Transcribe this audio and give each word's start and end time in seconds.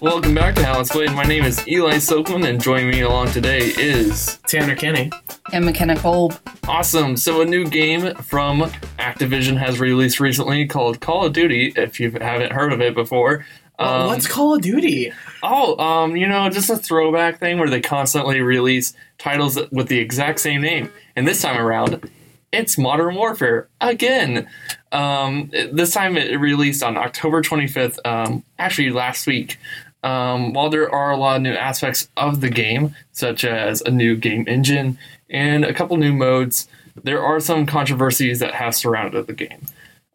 Welcome 0.00 0.34
back 0.34 0.54
to 0.56 0.64
How 0.64 0.78
It's 0.80 0.90
Played. 0.90 1.10
My 1.12 1.24
name 1.24 1.44
is 1.44 1.66
Eli 1.66 1.94
Soakman, 1.96 2.46
and 2.48 2.60
joining 2.62 2.88
me 2.90 3.00
along 3.00 3.32
today 3.32 3.58
is 3.76 4.38
Tanner 4.46 4.76
Kenny 4.76 5.10
And 5.52 5.64
McKenna 5.64 5.96
Kolb. 5.96 6.38
awesome. 6.68 7.16
So, 7.16 7.40
a 7.40 7.44
new 7.44 7.66
game 7.66 8.14
from 8.16 8.60
Activision 9.00 9.56
has 9.56 9.80
released 9.80 10.20
recently 10.20 10.66
called 10.66 11.00
Call 11.00 11.24
of 11.24 11.32
Duty. 11.32 11.72
If 11.74 11.98
you 11.98 12.12
haven't 12.12 12.52
heard 12.52 12.72
of 12.72 12.80
it 12.80 12.94
before, 12.94 13.44
Well, 13.78 14.02
Um, 14.02 14.06
What's 14.08 14.28
Call 14.28 14.54
of 14.54 14.62
Duty? 14.62 15.12
oh, 15.42 15.76
um, 15.84 16.14
you 16.16 16.28
know, 16.28 16.48
just 16.48 16.70
a 16.70 16.76
throwback 16.76 17.40
thing 17.40 17.58
where 17.58 17.70
they 17.70 17.80
constantly 17.80 18.40
release 18.40 18.92
titles 19.18 19.58
with 19.72 19.88
the 19.88 19.98
exact 19.98 20.38
same 20.40 20.60
name, 20.60 20.90
and 21.16 21.26
this 21.26 21.42
time 21.42 21.58
around, 21.60 22.08
it's 22.52 22.78
Modern 22.78 23.14
Warfare 23.16 23.68
again. 23.80 24.48
Um, 24.90 25.50
this 25.72 25.92
time 25.92 26.16
it 26.16 26.38
released 26.40 26.82
on 26.82 26.96
October 26.96 27.42
25th, 27.42 27.98
um, 28.06 28.42
actually 28.58 28.90
last 28.90 29.26
week. 29.26 29.58
Um, 30.02 30.52
while 30.52 30.70
there 30.70 30.92
are 30.92 31.10
a 31.10 31.16
lot 31.16 31.36
of 31.36 31.42
new 31.42 31.52
aspects 31.52 32.08
of 32.16 32.40
the 32.40 32.50
game, 32.50 32.94
such 33.12 33.44
as 33.44 33.80
a 33.82 33.90
new 33.90 34.16
game 34.16 34.44
engine 34.46 34.98
and 35.28 35.64
a 35.64 35.74
couple 35.74 35.96
new 35.96 36.12
modes, 36.12 36.68
there 37.02 37.22
are 37.22 37.40
some 37.40 37.66
controversies 37.66 38.38
that 38.38 38.54
have 38.54 38.74
surrounded 38.74 39.26
the 39.26 39.32
game. 39.32 39.66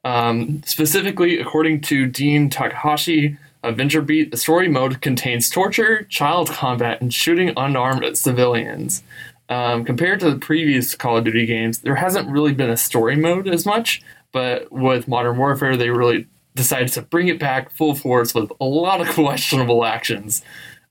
Um, 0.04 0.64
specifically, 0.66 1.40
according 1.40 1.82
to 1.82 2.06
Dean 2.06 2.50
Takahashi 2.50 3.38
of 3.64 3.76
VentureBeat, 3.76 4.32
the 4.32 4.38
story 4.38 4.68
mode 4.68 5.02
contains 5.02 5.50
torture, 5.50 6.04
child 6.04 6.50
combat, 6.50 7.02
and 7.02 7.14
shooting 7.14 7.54
unarmed 7.56 8.18
civilians. 8.18 9.04
Um, 9.50 9.86
compared 9.86 10.20
to 10.22 10.32
the 10.32 10.40
previous 10.40 10.96
Call 10.96 11.18
of 11.18 11.26
Duty 11.26 11.46
games, 11.46 11.80
there 11.80 11.96
hasn't 11.96 12.30
really 12.30 12.54
been 12.54 12.70
a 12.70 12.78
story 12.78 13.16
mode 13.16 13.48
as 13.48 13.66
much, 13.66 14.02
but 14.32 14.72
with 14.72 15.08
Modern 15.08 15.38
Warfare, 15.38 15.78
they 15.78 15.90
really 15.90 16.28
decided 16.56 16.90
to 16.90 17.02
bring 17.02 17.28
it 17.28 17.40
back 17.40 17.72
full 17.72 17.96
force 17.96 18.34
with 18.34 18.52
a 18.60 18.66
lot 18.66 19.02
of 19.02 19.08
questionable 19.16 19.86
actions. 19.86 20.44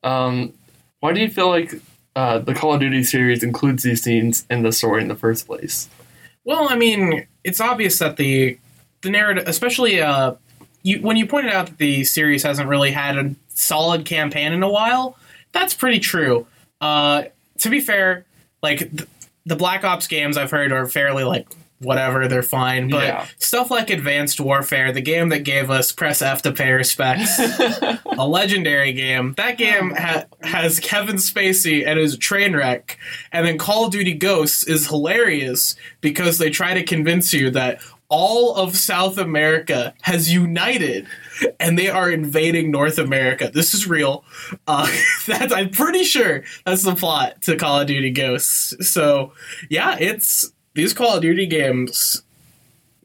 Um, 0.03 0.53
why 1.01 1.13
do 1.13 1.21
you 1.21 1.29
feel 1.29 1.49
like 1.49 1.75
uh, 2.15 2.39
the 2.39 2.55
Call 2.55 2.75
of 2.75 2.81
Duty 2.81 3.05
series 3.05 3.43
includes 3.43 3.83
these 3.83 4.03
scenes 4.03 4.47
in 4.51 4.63
the 4.63 4.73
story 4.73 5.03
in 5.03 5.09
the 5.09 5.17
first 5.17 5.47
place? 5.47 5.89
Well, 6.45 6.69
I 6.69 6.77
mean, 6.77 7.27
it's 7.45 7.61
obvious 7.61 7.99
that 7.99 8.17
the 8.17 8.59
the 9.03 9.11
narrative, 9.11 9.49
especially 9.49 10.01
uh, 10.01 10.35
you, 10.83 11.01
when 11.01 11.17
you 11.17 11.27
pointed 11.27 11.53
out 11.53 11.67
that 11.67 11.79
the 11.79 12.05
series 12.05 12.43
hasn't 12.43 12.69
really 12.69 12.93
had 12.93 13.17
a 13.17 13.35
solid 13.49 14.05
campaign 14.05 14.53
in 14.53 14.63
a 14.63 14.71
while, 14.71 15.17
that's 15.53 15.75
pretty 15.75 15.99
true. 15.99 16.47
Uh, 16.81 17.25
to 17.59 17.69
be 17.69 17.81
fair, 17.81 18.25
like 18.63 18.79
th- 18.79 19.09
the 19.45 19.57
Black 19.57 19.85
Ops 19.85 20.07
games 20.07 20.37
I've 20.37 20.51
heard 20.51 20.73
are 20.73 20.87
fairly 20.87 21.25
like 21.25 21.49
whatever, 21.83 22.29
they're 22.29 22.43
fine. 22.43 22.89
But 22.89 23.05
Yeah. 23.05 23.27
stuff 23.39 23.71
like 23.71 23.91
Advanced 23.91 24.41
Warfare, 24.41 24.93
the 24.93 25.01
game 25.01 25.29
that 25.31 25.41
gave 25.45 25.71
us 25.71 25.93
press 25.93 26.23
F 26.23 26.43
to 26.43 26.53
pay 26.53 26.73
respects, 26.73 27.39
a 28.07 28.27
legendary 28.29 28.93
game. 28.93 29.35
That 29.37 29.59
game 29.59 29.91
ha- 29.97 30.25
has 30.43 30.81
Kevin 30.81 31.17
Spacey 31.17 31.87
and 31.87 31.99
is 31.99 32.15
a 32.15 32.19
train 32.19 32.55
wreck. 32.57 32.99
And 33.33 33.47
then 33.47 33.59
Call 33.59 33.87
of 33.87 33.93
Duty 33.93 34.15
Ghosts 34.15 34.65
is 34.67 34.89
hilarious 34.89 35.75
because 36.01 36.39
they 36.39 36.51
try 36.51 36.75
to 36.75 36.83
convince 36.83 37.33
you 37.33 37.51
that 37.51 37.81
all 38.09 38.55
of 38.57 38.77
South 38.77 39.17
America 39.17 39.95
has 40.03 40.31
united 40.31 41.07
and 41.59 41.79
they 41.79 41.89
are 41.89 42.11
invading 42.11 42.71
North 42.71 42.99
America. 42.99 43.51
This 43.53 43.73
is 43.73 43.87
real. 43.89 44.23
Uh, 44.67 44.87
that's 45.27 45.51
I'm 45.51 45.71
pretty 45.71 46.05
sure 46.05 46.43
that's 46.67 46.83
the 46.83 46.95
plot 46.95 47.41
to 47.43 47.57
Call 47.57 47.81
of 47.81 47.87
Duty 47.87 48.11
Ghosts. 48.11 48.87
So 48.91 49.33
yeah, 49.71 49.97
it's 49.99 50.53
these 50.75 50.93
Call 50.93 51.17
of 51.17 51.23
Duty 51.23 51.47
games. 51.47 52.23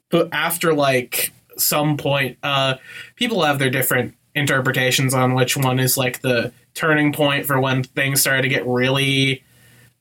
But 0.09 0.29
after 0.31 0.73
like 0.73 1.33
some 1.57 1.97
point, 1.97 2.37
uh, 2.43 2.75
people 3.15 3.43
have 3.43 3.59
their 3.59 3.69
different 3.69 4.15
interpretations 4.35 5.13
on 5.13 5.33
which 5.33 5.57
one 5.57 5.79
is 5.79 5.97
like 5.97 6.21
the 6.21 6.51
turning 6.73 7.11
point 7.11 7.45
for 7.45 7.59
when 7.59 7.83
things 7.83 8.21
started 8.21 8.43
to 8.43 8.49
get 8.49 8.65
really 8.65 9.43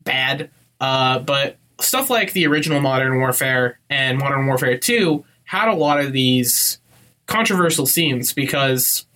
bad. 0.04 0.50
Uh, 0.80 1.18
but 1.18 1.56
stuff 1.80 2.10
like 2.10 2.32
the 2.32 2.46
original 2.46 2.80
Modern 2.80 3.18
Warfare 3.18 3.78
and 3.90 4.18
Modern 4.18 4.46
Warfare 4.46 4.76
2 4.76 5.24
had 5.44 5.68
a 5.68 5.74
lot 5.74 6.00
of 6.00 6.12
these 6.12 6.78
controversial 7.26 7.86
scenes 7.86 8.32
because 8.32 9.06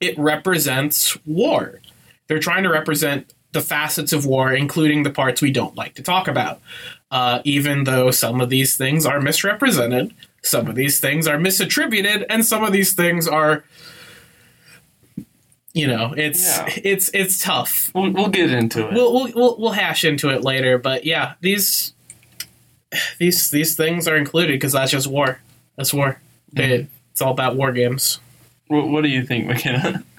it 0.00 0.18
represents 0.18 1.16
war. 1.26 1.80
They're 2.26 2.38
trying 2.38 2.62
to 2.62 2.70
represent 2.70 3.32
the 3.52 3.60
facets 3.60 4.12
of 4.12 4.26
war, 4.26 4.52
including 4.52 5.02
the 5.02 5.10
parts 5.10 5.40
we 5.40 5.50
don't 5.50 5.76
like 5.76 5.94
to 5.94 6.02
talk 6.02 6.28
about. 6.28 6.60
Uh, 7.10 7.40
even 7.44 7.84
though 7.84 8.10
some 8.10 8.40
of 8.40 8.50
these 8.50 8.76
things 8.76 9.06
are 9.06 9.20
misrepresented, 9.20 10.12
some 10.42 10.66
of 10.68 10.74
these 10.74 11.00
things 11.00 11.26
are 11.26 11.38
misattributed, 11.38 12.24
and 12.28 12.44
some 12.44 12.62
of 12.62 12.70
these 12.72 12.92
things 12.92 13.26
are, 13.26 13.64
you 15.72 15.86
know, 15.86 16.12
it's 16.16 16.44
Yeah. 16.58 16.68
it's 16.84 17.10
it's 17.14 17.42
tough 17.42 17.90
We'll, 17.94 18.10
we'll 18.12 18.28
get 18.28 18.50
into 18.50 18.86
it. 18.88 18.94
we'll, 18.94 19.12
we'll 19.12 19.32
we'll 19.34 19.56
we'll 19.58 19.72
hash 19.72 20.04
into 20.04 20.28
it 20.30 20.42
later. 20.44 20.76
But 20.78 21.04
yeah, 21.04 21.34
these 21.40 21.92
these 23.18 23.50
these 23.50 23.76
things 23.76 24.06
are 24.08 24.16
included 24.16 24.52
because 24.52 24.72
that's 24.72 24.90
just 24.92 25.06
war. 25.06 25.40
That's 25.76 25.94
war. 25.94 26.20
They, 26.52 26.86
it's 27.12 27.22
all 27.22 27.32
about 27.32 27.56
war 27.56 27.72
games. 27.72 28.20
what, 28.68 28.88
what 28.88 29.02
do 29.02 29.08
you 29.08 29.24
think, 29.24 29.46
McKenna? 29.46 30.04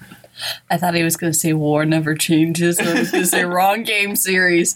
I 0.70 0.76
thought 0.76 0.94
he 0.94 1.02
was 1.02 1.16
going 1.16 1.32
to 1.32 1.38
say 1.38 1.52
war 1.52 1.84
never 1.84 2.14
changes. 2.14 2.78
I 2.78 2.94
was 3.00 3.10
going 3.10 3.24
to 3.24 3.28
say 3.28 3.44
wrong 3.44 3.82
game 3.82 4.16
series. 4.16 4.74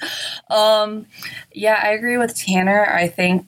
Um, 0.50 1.06
yeah, 1.52 1.80
I 1.82 1.90
agree 1.90 2.16
with 2.18 2.36
Tanner. 2.36 2.86
I 2.86 3.08
think 3.08 3.46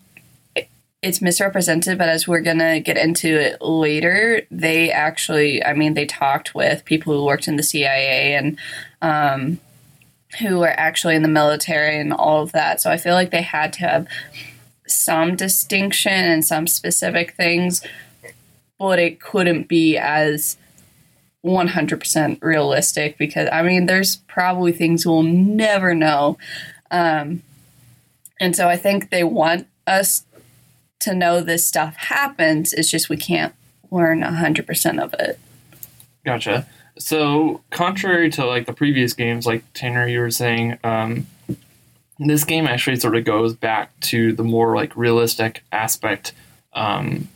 it- 0.55 0.69
it's 1.03 1.21
misrepresented, 1.23 1.99
but 1.99 2.09
as 2.09 2.27
we're 2.27 2.41
going 2.41 2.59
to 2.59 2.81
get 2.81 2.97
into 2.97 3.29
it 3.29 3.61
later, 3.63 4.43
they 4.51 4.91
actually, 4.91 5.65
I 5.65 5.73
mean, 5.75 5.95
they 5.95 6.07
talked 6.07 6.55
with 6.55 6.85
people 6.85 7.13
who 7.15 7.25
worked 7.25 7.47
in 7.49 7.57
the 7.57 7.63
CIA 7.63 8.35
and 8.35 8.59
um, 9.03 9.61
who 10.41 10.63
are 10.63 10.75
actually 10.77 11.15
in 11.15 11.23
the 11.23 11.29
military 11.29 11.99
and 12.01 12.13
all 12.13 12.43
of 12.43 12.53
that. 12.53 12.81
So 12.81 12.91
I 12.91 12.97
feel 12.97 13.15
like 13.15 13.31
they 13.31 13.43
had 13.43 13.73
to 13.75 13.81
have 13.81 14.09
some 14.89 15.37
distinction 15.37 16.13
and 16.13 16.45
some 16.45 16.67
specific 16.67 17.35
things, 17.35 17.83
but 18.79 18.99
it 18.99 19.21
couldn't 19.21 19.69
be 19.69 19.97
as 19.97 20.57
100% 21.47 22.43
realistic 22.43 23.17
because 23.17 23.49
I 23.53 23.63
mean, 23.63 23.87
there's 23.87 24.17
probably 24.17 24.73
things 24.73 25.07
we'll 25.07 25.23
never 25.23 25.95
know. 25.95 26.37
Um, 26.91 27.43
and 28.41 28.55
so 28.55 28.69
I 28.69 28.77
think 28.77 29.11
they 29.11 29.25
want 29.25 29.67
us 29.87 30.25
to 31.01 31.15
know 31.15 31.41
this 31.41 31.67
stuff 31.67 31.97
happens. 31.97 32.73
It's 32.73 32.91
just 32.91 33.09
we 33.09 33.17
can't 33.17 33.55
learn 33.91 34.21
100% 34.21 35.03
of 35.03 35.15
it. 35.15 35.39
Gotcha. 36.25 36.67
So, 36.99 37.61
contrary 37.71 38.31
to 38.31 38.47
like 38.47 38.67
the 38.67 38.73
previous 38.73 39.13
games, 39.13 39.47
like 39.47 39.63
Tanner, 39.75 40.09
you 40.09 40.21
were 40.21 40.31
saying, 40.31 40.79
um, 40.83 41.27
this 42.19 42.45
game 42.45 42.67
actually 42.67 42.97
sort 42.97 43.17
of 43.17 43.25
goes 43.25 43.55
back 43.55 43.99
to 44.01 44.33
the 44.33 44.43
more 44.43 44.75
like 44.75 44.97
realistic 44.97 45.63
aspect 45.71 46.33
um, 46.73 47.29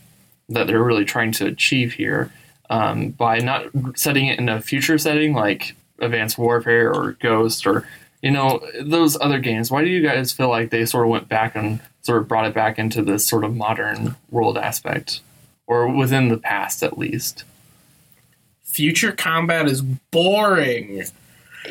that 0.49 0.67
they're 0.67 0.83
really 0.83 1.05
trying 1.05 1.31
to 1.33 1.45
achieve 1.45 1.93
here 1.93 2.31
um, 2.71 3.09
by 3.09 3.37
not 3.39 3.65
setting 3.95 4.27
it 4.27 4.39
in 4.39 4.49
a 4.49 4.61
future 4.61 4.97
setting 4.97 5.33
like 5.33 5.75
Advanced 5.99 6.37
Warfare 6.37 6.91
or 6.91 7.11
Ghost 7.19 7.67
or 7.67 7.85
you 8.23 8.31
know 8.31 8.65
those 8.81 9.19
other 9.19 9.39
games. 9.39 9.69
Why 9.69 9.83
do 9.83 9.89
you 9.89 10.01
guys 10.01 10.31
feel 10.31 10.49
like 10.49 10.69
they 10.69 10.85
sort 10.85 11.05
of 11.05 11.11
went 11.11 11.27
back 11.27 11.55
and 11.55 11.81
sort 12.01 12.21
of 12.21 12.27
brought 12.27 12.47
it 12.47 12.53
back 12.53 12.79
into 12.79 13.03
this 13.03 13.27
sort 13.27 13.43
of 13.43 13.55
modern 13.55 14.15
world 14.31 14.57
aspect, 14.57 15.19
or 15.67 15.87
within 15.87 16.29
the 16.29 16.37
past 16.37 16.81
at 16.81 16.97
least? 16.97 17.43
Future 18.63 19.11
combat 19.11 19.67
is 19.67 19.81
boring. 19.81 21.03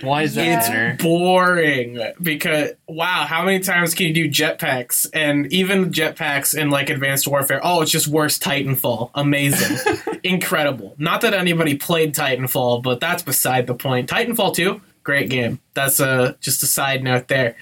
Why 0.03 0.23
is 0.23 0.35
that, 0.37 0.45
Yeah. 0.47 0.61
Tanner? 0.61 0.97
Boring 0.99 2.01
because 2.23 2.71
wow, 2.87 3.25
how 3.27 3.45
many 3.45 3.59
times 3.61 3.95
can 3.95 4.07
you 4.07 4.15
do 4.15 4.29
jetpacks? 4.29 5.07
And 5.13 5.53
even 5.53 5.91
jetpacks 5.93 6.57
in 6.57 6.71
like 6.71 6.91
Advanced 6.91 7.27
Warfare. 7.27 7.61
Oh, 7.63 7.83
it's 7.83 7.91
just 7.91 8.07
worse 8.07 8.39
Titanfall. 8.39 9.11
Amazing, 9.15 9.79
incredible. 10.23 10.95
Not 10.99 11.23
that 11.23 11.35
anybody 11.35 11.75
played 11.77 12.15
Titanfall, 12.15 12.83
but 12.83 13.01
that's 13.01 13.23
beside 13.23 13.67
the 13.67 13.75
point. 13.75 14.09
Titanfall 14.09 14.55
two, 14.55 14.81
great 15.03 15.29
game. 15.29 15.59
That's 15.75 15.99
a 16.01 16.37
just 16.41 16.63
a 16.63 16.67
side 16.67 17.03
note 17.03 17.29
there. 17.29 17.57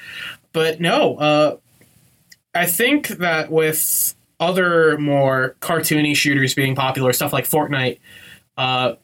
But 0.52 0.80
no, 0.80 1.16
uh, 1.16 1.56
I 2.54 2.66
think 2.66 3.08
that 3.08 3.50
with 3.50 4.14
other 4.40 4.98
more 4.98 5.56
cartoony 5.60 6.14
shooters 6.14 6.54
being 6.54 6.74
popular, 6.74 7.12
stuff 7.12 7.32
like 7.32 7.48
Fortnite, 7.48 7.98
uh, 8.56 8.94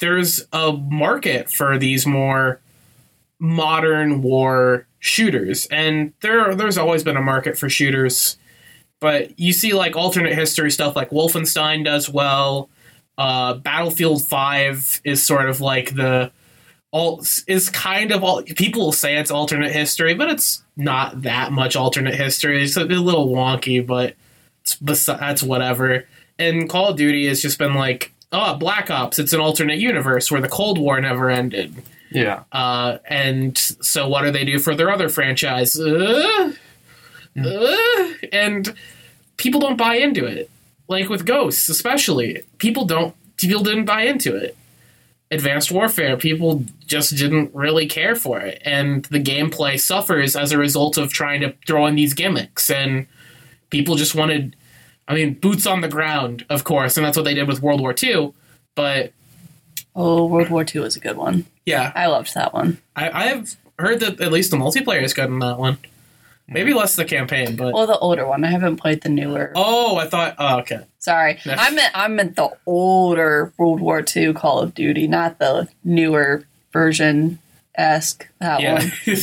there's 0.00 0.46
a 0.52 0.72
market 0.72 1.48
for 1.50 1.78
these 1.78 2.06
more 2.06 2.60
modern 3.42 4.22
war 4.22 4.86
shooters, 5.00 5.66
and 5.66 6.12
there 6.20 6.54
there's 6.54 6.78
always 6.78 7.02
been 7.02 7.16
a 7.16 7.22
market 7.22 7.58
for 7.58 7.68
shooters. 7.68 8.38
But 9.00 9.38
you 9.38 9.52
see, 9.52 9.74
like 9.74 9.96
alternate 9.96 10.34
history 10.34 10.70
stuff, 10.70 10.94
like 10.94 11.10
Wolfenstein 11.10 11.84
does 11.84 12.08
well. 12.08 12.70
Uh, 13.18 13.54
Battlefield 13.54 14.24
Five 14.24 15.00
is 15.04 15.22
sort 15.22 15.50
of 15.50 15.60
like 15.60 15.96
the 15.96 16.30
all 16.92 17.20
is 17.48 17.68
kind 17.68 18.12
of 18.12 18.22
all 18.22 18.42
people 18.42 18.82
will 18.82 18.92
say 18.92 19.16
it's 19.16 19.30
alternate 19.30 19.72
history, 19.72 20.14
but 20.14 20.30
it's 20.30 20.62
not 20.76 21.22
that 21.22 21.50
much 21.50 21.74
alternate 21.74 22.14
history. 22.14 22.62
It's 22.62 22.76
a, 22.76 22.84
little 22.84 23.28
wonky, 23.28 23.84
but 23.84 24.14
it's 24.60 24.76
besi- 24.76 25.18
that's 25.18 25.42
whatever. 25.42 26.06
And 26.38 26.68
Call 26.68 26.90
of 26.90 26.96
Duty 26.96 27.26
has 27.26 27.42
just 27.42 27.58
been 27.58 27.74
like 27.74 28.12
oh, 28.32 28.54
Black 28.54 28.90
Ops, 28.90 29.18
it's 29.18 29.32
an 29.32 29.40
alternate 29.40 29.78
universe 29.78 30.30
where 30.30 30.40
the 30.40 30.48
Cold 30.48 30.78
War 30.78 31.00
never 31.00 31.28
ended. 31.28 31.74
Yeah. 32.14 32.44
Uh, 32.52 32.98
and 33.06 33.56
so, 33.56 34.08
what 34.08 34.22
do 34.22 34.30
they 34.30 34.44
do 34.44 34.58
for 34.58 34.74
their 34.74 34.90
other 34.90 35.08
franchise? 35.08 35.78
Uh, 35.78 36.52
uh, 37.36 37.76
and 38.32 38.74
people 39.36 39.60
don't 39.60 39.76
buy 39.76 39.96
into 39.96 40.24
it. 40.24 40.50
Like 40.88 41.08
with 41.08 41.24
Ghosts, 41.24 41.68
especially, 41.68 42.42
people 42.58 42.84
don't. 42.84 43.14
People 43.36 43.62
didn't 43.62 43.86
buy 43.86 44.02
into 44.02 44.36
it. 44.36 44.56
Advanced 45.30 45.72
Warfare, 45.72 46.18
people 46.18 46.64
just 46.86 47.16
didn't 47.16 47.54
really 47.54 47.86
care 47.86 48.14
for 48.14 48.40
it, 48.40 48.60
and 48.64 49.06
the 49.06 49.22
gameplay 49.22 49.80
suffers 49.80 50.36
as 50.36 50.52
a 50.52 50.58
result 50.58 50.98
of 50.98 51.12
trying 51.12 51.40
to 51.40 51.54
throw 51.66 51.86
in 51.86 51.94
these 51.94 52.12
gimmicks. 52.12 52.70
And 52.70 53.06
people 53.70 53.94
just 53.96 54.14
wanted, 54.14 54.54
I 55.08 55.14
mean, 55.14 55.34
boots 55.34 55.66
on 55.66 55.80
the 55.80 55.88
ground, 55.88 56.44
of 56.50 56.64
course, 56.64 56.98
and 56.98 57.06
that's 57.06 57.16
what 57.16 57.24
they 57.24 57.34
did 57.34 57.48
with 57.48 57.62
World 57.62 57.80
War 57.80 57.94
II. 58.00 58.34
But 58.74 59.12
Oh, 59.94 60.26
World 60.26 60.48
War 60.50 60.64
II 60.74 60.80
was 60.82 60.96
a 60.96 61.00
good 61.00 61.16
one. 61.16 61.44
yeah, 61.66 61.92
I 61.94 62.06
loved 62.06 62.34
that 62.34 62.54
one. 62.54 62.78
I, 62.96 63.10
I 63.10 63.22
have 63.28 63.54
heard 63.78 64.00
that 64.00 64.20
at 64.20 64.32
least 64.32 64.50
the 64.50 64.56
multiplayer 64.56 65.02
is 65.02 65.12
good 65.14 65.28
in 65.28 65.38
that 65.40 65.58
one. 65.58 65.78
Maybe 66.48 66.74
less 66.74 66.96
the 66.96 67.04
campaign, 67.04 67.56
but 67.56 67.72
Well, 67.72 67.86
the 67.86 67.98
older 67.98 68.26
one. 68.26 68.44
I 68.44 68.50
haven't 68.50 68.76
played 68.76 69.00
the 69.02 69.08
newer. 69.08 69.52
oh, 69.54 69.96
I 69.96 70.06
thought. 70.06 70.34
Oh, 70.38 70.58
okay. 70.60 70.80
Sorry, 70.98 71.38
I 71.46 71.70
meant 71.70 71.92
I 71.94 72.08
meant 72.08 72.36
the 72.36 72.50
older 72.66 73.52
World 73.56 73.80
War 73.80 74.04
II 74.16 74.32
Call 74.34 74.58
of 74.60 74.74
Duty, 74.74 75.06
not 75.08 75.38
the 75.38 75.68
newer 75.84 76.44
version 76.72 77.38
esque. 77.74 78.28
That 78.40 78.60
Yeah. 78.60 78.74
one. 78.74 78.92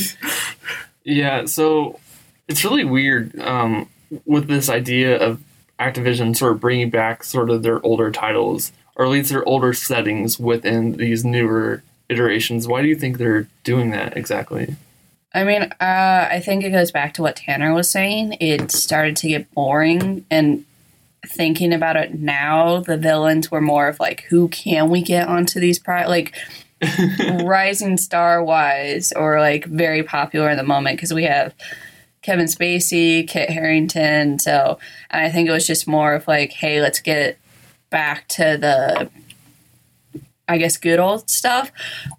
Yeah, 1.04 1.46
so 1.46 1.98
it's 2.46 2.62
really 2.64 2.84
weird 2.84 3.38
um, 3.40 3.88
with 4.26 4.48
this 4.48 4.68
idea 4.68 5.18
of 5.18 5.42
Activision 5.78 6.36
sort 6.36 6.52
of 6.52 6.60
bringing 6.60 6.90
back 6.90 7.24
sort 7.24 7.48
of 7.48 7.62
their 7.62 7.84
older 7.84 8.10
titles, 8.10 8.70
or 8.96 9.04
at 9.04 9.10
least 9.10 9.30
their 9.30 9.44
older 9.44 9.72
settings 9.72 10.38
within 10.38 10.92
these 10.92 11.24
newer 11.24 11.82
iterations. 12.08 12.68
Why 12.68 12.82
do 12.82 12.88
you 12.88 12.96
think 12.96 13.18
they're 13.18 13.48
doing 13.64 13.90
that 13.90 14.16
exactly? 14.16 14.76
I 15.32 15.44
mean, 15.44 15.62
uh, 15.62 16.28
I 16.30 16.42
think 16.44 16.64
it 16.64 16.70
goes 16.70 16.90
back 16.90 17.14
to 17.14 17.22
what 17.22 17.36
Tanner 17.36 17.72
was 17.72 17.88
saying. 17.88 18.36
It 18.40 18.72
started 18.72 19.16
to 19.18 19.28
get 19.28 19.52
boring, 19.52 20.24
and 20.30 20.64
thinking 21.26 21.72
about 21.72 21.96
it 21.96 22.18
now, 22.18 22.80
the 22.80 22.96
villains 22.96 23.50
were 23.50 23.60
more 23.60 23.88
of 23.88 24.00
like, 24.00 24.22
who 24.22 24.48
can 24.48 24.90
we 24.90 25.02
get 25.02 25.28
onto 25.28 25.60
these 25.60 25.78
pro 25.78 26.08
like 26.08 26.34
rising 27.44 27.96
star 27.96 28.42
wise, 28.42 29.12
or 29.12 29.38
like 29.38 29.66
very 29.66 30.02
popular 30.02 30.50
in 30.50 30.56
the 30.56 30.64
moment 30.64 30.96
because 30.96 31.14
we 31.14 31.24
have 31.24 31.54
Kevin 32.22 32.46
Spacey, 32.46 33.26
Kit 33.28 33.50
Harington. 33.50 34.38
So, 34.40 34.78
and 35.10 35.22
I 35.22 35.30
think 35.30 35.48
it 35.48 35.52
was 35.52 35.66
just 35.66 35.86
more 35.86 36.14
of 36.14 36.26
like, 36.26 36.52
hey, 36.52 36.80
let's 36.80 37.00
get 37.00 37.38
back 37.90 38.28
to 38.28 38.56
the, 38.56 39.10
I 40.48 40.58
guess, 40.58 40.76
good 40.76 40.98
old 40.98 41.28
stuff. 41.28 41.70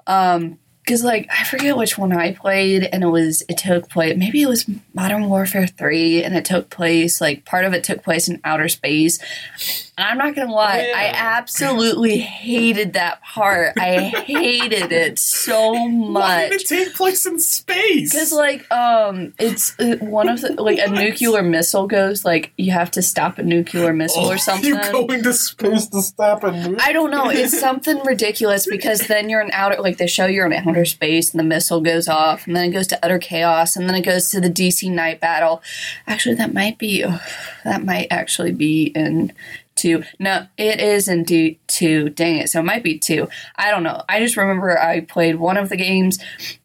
Um, 0.08 0.60
because 0.84 1.04
like 1.04 1.30
I 1.32 1.44
forget 1.44 1.78
which 1.78 1.98
one 1.98 2.12
I 2.12 2.34
played, 2.34 2.84
and 2.92 3.04
it 3.04 3.08
was 3.08 3.44
it 3.48 3.58
took 3.58 3.88
place 3.90 4.18
maybe 4.18 4.42
it 4.42 4.50
was 4.50 4.70
Modern 4.94 5.30
Warfare 5.30 5.68
three, 5.68 6.24
and 6.24 6.36
it 6.36 6.44
took 6.44 6.70
place 6.70 7.22
like 7.22 7.46
part 7.46 7.66
of 7.66 7.74
it 7.74 7.84
took 7.84 8.04
place 8.04 8.28
in 8.28 8.42
outer 8.44 8.68
space. 8.68 9.91
And 9.98 10.08
I'm 10.08 10.18
not 10.18 10.36
gonna 10.36 10.54
lie, 10.54 10.88
yeah. 10.88 10.94
I 10.98 11.12
absolutely 11.14 12.18
hated 12.20 12.94
that 12.94 13.22
part. 13.22 13.74
I 13.78 14.00
hated 14.26 14.92
it 14.92 15.20
so 15.20 15.74
Why 15.74 16.44
did 16.44 16.52
much. 16.52 16.62
it 16.62 16.68
take 16.68 16.96
place 16.96 17.26
in 17.26 17.40
space? 17.40 18.14
Because 18.14 18.32
like 18.32 18.72
um, 18.72 19.34
it's 19.38 19.78
uh, 19.80 19.98
one 20.00 20.30
of 20.30 20.42
the 20.42 20.54
like 20.62 20.80
a 20.80 20.90
nuclear 20.90 21.44
missile 21.44 21.88
goes 21.88 22.24
like 22.24 22.52
you 22.58 22.72
have 22.72 22.90
to 22.92 23.02
stop 23.02 23.38
a 23.38 23.44
nuclear 23.44 23.94
missile 23.94 24.26
Oh, 24.26 24.32
or 24.32 24.38
something. 24.38 24.66
You 24.70 24.80
going 24.92 25.24
to 25.24 25.34
space 25.34 25.88
to 25.88 26.02
stop 26.02 26.44
a 26.44 26.52
nuke? 26.52 26.80
I 26.80 26.94
don't 26.94 27.12
know. 27.12 27.30
It's 27.30 27.60
something 27.60 28.00
ridiculous 28.06 28.68
because 28.68 29.08
then 29.08 29.30
you're 29.30 29.42
in 29.42 29.52
outer, 29.52 29.82
like 29.82 29.98
they 29.98 30.08
show 30.08 30.26
you're 30.26 30.46
in 30.46 30.54
outer 30.54 30.86
space 30.86 31.32
and 31.32 31.40
the 31.40 31.44
missile 31.44 31.82
goes 31.82 32.08
off 32.08 32.48
and 32.48 32.56
then 32.56 32.70
it 32.70 32.72
goes 32.74 32.88
to 32.88 33.00
utter 33.04 33.20
chaos 33.20 33.76
and 33.76 33.88
then 33.88 33.96
it 33.96 34.02
goes 34.06 34.30
to 34.30 34.40
the 34.42 34.50
DC 34.50 34.90
night 34.92 35.20
battle. 35.20 35.62
Actually, 36.08 36.36
that 36.36 36.54
might 36.54 36.78
be, 36.78 37.04
oh, 37.06 37.20
that 37.64 37.84
might 37.84 38.08
actually 38.10 38.52
be 38.52 38.86
in 38.96 39.34
two. 39.76 40.04
No, 40.20 40.48
it 40.58 40.80
is 40.80 41.08
indeed 41.08 41.60
two. 41.68 42.10
Dang 42.10 42.38
it. 42.38 42.50
So 42.50 42.60
it 42.60 42.64
might 42.64 42.84
be 42.84 43.00
two. 43.00 43.28
I 43.56 43.72
don't 43.72 43.84
know. 43.84 44.04
I 44.10 44.20
just 44.20 44.38
remember 44.38 44.78
I 44.80 45.02
played 45.02 45.36
one 45.36 45.58
of 45.58 45.70
the 45.70 45.78
games 45.78 46.20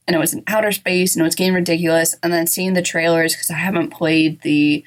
and 0.06 0.14
it 0.14 0.18
was 0.18 0.34
in 0.34 0.42
outer 0.46 0.72
space 0.72 1.14
and 1.14 1.22
it 1.22 1.24
was 1.24 1.34
getting 1.34 1.54
ridiculous 1.54 2.14
and 2.22 2.32
then 2.32 2.46
seeing 2.46 2.74
the 2.74 2.82
trailers 2.82 3.34
because 3.34 3.50
I 3.50 3.54
haven't 3.54 3.90
played 3.90 4.42
the 4.42 4.84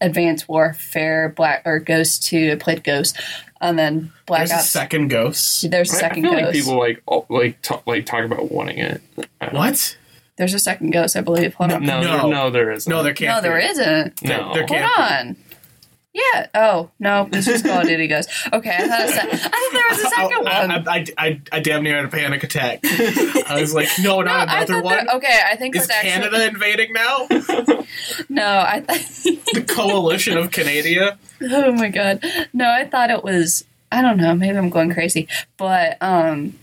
Advanced 0.00 0.48
Warfare 0.48 1.28
Black 1.28 1.62
or 1.66 1.78
Ghost 1.78 2.24
2. 2.24 2.52
I 2.52 2.54
played 2.56 2.82
Ghost 2.82 3.20
and 3.60 3.78
then 3.78 4.12
Black 4.26 4.40
There's 4.40 4.52
a 4.52 4.54
Ops. 4.56 4.70
second 4.70 5.08
ghost. 5.08 5.70
There's 5.70 5.92
a 5.92 5.96
I- 5.96 6.00
second 6.00 6.26
I 6.26 6.30
feel 6.30 6.38
ghost. 6.40 6.44
like 6.46 6.54
people 6.54 6.78
like 6.78 7.02
all- 7.06 7.26
like 7.28 7.60
talk, 7.62 7.86
like 7.86 8.06
talk 8.06 8.24
about 8.24 8.50
wanting 8.50 8.78
it. 8.78 9.02
What? 9.50 9.96
There's 10.36 10.54
a 10.54 10.58
second 10.58 10.92
ghost, 10.92 11.16
I 11.16 11.20
believe. 11.20 11.52
Hold 11.54 11.72
on. 11.72 11.84
No, 11.84 12.00
No. 12.00 12.18
there, 12.22 12.30
no, 12.30 12.50
there 12.50 12.70
isn't. 12.72 12.90
No, 12.90 13.02
there 13.02 13.12
can't. 13.12 13.36
No, 13.36 13.42
there 13.42 13.60
be. 13.60 13.66
isn't. 13.66 14.22
No. 14.22 14.54
There 14.54 14.66
Hold 14.66 14.68
can't 14.68 15.36
be. 15.38 15.44
Yeah. 16.12 16.48
Oh 16.54 16.90
no, 16.98 17.28
this 17.30 17.46
is 17.46 17.62
Call 17.62 17.82
of 17.82 17.86
Duty 17.86 18.08
Ghost. 18.08 18.30
Okay, 18.52 18.74
I 18.76 18.88
thought, 18.88 19.00
I 19.00 19.36
thought 19.36 19.72
there 19.72 19.84
was 19.90 19.98
a 20.00 20.08
second 20.08 20.48
I, 20.48 20.66
one. 20.66 20.88
I, 20.88 20.92
I, 20.92 21.06
I, 21.18 21.40
I 21.52 21.60
damn 21.60 21.84
near 21.84 21.96
had 21.96 22.04
a 22.04 22.08
panic 22.08 22.42
attack. 22.42 22.80
I 22.82 23.58
was 23.60 23.72
like, 23.72 23.88
no, 24.00 24.16
No, 24.16 24.22
not 24.22 24.48
I 24.48 24.62
another 24.62 24.82
one. 24.82 25.06
there, 25.06 25.16
okay, 25.16 25.40
I 25.48 25.54
think 25.54 25.76
Is 25.76 25.82
was 25.82 25.90
actually 25.90 26.10
Canada 26.10 26.48
invading 26.48 26.92
now? 26.92 27.26
no. 28.28 28.64
I 28.66 28.80
thought. 28.80 29.44
the 29.54 29.64
coalition 29.66 30.36
of 30.36 30.50
Canada? 30.50 31.16
oh 31.42 31.72
my 31.72 31.88
god, 31.88 32.24
no, 32.52 32.68
I 32.68 32.86
thought 32.86 33.10
it 33.10 33.22
was. 33.22 33.64
I 33.92 34.02
don't 34.02 34.16
know. 34.16 34.34
Maybe 34.34 34.56
I'm 34.56 34.70
going 34.70 34.92
crazy, 34.92 35.28
but 35.56 35.96
um, 36.00 36.58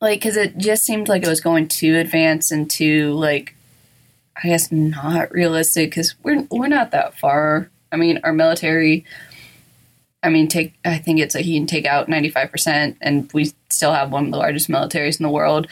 like 0.00 0.20
because 0.20 0.36
it 0.36 0.58
just 0.58 0.84
seemed 0.84 1.08
like 1.08 1.22
it 1.22 1.28
was 1.28 1.40
going 1.40 1.68
too 1.68 1.96
advanced 1.96 2.52
and 2.52 2.70
too 2.70 3.12
like, 3.12 3.54
I 4.36 4.48
guess 4.48 4.70
not 4.70 5.32
realistic 5.32 5.90
because 5.90 6.14
we're 6.22 6.46
we're 6.50 6.68
not 6.68 6.90
that 6.90 7.18
far. 7.18 7.70
I 7.92 7.96
mean, 7.96 8.20
our 8.24 8.32
military. 8.32 9.04
I 10.22 10.30
mean, 10.30 10.48
take. 10.48 10.74
I 10.84 10.98
think 10.98 11.20
it's 11.20 11.34
like 11.34 11.44
he 11.44 11.56
can 11.58 11.66
take 11.66 11.86
out 11.86 12.08
ninety 12.08 12.28
five 12.28 12.50
percent, 12.50 12.96
and 13.00 13.30
we 13.32 13.52
still 13.70 13.92
have 13.92 14.10
one 14.10 14.26
of 14.26 14.30
the 14.32 14.36
largest 14.38 14.68
militaries 14.68 15.20
in 15.20 15.24
the 15.24 15.30
world, 15.30 15.68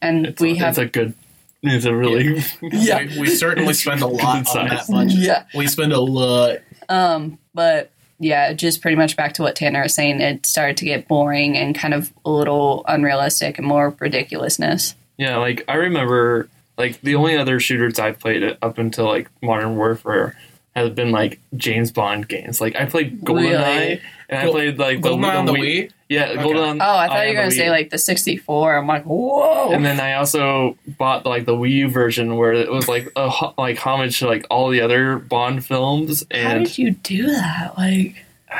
and 0.00 0.26
It's, 0.26 0.40
we 0.40 0.52
a, 0.52 0.60
have 0.60 0.70
it's 0.70 0.78
a 0.78 0.86
good. 0.86 1.14
It's 1.62 1.84
a 1.84 1.94
really. 1.94 2.42
Yeah. 2.62 3.00
We, 3.12 3.20
we 3.20 3.26
certainly 3.28 3.74
spend 3.74 4.00
a 4.00 4.06
lot 4.06 4.46
Good 4.46 4.56
on 4.56 4.68
that 4.68 4.86
budget. 4.88 5.18
yeah. 5.18 5.44
We 5.54 5.66
spend 5.66 5.92
a 5.92 6.00
lot. 6.00 6.60
Um, 6.88 7.38
but 7.52 7.90
yeah, 8.18 8.54
just 8.54 8.80
pretty 8.80 8.96
much 8.96 9.16
back 9.16 9.34
to 9.34 9.42
what 9.42 9.56
Tanner 9.56 9.82
was 9.82 9.94
saying. 9.94 10.20
It 10.22 10.46
started 10.46 10.78
to 10.78 10.86
get 10.86 11.06
boring 11.06 11.56
and 11.58 11.74
kind 11.74 11.92
of 11.92 12.10
a 12.24 12.30
little 12.30 12.84
unrealistic 12.88 13.58
and 13.58 13.66
more 13.66 13.94
ridiculousness. 14.00 14.94
Yeah, 15.18 15.36
like 15.36 15.64
I 15.68 15.74
remember, 15.74 16.48
like 16.78 16.98
the 17.02 17.14
only 17.16 17.36
other 17.36 17.60
shooters 17.60 17.98
I've 17.98 18.18
played 18.18 18.56
up 18.62 18.78
until 18.78 19.04
like 19.04 19.28
Modern 19.42 19.76
Warfare 19.76 20.38
has 20.76 20.90
been 20.90 21.10
like 21.10 21.40
James 21.56 21.90
Bond 21.92 22.28
games. 22.28 22.60
Like 22.60 22.76
I 22.76 22.86
played 22.86 23.20
GoldenEye, 23.22 23.50
Really? 23.50 24.00
and 24.28 24.38
I 24.48 24.50
played 24.50 24.78
like 24.78 25.02
the, 25.02 25.08
Goldeneye 25.10 25.38
on 25.38 25.46
the 25.46 25.52
Wii. 25.52 25.60
Wii? 25.86 25.90
Yeah, 26.08 26.30
Okay. 26.30 26.42
Goldeneye. 26.42 26.78
Oh, 26.80 26.96
I 26.96 27.06
thought 27.08 27.16
on 27.18 27.22
you 27.24 27.28
were 27.30 27.34
gonna 27.34 27.50
the 27.50 27.56
say 27.56 27.70
like 27.70 27.90
the 27.90 27.98
sixty 27.98 28.36
four. 28.36 28.76
I'm 28.76 28.86
like, 28.86 29.04
whoa. 29.04 29.72
And 29.72 29.84
then 29.84 30.00
I 30.00 30.14
also 30.14 30.76
bought 30.86 31.26
like 31.26 31.44
the 31.46 31.54
Wii 31.54 31.70
U 31.72 31.88
version 31.90 32.36
where 32.36 32.52
it 32.52 32.70
was 32.70 32.88
like 32.88 33.10
a 33.16 33.28
ho- 33.28 33.54
like 33.58 33.78
homage 33.78 34.18
to 34.20 34.26
like 34.26 34.46
all 34.50 34.70
the 34.70 34.80
other 34.80 35.16
Bond 35.18 35.64
films, 35.64 36.24
How 36.32 36.38
and 36.38 36.64
did 36.66 36.78
you 36.78 36.92
do 36.92 37.26
that? 37.26 37.74
Like, 37.76 38.16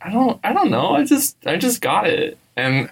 I 0.00 0.10
don't 0.12 0.38
I 0.44 0.52
don't 0.52 0.70
know. 0.70 0.90
I 0.90 1.04
just 1.04 1.36
I 1.46 1.56
just 1.56 1.80
got 1.80 2.06
it, 2.06 2.38
and 2.56 2.88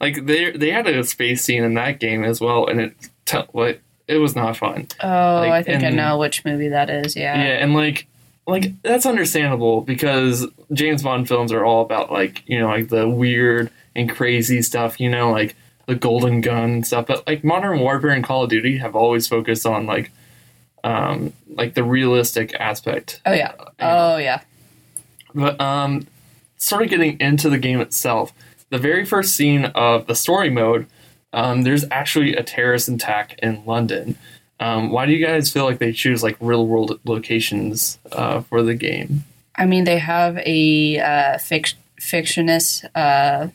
like 0.00 0.26
they 0.26 0.50
they 0.52 0.70
had 0.70 0.86
a 0.88 1.04
space 1.04 1.44
scene 1.44 1.62
in 1.64 1.74
that 1.74 2.00
game 2.00 2.24
as 2.24 2.40
well, 2.40 2.66
and 2.66 2.80
it 2.80 2.94
te- 3.26 3.38
like 3.52 3.80
it 4.08 4.16
was 4.16 4.34
not 4.34 4.56
fun. 4.56 4.88
oh, 5.02 5.06
Like, 5.06 5.52
I 5.52 5.62
think 5.62 5.84
I 5.84 5.90
know 5.90 6.18
which 6.18 6.44
movie 6.44 6.68
that 6.68 6.90
is. 6.90 7.14
Yeah. 7.14 7.36
Yeah, 7.36 7.62
and 7.62 7.74
like 7.74 8.06
like 8.46 8.80
that's 8.82 9.04
understandable 9.06 9.82
because 9.82 10.46
James 10.72 11.02
Bond 11.02 11.28
films 11.28 11.52
are 11.52 11.64
all 11.64 11.82
about 11.82 12.10
like 12.10 12.42
you 12.48 12.58
know 12.58 12.68
like 12.68 12.88
the 12.88 13.08
weird 13.08 13.70
and 13.94 14.08
crazy 14.10 14.62
stuff, 14.62 14.98
you 14.98 15.10
know, 15.10 15.30
like 15.30 15.54
the 15.86 15.94
Golden 15.94 16.40
Gun 16.40 16.82
stuff. 16.84 17.06
But 17.06 17.26
like 17.26 17.44
Modern 17.44 17.80
Warfare 17.80 18.10
and 18.10 18.24
Call 18.24 18.44
of 18.44 18.50
Duty 18.50 18.78
have 18.78 18.96
always 18.96 19.28
focused 19.28 19.66
on 19.66 19.86
like 19.86 20.10
um 20.84 21.32
like 21.48 21.74
the 21.74 21.84
realistic 21.84 22.54
aspect. 22.54 23.20
Oh 23.26 23.32
yeah. 23.32 23.52
Oh 23.80 24.16
yeah. 24.16 24.40
But 25.34 25.60
um 25.60 26.06
sort 26.56 26.82
of 26.82 26.88
getting 26.88 27.20
into 27.20 27.50
the 27.50 27.58
game 27.58 27.80
itself, 27.80 28.32
the 28.70 28.78
very 28.78 29.04
first 29.04 29.36
scene 29.36 29.66
of 29.66 30.06
the 30.06 30.14
story 30.14 30.50
mode, 30.50 30.86
um, 31.32 31.62
there's 31.62 31.84
actually 31.90 32.34
a 32.34 32.42
terrorist 32.42 32.88
attack 32.88 33.38
in 33.42 33.64
London. 33.64 34.16
Um, 34.60 34.90
why 34.90 35.06
do 35.06 35.12
you 35.12 35.24
guys 35.24 35.52
feel 35.52 35.64
like 35.64 35.78
they 35.78 35.92
choose 35.92 36.22
like 36.22 36.36
real 36.40 36.66
world 36.66 36.98
locations 37.04 37.98
uh, 38.12 38.40
for 38.42 38.62
the 38.62 38.74
game? 38.74 39.24
I 39.54 39.66
mean, 39.66 39.84
they 39.84 39.98
have 39.98 40.38
a 40.38 40.98
uh, 40.98 41.38
fic- 41.38 41.74
fictionist, 42.00 42.84
uh, 42.94 43.48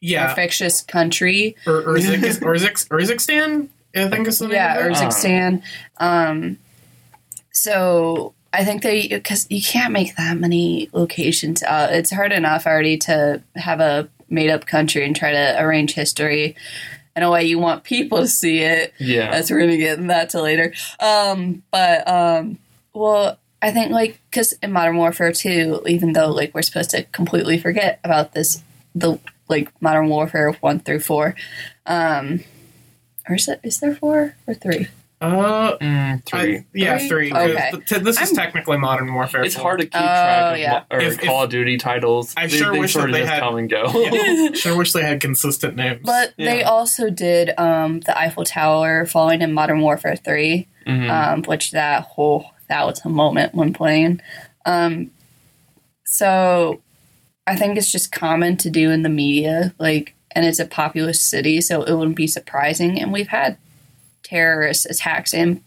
Yeah. 0.00 0.34
fictitious 0.34 0.82
country 0.82 1.56
Or 1.66 1.82
Urzik, 1.82 2.18
Urzik, 2.40 2.88
Urzikstan? 2.88 3.68
I 3.94 4.08
think 4.08 4.28
is 4.28 4.38
the 4.38 4.48
yeah, 4.48 4.78
of 4.78 4.86
it. 4.86 4.92
Urzikstan. 4.92 5.62
Um, 5.98 6.58
so 7.52 8.34
I 8.52 8.64
think 8.64 8.82
they 8.82 9.08
because 9.08 9.46
you 9.50 9.62
can't 9.62 9.92
make 9.92 10.16
that 10.16 10.38
many 10.38 10.88
locations. 10.92 11.62
Uh, 11.62 11.88
it's 11.90 12.10
hard 12.10 12.32
enough 12.32 12.66
already 12.66 12.96
to 12.98 13.42
have 13.56 13.80
a 13.80 14.08
made 14.30 14.50
up 14.50 14.66
country 14.66 15.04
and 15.04 15.14
try 15.14 15.32
to 15.32 15.60
arrange 15.60 15.94
history 15.94 16.56
in 17.16 17.22
a 17.22 17.30
way 17.30 17.44
you 17.44 17.58
want 17.58 17.84
people 17.84 18.18
to 18.18 18.28
see 18.28 18.60
it. 18.60 18.94
Yeah. 18.98 19.30
That's 19.30 19.50
we're 19.50 19.60
gonna 19.60 19.76
get 19.76 19.98
in 19.98 20.06
that 20.08 20.30
to 20.30 20.42
later. 20.42 20.72
Um, 21.00 21.62
but 21.70 22.08
um, 22.08 22.58
well, 22.92 23.38
I 23.62 23.72
think 23.72 23.90
like 23.90 24.20
because 24.30 24.52
in 24.54 24.72
Modern 24.72 24.96
Warfare 24.96 25.32
2, 25.32 25.82
even 25.86 26.12
though 26.12 26.30
like 26.30 26.54
we're 26.54 26.62
supposed 26.62 26.90
to 26.90 27.02
completely 27.04 27.58
forget 27.58 28.00
about 28.04 28.32
this, 28.32 28.62
the 28.94 29.18
like 29.48 29.70
Modern 29.82 30.08
Warfare 30.08 30.52
one 30.60 30.80
through 30.80 31.00
four, 31.00 31.34
um, 31.86 32.40
or 33.28 33.34
is 33.34 33.48
it 33.48 33.60
is 33.62 33.80
there 33.80 33.94
four 33.94 34.36
or 34.46 34.54
three? 34.54 34.88
Uh, 35.20 35.76
Mm, 35.78 36.24
three. 36.24 36.56
I- 36.58 36.64
yeah, 36.72 36.96
Three? 36.98 37.08
three. 37.08 37.30
'cause 37.30 37.50
Okay. 37.74 37.98
this 37.98 38.16
is 38.20 38.28
I'm- 38.28 38.36
technically 38.36 38.78
Modern 38.78 39.12
Warfare. 39.12 39.42
it's 39.44 39.54
4. 39.54 39.62
hard 39.62 39.80
to 39.80 39.86
keep 39.86 39.94
Oh, 39.94 39.98
track 40.06 40.52
of 40.54 40.58
yeah. 40.58 40.72
mo- 40.72 40.82
or 40.90 41.00
If- 41.00 41.12
if- 41.14 41.20
Call 41.20 41.42
of 41.42 41.50
Duty 41.50 41.76
titles. 41.76 42.32
I 42.38 42.46
They- 42.46 42.56
sure 42.56 42.72
they 42.72 42.78
wish 42.78 42.94
sort 42.94 43.12
that 43.12 43.18
they 43.18 43.26
had- 43.26 43.40
come 43.40 43.56
and 43.58 43.68
go. 43.68 43.84
Yeah. 43.94 44.48
Sure 44.54 44.76
wish 44.76 44.92
they 44.92 45.02
had 45.02 45.20
consistent 45.20 45.76
names. 45.76 46.00
But 46.04 46.32
they 46.38 46.62
also 46.62 47.10
did 47.10 47.52
um, 47.58 48.00
the 48.00 48.18
Eiffel 48.18 48.44
Tower 48.44 49.04
falling 49.04 49.42
in 49.42 49.52
Modern 49.52 49.80
Warfare 49.80 50.16
3, 50.16 50.66
Mhm. 50.86 51.10
um, 51.10 51.42
which 51.42 51.72
that 51.72 52.02
whole 52.02 52.46
that 52.68 52.86
was 52.86 53.02
a 53.04 53.08
moment 53.10 53.54
when 53.54 53.72
playing. 53.74 54.20
Um, 54.64 55.10
so 56.06 56.80
I 57.46 57.56
think 57.56 57.76
it's 57.76 57.90
just 57.92 58.10
common 58.12 58.56
to 58.58 58.70
do 58.70 58.90
in 58.90 59.02
the 59.02 59.08
media, 59.08 59.74
like, 59.78 60.14
and 60.34 60.46
it's 60.46 60.60
a 60.60 60.64
populous 60.64 61.20
city, 61.20 61.60
so 61.60 61.82
it 61.82 61.92
wouldn't 61.92 62.16
be 62.16 62.26
surprising. 62.28 63.00
And 63.00 63.12
we've 63.12 63.28
had 63.28 63.56
terrorist 64.34 64.86
attacks 64.88 65.34
in 65.34 65.62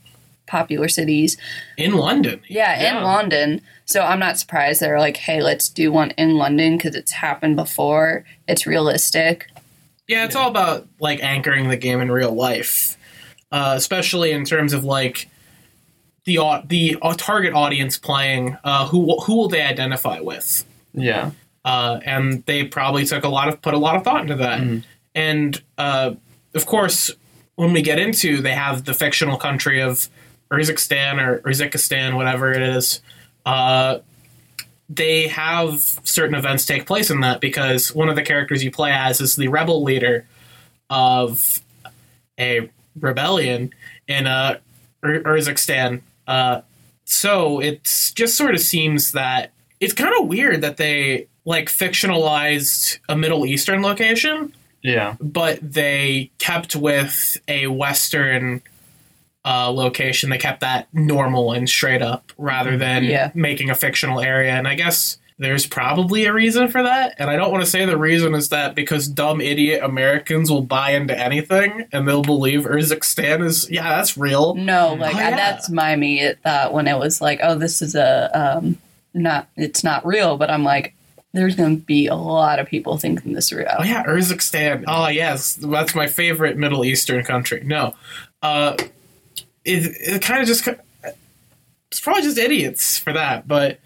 popular 0.47 0.87
cities, 0.87 1.37
in 1.77 1.93
London. 1.93 2.39
yeah, 2.47 2.79
Yeah. 2.81 2.97
in 2.97 3.03
London. 3.03 3.61
So 3.85 4.01
I'm 4.01 4.19
not 4.19 4.37
surprised 4.39 4.79
they're 4.81 4.99
like, 4.99 5.17
hey, 5.17 5.41
let's 5.41 5.67
do 5.69 5.91
one 5.91 6.11
in 6.11 6.35
London 6.37 6.77
because 6.77 6.95
it's 6.95 7.11
happened 7.11 7.55
before. 7.55 8.23
It's 8.47 8.65
realistic. 8.65 9.47
Yeah, 10.07 10.25
it's 10.25 10.35
all 10.35 10.49
about 10.49 10.87
like 10.99 11.23
anchoring 11.23 11.69
the 11.69 11.77
game 11.77 12.01
in 12.01 12.11
real 12.11 12.33
life, 12.33 12.97
uh, 13.51 13.73
especially 13.75 14.31
in 14.31 14.45
terms 14.45 14.73
of 14.73 14.83
like 14.83 15.29
the 16.25 16.37
au- 16.39 16.61
the 16.65 16.97
uh, 17.01 17.13
target 17.17 17.53
audience 17.53 17.97
playing. 17.97 18.57
Uh, 18.63 18.85
who 18.87 19.19
who 19.21 19.35
will 19.37 19.49
they 19.49 19.61
identify 19.61 20.19
with? 20.19 20.65
yeah. 20.93 21.31
Uh, 21.65 21.99
and 22.05 22.43
they 22.45 22.65
probably 22.65 23.05
took 23.05 23.23
a 23.23 23.29
lot 23.29 23.47
of 23.47 23.61
put 23.61 23.73
a 23.73 23.77
lot 23.77 23.95
of 23.95 24.03
thought 24.03 24.21
into 24.21 24.35
that. 24.35 24.59
Mhm. 24.59 24.83
And 25.15 25.61
uh, 25.77 26.11
of 26.53 26.65
course, 26.65 27.09
when 27.55 27.73
we 27.73 27.81
get 27.81 27.99
into, 27.99 28.41
they 28.41 28.53
have 28.53 28.85
the 28.85 28.93
fictional 28.93 29.37
country 29.37 29.81
of 29.81 30.09
Urzikstan 30.51 31.21
or 31.21 31.39
Urzikistan, 31.41 32.15
whatever 32.15 32.51
it 32.51 32.61
is. 32.61 33.01
Uh, 33.45 33.99
they 34.89 35.27
have 35.27 35.81
certain 36.03 36.35
events 36.35 36.65
take 36.65 36.85
place 36.85 37.09
in 37.09 37.21
that 37.21 37.41
because 37.41 37.93
one 37.95 38.09
of 38.09 38.15
the 38.15 38.21
characters 38.21 38.63
you 38.63 38.71
play 38.71 38.91
as 38.91 39.21
is 39.21 39.35
the 39.35 39.47
rebel 39.47 39.83
leader 39.83 40.25
of 40.89 41.61
a 42.39 42.69
rebellion 42.99 43.73
in 44.07 44.27
uh, 44.27 44.57
Urzikstan. 45.03 46.01
Uh, 46.27 46.61
so 47.05 47.59
it 47.59 47.83
just 48.15 48.35
sort 48.37 48.53
of 48.53 48.61
seems 48.61 49.11
that 49.13 49.51
it's 49.79 49.93
kind 49.93 50.13
of 50.19 50.27
weird 50.27 50.61
that 50.61 50.77
they 50.77 51.27
like 51.45 51.67
fictionalized 51.67 52.99
a 53.09 53.17
Middle 53.17 53.45
Eastern 53.45 53.81
location, 53.81 54.53
Yeah. 54.83 55.15
but 55.21 55.59
they 55.61 56.29
kept 56.37 56.75
with 56.75 57.37
a 57.47 57.67
Western 57.67 58.61
uh, 59.45 59.69
location. 59.71 60.29
They 60.29 60.37
kept 60.37 60.61
that 60.61 60.87
normal 60.93 61.51
and 61.53 61.67
straight 61.67 62.01
up 62.01 62.31
rather 62.37 62.77
than 62.77 63.03
Yeah. 63.05 63.31
making 63.33 63.69
a 63.69 63.75
fictional 63.75 64.19
area. 64.21 64.51
And 64.51 64.67
I 64.67 64.75
guess 64.75 65.17
there's 65.39 65.65
probably 65.65 66.25
a 66.25 66.31
reason 66.33 66.69
for 66.69 66.83
that. 66.83 67.15
And 67.17 67.29
I 67.29 67.35
don't 67.35 67.51
want 67.51 67.63
to 67.63 67.69
say 67.69 67.83
the 67.85 67.97
reason 67.97 68.35
is 68.35 68.49
that 68.49 68.75
because 68.75 69.07
dumb 69.07 69.41
idiot 69.41 69.81
Americans 69.83 70.49
will 70.51 70.61
buy 70.61 70.91
into 70.91 71.17
anything 71.17 71.85
and 71.91 72.07
they'll 72.07 72.21
believe 72.21 72.61
Urzikstan 72.61 73.43
is, 73.43 73.69
yeah, 73.69 73.89
that's 73.97 74.15
real. 74.17 74.53
No, 74.55 74.93
like 74.93 75.15
Oh, 75.15 75.19
I- 75.19 75.29
yeah. 75.29 75.35
that's 75.35 75.69
my 75.69 75.91
immediate 75.93 76.39
thought 76.43 76.71
when 76.73 76.87
it 76.87 76.97
was 76.97 77.19
like, 77.19 77.39
oh, 77.43 77.55
this 77.57 77.81
is 77.81 77.95
a 77.95 78.29
um, 78.57 78.77
not 79.13 79.47
it's 79.57 79.83
not 79.83 80.05
real, 80.05 80.37
but 80.37 80.49
I'm 80.51 80.63
like, 80.63 80.93
there's 81.33 81.55
going 81.55 81.79
to 81.79 81.85
be 81.85 82.07
a 82.07 82.15
lot 82.15 82.59
of 82.59 82.67
people 82.67 82.97
thinking 82.97 83.33
this 83.33 83.51
is 83.51 83.53
real. 83.53 83.67
Oh 83.79 83.83
yeah, 83.83 84.03
Urzikstan. 84.03 84.85
Oh 84.87 85.07
yes, 85.07 85.55
that's 85.55 85.95
my 85.95 86.07
favorite 86.07 86.57
Middle 86.57 86.85
Eastern 86.85 87.23
country. 87.23 87.61
No, 87.65 87.95
uh, 88.41 88.75
it 89.65 89.95
it 89.99 90.21
kind 90.21 90.41
of 90.41 90.47
just 90.47 90.67
it's 91.91 91.99
probably 91.99 92.23
just 92.23 92.37
idiots 92.37 92.97
for 92.97 93.13
that, 93.13 93.47
but 93.47 93.79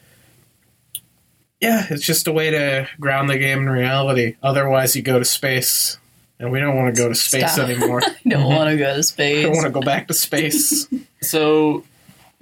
yeah, 1.59 1.87
it's 1.89 2.05
just 2.05 2.27
a 2.27 2.31
way 2.31 2.51
to 2.51 2.87
ground 2.99 3.29
the 3.29 3.37
game 3.37 3.59
in 3.59 3.69
reality. 3.69 4.35
Otherwise, 4.43 4.95
you 4.95 5.01
go 5.01 5.17
to 5.17 5.25
space, 5.25 5.97
and 6.39 6.51
we 6.51 6.59
don't 6.59 6.75
want 6.75 6.93
to 6.95 7.01
go 7.01 7.09
to 7.09 7.15
space 7.15 7.53
Stop. 7.53 7.69
anymore. 7.69 8.01
I 8.05 8.29
don't 8.29 8.45
want 8.45 8.69
to 8.69 8.77
go 8.77 8.95
to 8.95 9.03
space. 9.03 9.39
I 9.45 9.47
don't 9.47 9.55
want 9.55 9.65
to 9.65 9.71
go 9.71 9.81
back 9.81 10.07
to 10.07 10.13
space. 10.13 10.87
So, 11.21 11.83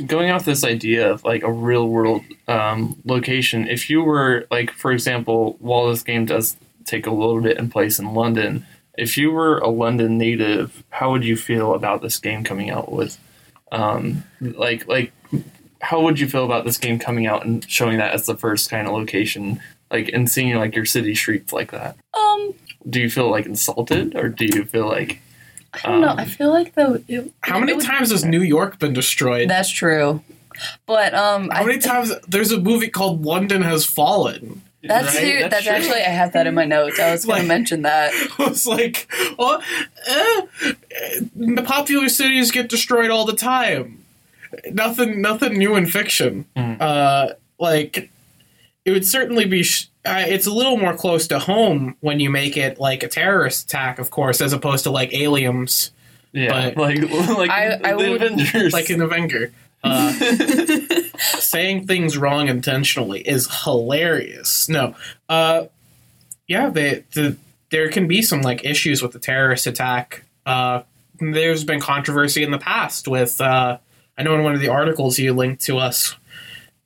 going 0.06 0.32
off 0.32 0.46
this 0.46 0.64
idea 0.64 1.10
of 1.10 1.24
like 1.24 1.44
a 1.44 1.52
real 1.52 1.88
world 1.88 2.24
um, 2.48 3.00
location, 3.06 3.68
if 3.68 3.90
you 3.90 4.04
were 4.04 4.46
like, 4.52 4.72
for 4.72 4.92
example, 4.92 5.56
while 5.60 5.88
this 5.88 6.04
game 6.04 6.26
does 6.26 6.58
take 6.86 7.08
a 7.08 7.12
little 7.12 7.42
bit 7.42 7.58
in 7.58 7.70
place 7.70 8.00
in 8.00 8.14
London, 8.14 8.66
if 8.98 9.18
you 9.18 9.32
were 9.32 9.60
a 9.60 9.70
London 9.70 10.18
native, 10.18 10.84
how 10.90 11.12
would 11.12 11.24
you 11.24 11.36
feel 11.36 11.74
about 11.74 12.02
this 12.02 12.18
game 12.18 12.44
coming 12.44 12.70
out 12.70 12.92
with, 12.92 13.18
um, 13.72 14.24
like, 14.40 14.88
like, 14.88 15.12
how 15.82 16.02
would 16.02 16.20
you 16.20 16.28
feel 16.28 16.46
about 16.46 16.66
this 16.66 16.78
game 16.78 16.98
coming 17.00 17.28
out 17.28 17.46
and 17.46 17.70
showing 17.70 17.98
that 17.98 18.14
as 18.14 18.26
the 18.26 18.38
first 18.38 18.70
kind 18.70 18.88
of 18.88 18.94
location, 18.94 19.60
like, 19.92 20.10
and 20.14 20.30
seeing 20.30 20.56
like 20.56 20.76
your 20.76 20.86
city 20.86 21.14
streets 21.14 21.54
like 21.54 21.72
that? 21.72 21.98
um, 22.14 22.54
Do 22.90 23.02
you 23.02 23.10
feel 23.10 23.30
like 23.30 23.46
insulted, 23.46 24.16
or 24.16 24.30
do 24.30 24.46
you 24.46 24.66
feel 24.66 24.88
like 24.88 25.20
I 25.84 25.92
don't 25.92 26.02
know. 26.02 26.10
Um, 26.10 26.20
I 26.20 26.26
feel 26.26 26.50
like 26.52 26.76
though. 26.76 27.00
It, 27.08 27.32
How 27.42 27.60
many 27.60 27.74
it 27.74 27.82
times 27.82 28.12
has 28.12 28.24
New 28.26 28.42
York 28.42 28.80
been 28.80 28.94
destroyed? 28.94 29.50
That's 29.50 29.70
true, 29.70 30.22
but 30.86 31.14
um, 31.14 31.50
How 31.50 31.62
I 31.64 31.66
many 31.66 31.80
times? 31.80 32.14
There's 32.28 32.52
a 32.52 32.60
movie 32.60 32.90
called 32.90 33.24
London 33.26 33.62
Has 33.62 33.86
Fallen. 33.86 34.62
That's 34.84 35.16
right? 35.16 35.40
true. 35.40 35.50
That's, 35.50 35.64
true. 35.66 35.74
actually 35.74 36.02
I 36.02 36.10
have 36.10 36.34
that 36.34 36.46
in 36.46 36.54
my 36.54 36.66
notes. 36.66 37.00
I 37.00 37.12
was 37.12 37.26
going 37.26 37.38
Like- 37.38 37.42
to 37.44 37.48
mention 37.48 37.82
that. 37.84 38.14
was 38.40 38.68
like, 38.68 39.08
oh, 39.40 39.60
eh, 40.08 40.42
eh, 40.62 41.20
the 41.36 41.64
popular 41.64 42.08
cities 42.08 42.52
get 42.52 42.70
destroyed 42.70 43.10
all 43.10 43.26
the 43.26 43.36
time. 43.36 44.04
Nothing, 44.72 45.22
nothing 45.22 45.58
new 45.58 45.76
in 45.76 45.88
fiction. 45.88 46.46
Mm. 46.56 46.80
Uh, 46.80 47.34
like, 47.60 48.10
it 48.86 48.92
would 48.92 49.06
certainly 49.06 49.46
be. 49.46 49.64
Sh- 49.64 49.88
uh, 50.06 50.24
it's 50.28 50.46
a 50.46 50.52
little 50.52 50.78
more 50.78 50.96
close 50.96 51.28
to 51.30 51.40
home 51.40 51.96
when 52.02 52.20
you 52.20 52.30
make 52.30 52.56
it 52.58 52.80
like 52.80 53.02
a 53.02 53.08
terrorist 53.08 53.66
attack, 53.66 53.98
of 53.98 54.12
course, 54.12 54.40
as 54.40 54.54
opposed 54.54 54.84
to 54.84 54.92
like 54.92 55.12
aliens, 55.14 55.92
yeah, 56.32 56.70
But- 56.70 56.78
like 56.78 57.00
like 57.38 57.50
I- 57.50 57.80
I 57.84 57.92
the 57.94 58.10
would- 58.12 58.22
Avengers, 58.22 58.72
like 58.74 58.90
in 58.90 59.02
Avenger. 59.02 59.52
Uh, 59.84 60.12
saying 61.20 61.86
things 61.88 62.18
wrong 62.18 62.48
intentionally 62.48 63.22
is 63.22 63.48
hilarious. 63.64 64.68
No, 64.70 64.96
uh, 65.30 65.66
yeah, 66.48 66.70
they, 66.70 67.04
the, 67.14 67.38
there 67.70 67.90
can 67.90 68.08
be 68.08 68.22
some 68.22 68.42
like 68.42 68.66
issues 68.66 69.02
with 69.02 69.12
the 69.12 69.20
terrorist 69.20 69.68
attack. 69.68 70.24
Uh, 70.46 70.82
there's 71.20 71.64
been 71.64 71.80
controversy 71.80 72.44
in 72.44 72.52
the 72.52 72.58
past 72.58 73.08
with. 73.08 73.40
Uh, 73.40 73.78
I 74.18 74.24
know 74.24 74.34
in 74.36 74.44
one 74.44 74.54
of 74.56 74.62
the 74.62 74.70
articles 74.70 75.20
you 75.20 75.34
linked 75.34 75.64
to 75.66 75.78
us, 75.78 76.16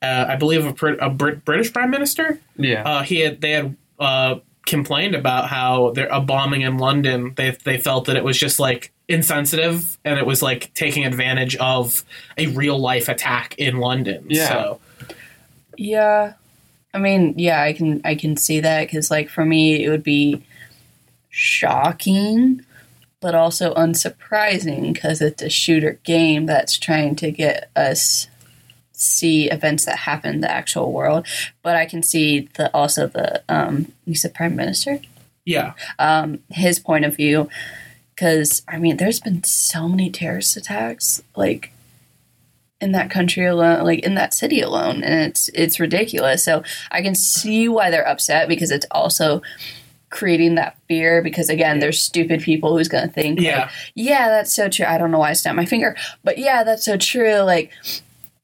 uh, 0.01 0.25
I 0.29 0.35
believe 0.35 0.65
a, 0.65 0.73
Brit- 0.73 0.99
a 1.01 1.09
Brit- 1.09 1.43
British 1.45 1.73
prime 1.73 1.89
minister. 1.89 2.39
yeah. 2.57 2.83
Uh, 2.83 3.03
he 3.03 3.19
had 3.19 3.41
they 3.41 3.51
had 3.51 3.75
uh, 3.99 4.35
complained 4.65 5.15
about 5.15 5.49
how 5.49 5.91
there 5.91 6.07
a 6.09 6.21
bombing 6.21 6.61
in 6.61 6.77
London. 6.77 7.33
They 7.35 7.57
they 7.63 7.77
felt 7.77 8.05
that 8.05 8.15
it 8.15 8.23
was 8.23 8.37
just 8.37 8.59
like 8.59 8.91
insensitive 9.07 9.97
and 10.05 10.19
it 10.19 10.25
was 10.25 10.41
like 10.41 10.71
taking 10.75 11.03
advantage 11.03 11.55
of 11.57 12.03
a 12.37 12.47
real 12.47 12.77
life 12.77 13.09
attack 13.09 13.55
in 13.57 13.77
London. 13.77 14.25
Yeah. 14.29 14.47
So 14.47 14.79
Yeah, 15.77 16.33
I 16.93 16.97
mean, 16.99 17.33
yeah, 17.37 17.61
I 17.61 17.73
can 17.73 18.01
I 18.05 18.15
can 18.15 18.37
see 18.37 18.59
that 18.59 18.85
because 18.85 19.09
like 19.11 19.29
for 19.29 19.43
me, 19.43 19.83
it 19.83 19.89
would 19.89 20.03
be 20.03 20.43
shocking, 21.29 22.61
but 23.19 23.35
also 23.35 23.73
unsurprising 23.73 24.93
because 24.93 25.21
it's 25.21 25.41
a 25.41 25.49
shooter 25.49 25.99
game 26.03 26.45
that's 26.45 26.77
trying 26.77 27.15
to 27.17 27.31
get 27.31 27.69
us 27.75 28.27
see 28.99 29.49
events 29.49 29.85
that 29.85 29.99
happen 29.99 30.35
in 30.35 30.41
the 30.41 30.51
actual 30.51 30.91
world. 30.91 31.25
But 31.63 31.75
I 31.75 31.85
can 31.85 32.03
see 32.03 32.49
the 32.55 32.73
also 32.73 33.07
the 33.07 33.43
um, 33.49 33.91
you 34.05 34.15
said 34.15 34.33
prime 34.33 34.55
minister 34.55 34.99
yeah, 35.49 35.73
um, 35.97 36.43
his 36.49 36.77
point 36.77 37.05
of 37.05 37.15
view 37.15 37.49
because 38.13 38.61
I 38.67 38.77
mean, 38.77 38.97
there's 38.97 39.19
been 39.19 39.43
so 39.43 39.89
many 39.89 40.11
terrorist 40.11 40.55
attacks 40.55 41.23
like 41.35 41.71
in 42.79 42.91
that 42.91 43.09
country 43.09 43.45
alone, 43.45 43.83
like 43.83 44.01
in 44.01 44.13
that 44.13 44.35
city 44.35 44.61
alone, 44.61 45.03
and 45.03 45.27
it's 45.27 45.49
it's 45.55 45.79
ridiculous. 45.79 46.43
So 46.43 46.61
I 46.91 47.01
can 47.01 47.15
see 47.15 47.67
why 47.67 47.89
they're 47.89 48.07
upset 48.07 48.47
because 48.47 48.69
it's 48.69 48.85
also 48.91 49.41
creating 50.11 50.55
that 50.55 50.77
fear 50.87 51.21
because 51.21 51.49
again 51.49 51.79
there's 51.79 52.01
stupid 52.01 52.41
people 52.41 52.75
who's 52.75 52.87
going 52.87 53.07
to 53.07 53.13
think 53.13 53.37
like, 53.37 53.45
yeah, 53.45 53.69
yeah 53.93 54.27
that's 54.27 54.51
so 54.51 54.67
true 54.67 54.83
i 54.87 54.97
don't 54.97 55.11
know 55.11 55.19
why 55.19 55.29
i 55.29 55.33
snapped 55.33 55.55
my 55.55 55.67
finger 55.67 55.95
but 56.23 56.39
yeah 56.39 56.63
that's 56.63 56.83
so 56.83 56.97
true 56.97 57.41
like 57.41 57.71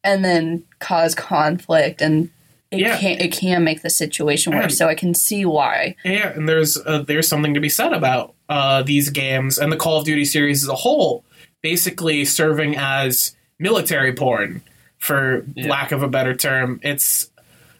and 0.05 0.23
then 0.23 0.63
cause 0.79 1.13
conflict 1.15 2.01
and 2.01 2.29
it 2.71 2.79
Yeah. 2.79 2.97
can 2.97 3.19
it 3.19 3.31
can 3.33 3.63
make 3.63 3.81
the 3.81 3.89
situation 3.89 4.53
And- 4.53 4.63
worse. 4.63 4.77
So 4.77 4.87
I 4.87 4.95
can 4.95 5.13
see 5.13 5.43
why. 5.45 5.95
Yeah, 6.05 6.29
and 6.33 6.47
there's 6.47 6.77
uh, 6.77 6.99
there's 7.07 7.27
something 7.27 7.53
to 7.53 7.59
be 7.59 7.69
said 7.69 7.91
about 7.93 8.33
uh, 8.49 8.83
these 8.83 9.09
games 9.09 9.57
and 9.57 9.71
the 9.71 9.77
Call 9.77 9.97
of 9.99 10.05
Duty 10.05 10.23
series 10.25 10.63
as 10.63 10.69
a 10.69 10.75
whole, 10.75 11.23
basically 11.61 12.23
serving 12.25 12.75
as 12.77 13.35
military 13.59 14.13
porn, 14.13 14.61
for 14.99 15.45
Yeah. 15.55 15.67
lack 15.69 15.91
of 15.91 16.03
a 16.03 16.07
better 16.07 16.35
term. 16.35 16.79
It's 16.83 17.29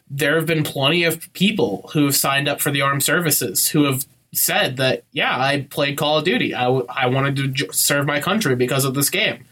there 0.10 0.36
have 0.36 0.46
been 0.46 0.63
plenty 0.63 1.03
of 1.03 1.32
people 1.34 1.89
who 1.94 2.05
have 2.05 2.15
signed 2.15 2.48
up 2.48 2.62
for 2.62 2.70
the 2.72 2.82
armed 2.82 3.03
services 3.03 3.70
who 3.70 3.84
have 3.86 4.05
said 4.34 4.77
that 4.77 5.03
yeah, 5.12 5.36
I 5.39 5.65
played 5.70 5.98
Call 5.98 6.20
of 6.20 6.25
Duty. 6.25 6.53
I, 6.53 6.65
w- 6.65 6.86
I 6.89 7.08
wanted 7.08 7.36
to 7.38 7.48
j- 7.48 7.67
serve 7.72 8.05
my 8.05 8.20
country 8.20 8.55
because 8.55 8.86
of 8.86 8.94
this 8.94 9.10
game, 9.10 9.46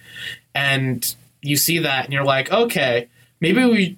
and 0.54 1.16
you 1.44 1.58
see 1.58 1.80
that 1.80 2.06
and 2.06 2.14
you're 2.14 2.24
like, 2.24 2.52
okay, 2.52 3.08
maybe 3.40 3.66
we 3.66 3.98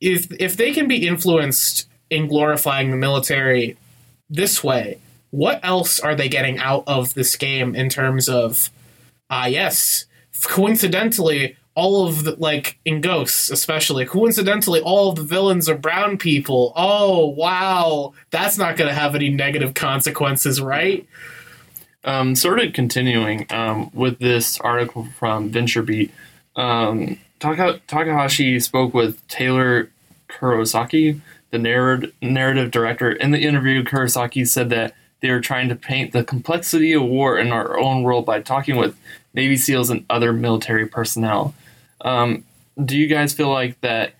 if 0.00 0.30
if 0.40 0.56
they 0.56 0.72
can 0.72 0.88
be 0.88 1.06
influenced 1.06 1.88
in 2.08 2.26
glorifying 2.26 2.90
the 2.90 2.96
military 2.96 3.76
this 4.28 4.64
way, 4.64 4.98
what 5.30 5.60
else 5.62 6.00
are 6.00 6.14
they 6.14 6.28
getting 6.28 6.58
out 6.58 6.84
of 6.86 7.14
this 7.14 7.36
game 7.36 7.74
in 7.74 7.88
terms 7.88 8.28
of 8.28 8.70
ah 9.28 9.46
yes, 9.46 10.06
coincidentally 10.42 11.56
all 11.74 12.06
of 12.06 12.24
the 12.24 12.34
like 12.36 12.78
in 12.84 13.00
ghosts 13.00 13.48
especially 13.48 14.04
coincidentally 14.04 14.80
all 14.80 15.10
of 15.10 15.16
the 15.16 15.22
villains 15.22 15.68
are 15.68 15.76
brown 15.76 16.18
people. 16.18 16.72
Oh 16.76 17.28
wow. 17.28 18.12
That's 18.30 18.58
not 18.58 18.76
going 18.76 18.88
to 18.88 18.94
have 18.94 19.14
any 19.14 19.30
negative 19.30 19.74
consequences 19.74 20.60
right? 20.60 21.06
Um, 22.02 22.34
sort 22.34 22.60
of 22.60 22.72
continuing 22.72 23.46
um, 23.50 23.90
with 23.92 24.18
this 24.18 24.58
article 24.60 25.06
from 25.18 25.50
VentureBeat, 25.50 26.10
um, 26.56 27.18
Taka- 27.38 27.80
Takahashi 27.86 28.60
spoke 28.60 28.94
with 28.94 29.26
Taylor 29.28 29.90
Kurosaki, 30.28 31.20
the 31.50 31.58
narr- 31.58 32.02
narrative 32.22 32.70
director. 32.70 33.10
In 33.10 33.30
the 33.30 33.40
interview, 33.40 33.82
Kurosaki 33.82 34.46
said 34.46 34.70
that 34.70 34.94
they 35.20 35.28
are 35.28 35.40
trying 35.40 35.68
to 35.68 35.76
paint 35.76 36.12
the 36.12 36.24
complexity 36.24 36.92
of 36.92 37.02
war 37.02 37.38
in 37.38 37.52
our 37.52 37.78
own 37.78 38.02
world 38.02 38.24
by 38.24 38.40
talking 38.40 38.76
with 38.76 38.96
Navy 39.34 39.56
SEALs 39.56 39.90
and 39.90 40.04
other 40.08 40.32
military 40.32 40.86
personnel. 40.86 41.54
Um, 42.00 42.44
do 42.82 42.96
you 42.96 43.06
guys 43.06 43.32
feel 43.32 43.50
like 43.50 43.80
that 43.80 44.14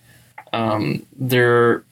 um, 0.53 1.05
they're 1.17 1.83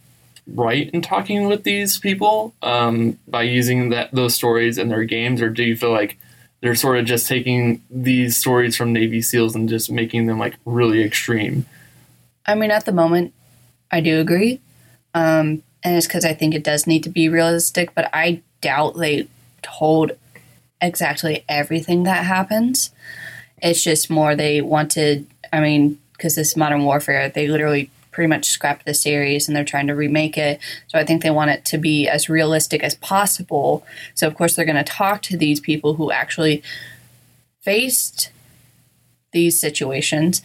right 0.47 0.89
in 0.91 1.01
talking 1.01 1.47
with 1.47 1.63
these 1.63 1.97
people 1.97 2.53
um, 2.61 3.17
by 3.27 3.43
using 3.43 3.89
that 3.89 4.11
those 4.11 4.35
stories 4.35 4.77
in 4.77 4.89
their 4.89 5.03
games, 5.03 5.41
or 5.41 5.49
do 5.49 5.63
you 5.63 5.75
feel 5.75 5.91
like 5.91 6.17
they're 6.61 6.75
sort 6.75 6.97
of 6.97 7.05
just 7.05 7.27
taking 7.27 7.81
these 7.89 8.37
stories 8.37 8.75
from 8.75 8.93
Navy 8.93 9.21
SEALs 9.21 9.55
and 9.55 9.69
just 9.69 9.91
making 9.91 10.25
them 10.25 10.39
like 10.39 10.55
really 10.65 11.03
extreme? 11.03 11.65
I 12.45 12.55
mean, 12.55 12.71
at 12.71 12.85
the 12.85 12.91
moment, 12.91 13.33
I 13.91 14.01
do 14.01 14.19
agree, 14.19 14.59
um, 15.13 15.63
and 15.83 15.95
it's 15.95 16.07
because 16.07 16.25
I 16.25 16.33
think 16.33 16.53
it 16.53 16.63
does 16.63 16.87
need 16.87 17.03
to 17.03 17.09
be 17.09 17.29
realistic. 17.29 17.93
But 17.95 18.09
I 18.13 18.41
doubt 18.61 18.97
they 18.97 19.27
told 19.61 20.11
exactly 20.81 21.43
everything 21.47 22.03
that 22.03 22.25
happens. 22.25 22.91
It's 23.61 23.83
just 23.83 24.09
more 24.09 24.35
they 24.35 24.61
wanted. 24.61 25.27
I 25.51 25.59
mean, 25.59 25.99
because 26.13 26.35
this 26.35 26.57
Modern 26.57 26.83
Warfare, 26.83 27.29
they 27.29 27.47
literally 27.47 27.89
pretty 28.19 28.27
much 28.27 28.49
scrapped 28.49 28.85
the 28.85 28.93
series 28.93 29.47
and 29.47 29.55
they're 29.55 29.63
trying 29.63 29.87
to 29.87 29.95
remake 29.95 30.37
it. 30.37 30.59
So 30.87 30.99
I 30.99 31.05
think 31.05 31.23
they 31.23 31.31
want 31.31 31.51
it 31.51 31.63
to 31.63 31.77
be 31.77 32.05
as 32.05 32.27
realistic 32.27 32.83
as 32.83 32.95
possible. 32.95 33.85
So 34.13 34.27
of 34.27 34.35
course 34.35 34.57
they're 34.57 34.65
going 34.65 34.75
to 34.75 34.83
talk 34.83 35.21
to 35.21 35.37
these 35.37 35.61
people 35.61 35.93
who 35.93 36.11
actually 36.11 36.61
faced 37.61 38.31
these 39.31 39.57
situations. 39.57 40.41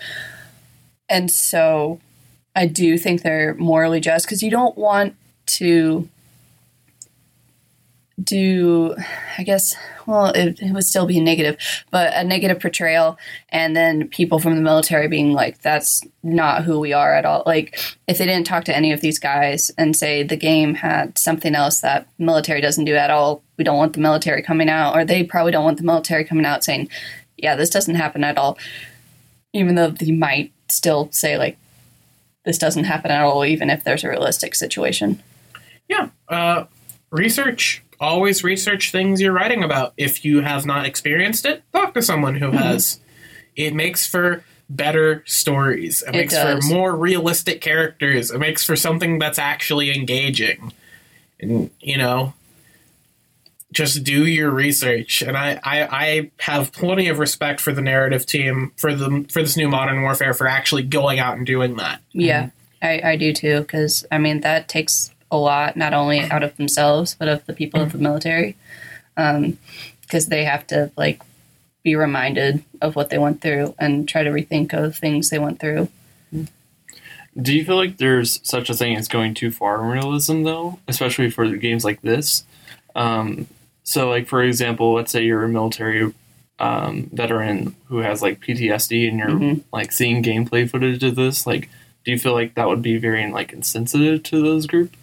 And 1.09 1.33
so 1.33 1.99
I 2.55 2.69
do 2.69 2.97
think 2.97 3.23
they're 3.23 3.55
morally 3.55 3.99
just 3.99 4.25
because 4.25 4.41
you 4.41 4.53
don't 4.53 4.79
want 4.79 5.17
to 5.47 6.09
do, 8.23 8.95
I 9.39 9.43
guess, 9.43 9.75
well, 10.07 10.27
it, 10.27 10.61
it 10.61 10.73
would 10.73 10.85
still 10.85 11.07
be 11.07 11.21
negative, 11.21 11.57
but 11.91 12.13
a 12.15 12.23
negative 12.23 12.61
portrayal, 12.61 13.19
and 13.49 13.77
then 13.77 14.09
people 14.09 14.39
from 14.39 14.55
the 14.55 14.63
military 14.63 15.09
being 15.09 15.33
like, 15.33 15.61
that's 15.63 16.03
not 16.23 16.65
who 16.65 16.79
we 16.79 16.93
are 16.93 17.13
at 17.15 17.25
all. 17.25 17.43
Like, 17.45 17.79
if 18.07 18.19
they 18.19 18.27
didn't 18.27 18.47
talk 18.47 18.65
to 18.65 18.77
any 18.77 18.93
of 18.93 19.01
these 19.01 19.19
guys 19.19 19.71
and 19.77 19.97
say 19.97 20.23
the 20.23 20.37
game 20.37 20.75
had 20.75 21.19
something 21.19 21.55
else 21.55 21.81
that 21.81 22.07
military 22.19 22.61
doesn't 22.61 22.85
do 22.85 22.95
at 22.95 23.11
all, 23.11 23.43
we 23.57 23.65
don't 23.65 23.79
want 23.79 23.95
the 23.95 24.01
military 24.01 24.43
coming 24.43 24.69
out, 24.69 24.97
or 24.97 25.05
they 25.05 25.25
probably 25.25 25.53
don't 25.53 25.65
want 25.65 25.79
the 25.79 25.85
military 25.85 26.25
coming 26.25 26.47
out 26.47 26.63
saying, 26.63 26.89
yeah, 27.37 27.57
this 27.57 27.71
doesn't 27.71 27.97
happen 27.97 28.23
at 28.23 28.39
all, 28.39 28.57
even 29.53 29.75
though 29.75 29.91
they 29.91 30.13
might 30.13 30.53
still 30.69 31.11
say, 31.11 31.37
like, 31.37 31.59
this 32.45 32.59
doesn't 32.59 32.85
happen 32.85 33.11
at 33.11 33.25
all, 33.25 33.45
even 33.45 33.71
if 33.71 33.83
there's 33.83 34.05
a 34.05 34.09
realistic 34.09 34.55
situation. 34.55 35.23
yeah 35.89 36.11
uh, 36.29 36.65
research 37.11 37.83
always 38.05 38.45
research 38.45 38.93
things 38.93 39.21
you're 39.21 39.33
writing 39.33 39.65
about. 39.65 39.95
If 39.97 40.25
you 40.25 40.41
have 40.41 40.67
not 40.67 40.87
experienced 40.87 41.45
it 41.47 41.63
talk 41.73 41.95
to 41.95 42.03
someone 42.03 42.37
who 42.37 42.47
mm-hmm. 42.47 42.59
has. 42.59 43.01
It 43.57 43.75
makes 43.75 44.07
for 44.07 44.45
better 44.69 45.23
stories. 45.27 46.03
It, 46.03 46.09
It 46.09 46.13
makes 46.13 46.35
does. 46.35 46.67
for 46.67 46.75
more 46.75 46.97
realistic 46.97 47.61
characters. 47.61 48.31
It 48.31 48.39
makes 48.39 48.65
for 48.65 48.77
something 48.77 49.19
that's 49.19 49.39
actually 49.39 49.95
engaging. 49.95 50.73
And 51.41 51.71
you 51.81 51.99
know 51.99 52.35
just 53.75 54.05
do 54.05 54.25
your 54.25 54.51
research. 54.51 55.21
And 55.21 55.37
I, 55.37 55.61
I 55.63 55.83
i 55.91 56.31
have 56.39 56.73
plenty 56.73 57.09
of 57.09 57.19
respect 57.19 57.61
for 57.61 57.73
the 57.73 57.83
narrative 57.83 58.25
team 58.25 58.73
for 58.77 58.95
the 58.95 59.27
for 59.31 59.43
this 59.43 59.57
new 59.57 59.69
modern 59.69 60.01
warfare 60.03 60.33
for 60.33 60.47
actually 60.47 60.85
going 60.85 61.19
out 61.19 61.37
and 61.37 61.45
doing 61.45 61.77
that. 61.77 62.01
Yeah, 62.13 62.51
I, 62.81 63.01
I 63.05 63.17
do 63.17 63.33
too, 63.33 63.61
because 63.61 64.07
I 64.11 64.19
mean, 64.19 64.41
that 64.41 64.69
takes 64.69 65.14
a 65.35 65.37
lot, 65.37 65.77
not 65.77 65.93
only 65.93 66.21
out 66.21 66.43
of 66.43 66.57
themselves, 66.57 67.15
but 67.19 67.29
of 67.29 67.45
the 67.47 67.53
people 67.53 67.81
of 67.83 67.93
the 67.93 67.99
military. 67.99 68.57
Because 69.17 70.27
they 70.29 70.45
have 70.45 70.67
to, 70.69 70.91
like, 70.97 71.21
be 71.83 71.97
reminded 71.97 72.63
of 72.81 72.97
what 72.97 73.11
they 73.11 73.19
went 73.19 73.41
through 73.43 73.75
and 73.79 74.09
try 74.09 74.23
to 74.23 74.31
rethink 74.31 74.73
of 74.73 74.97
things 74.97 75.29
they 75.31 75.39
went 75.39 75.59
through. 75.61 75.89
Do 77.41 77.53
you 77.53 77.65
feel 77.65 77.77
like 77.77 77.97
there's 77.97 78.39
such 78.45 78.71
a 78.71 78.75
thing 78.75 78.97
as 78.97 79.09
going 79.09 79.35
too 79.35 79.51
far 79.51 79.81
in 79.83 79.91
realism, 79.91 80.45
though, 80.45 80.79
especially 80.87 81.31
for 81.31 81.45
games 81.57 81.85
like 81.85 82.01
this? 82.03 82.45
Um, 82.95 83.49
so, 83.83 84.09
like 84.09 84.29
for 84.29 84.41
example, 84.43 84.95
let's 84.95 85.11
say 85.11 85.25
you're 85.25 85.43
a 85.43 85.49
military 85.49 86.15
um, 86.61 87.11
veteran 87.13 87.75
who 87.89 87.99
has 87.99 88.23
like 88.23 88.39
PTSD, 88.41 89.09
and 89.09 89.19
you're 89.19 89.29
Mhm. 89.31 89.63
like 89.73 89.91
seeing 89.91 90.23
gameplay 90.23 90.71
footage 90.71 91.03
of 91.03 91.17
this. 91.17 91.45
Like, 91.45 91.69
do 92.05 92.13
you 92.13 92.19
feel 92.19 92.33
like 92.35 92.55
that 92.55 92.69
would 92.69 92.83
be 92.83 92.97
very 92.99 93.29
like 93.33 93.53
insensitive 93.53 94.23
to 94.25 94.41
those 94.41 94.69
group 94.69 94.97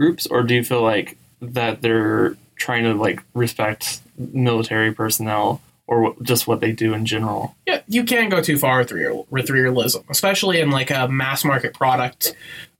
groups, 0.00 0.26
or 0.26 0.42
do 0.42 0.54
you 0.54 0.64
feel 0.64 0.82
like 0.82 1.18
that 1.42 1.82
they're 1.82 2.36
trying 2.56 2.84
to 2.84 2.94
like 2.94 3.22
respect 3.34 4.00
military 4.16 4.92
personnel 4.92 5.60
or 5.86 6.14
just 6.22 6.46
what 6.46 6.60
they 6.60 6.72
do 6.72 6.94
in 6.94 7.04
general? 7.04 7.54
Yeah, 7.66 7.82
you 7.86 8.04
can't 8.04 8.30
go 8.30 8.40
too 8.40 8.58
far 8.58 8.78
with, 8.78 8.92
real, 8.92 9.26
with 9.28 9.50
realism, 9.50 10.00
especially 10.08 10.60
in 10.60 10.70
like 10.70 10.90
a 10.90 11.08
mass 11.08 11.44
market 11.44 11.74
product. 11.74 12.34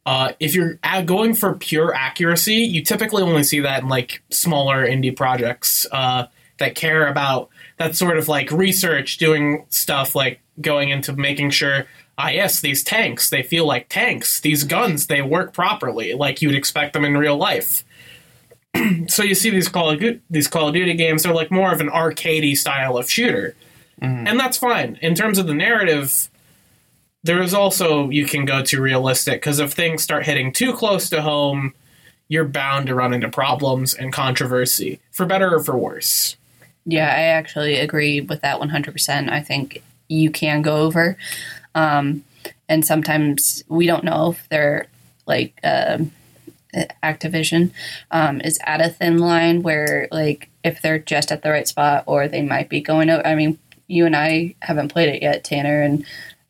Uh, 0.07 0.33
if 0.41 0.55
you're 0.55 0.79
going 1.05 1.35
for 1.35 1.55
pure 1.55 1.95
accuracy, 1.95 2.55
you 2.55 2.83
typically 2.83 3.23
only 3.23 3.43
see 3.43 3.61
that 3.61 3.83
in 3.83 3.89
like 3.89 4.23
smaller 4.31 4.87
indie 4.87 5.15
projects 5.15 5.87
uh, 5.93 6.27
that 6.59 6.75
care 6.75 7.07
about 7.07 7.51
that 7.77 7.97
sort 7.97 8.17
of 8.17 8.29
like 8.29 8.51
research, 8.51 9.19
doing 9.19 9.67
stuff 9.69 10.15
like 10.15 10.41
going 10.61 10.89
into 10.89 11.13
making 11.13 11.51
sure, 11.51 11.87
ah, 12.21 12.29
yes, 12.29 12.61
these 12.61 12.83
tanks 12.83 13.31
they 13.31 13.43
feel 13.43 13.67
like 13.67 13.89
tanks. 13.89 14.41
These 14.41 14.65
guns 14.65 15.07
they 15.07 15.23
work 15.23 15.53
properly, 15.53 16.15
like 16.15 16.43
you'd 16.43 16.55
expect 16.55 16.93
them 16.93 17.05
in 17.05 17.17
real 17.17 17.37
life. 17.37 17.85
so 19.09 19.23
you 19.23 19.35
see 19.35 19.51
these 19.51 19.69
Call 19.69 19.91
of 19.91 20.01
Duty, 20.01 20.21
these 20.31 20.49
Call 20.49 20.69
of 20.69 20.75
Duty 20.75 20.95
games, 20.95 21.23
they're 21.23 21.35
like 21.35 21.51
more 21.51 21.73
of 21.73 21.81
an 21.81 21.89
arcadey 21.89 22.57
style 22.57 22.97
of 22.97 23.11
shooter 23.11 23.55
and 24.01 24.41
that's 24.41 24.57
fine. 24.57 24.99
In 25.03 25.15
terms 25.15 25.39
of 25.39 25.47
the 25.47 25.55
narrative, 25.55 26.29
there 27.23 27.43
is 27.43 27.53
also 27.53 28.09
you 28.09 28.27
can 28.27 28.45
go 28.45 28.63
to 28.63 28.81
realistic 28.81 29.41
because 29.41 29.59
if 29.59 29.73
things 29.73 30.03
start 30.03 30.25
hitting 30.25 30.53
too 30.53 30.73
close 30.73 31.11
to 31.11 31.23
home, 31.23 31.75
you're 32.29 32.45
bound 32.45 32.87
to 32.87 32.95
run 32.95 33.13
into 33.13 33.29
problems 33.29 33.93
and 33.93 34.13
controversy, 34.13 35.01
for 35.11 35.27
better 35.27 35.55
or 35.55 35.63
for 35.63 35.77
worse. 35.77 36.37
Yeah, 36.87 37.09
I 37.09 37.23
actually 37.23 37.77
agree 37.77 38.21
with 38.21 38.41
that 38.41 38.61
100%. 38.61 39.31
I 39.31 39.43
think 39.43 39.83
you 40.09 40.31
can 40.31 40.63
go 40.63 40.77
over. 40.77 41.17
Um, 41.75 42.25
and 42.69 42.85
sometimes 42.85 43.63
we 43.69 43.87
don't 43.87 44.05
know 44.05 44.31
if 44.31 44.49
they're 44.49 44.87
like 45.27 45.59
um 45.63 46.13
Activision 47.03 47.73
um, 48.11 48.41
is 48.41 48.59
at 48.65 48.81
a 48.81 48.89
thin 48.89 49.19
line 49.19 49.63
where, 49.63 50.09
like, 50.13 50.51
if 50.63 50.81
they're 50.83 50.99
just 50.99 51.33
at 51.33 51.43
the 51.43 51.51
right 51.51 51.67
spot 51.67 52.05
or 52.07 52.29
they 52.29 52.43
might 52.43 52.69
be 52.69 52.81
going 52.81 53.11
out. 53.11 53.27
I 53.27 53.35
mean, 53.35 53.59
you 53.89 54.07
and 54.07 54.15
I 54.15 54.55
haven't 54.63 54.93
played 54.93 55.09
it 55.09 55.23
yet, 55.23 55.43
Tanner, 55.43 55.83
and 55.83 56.05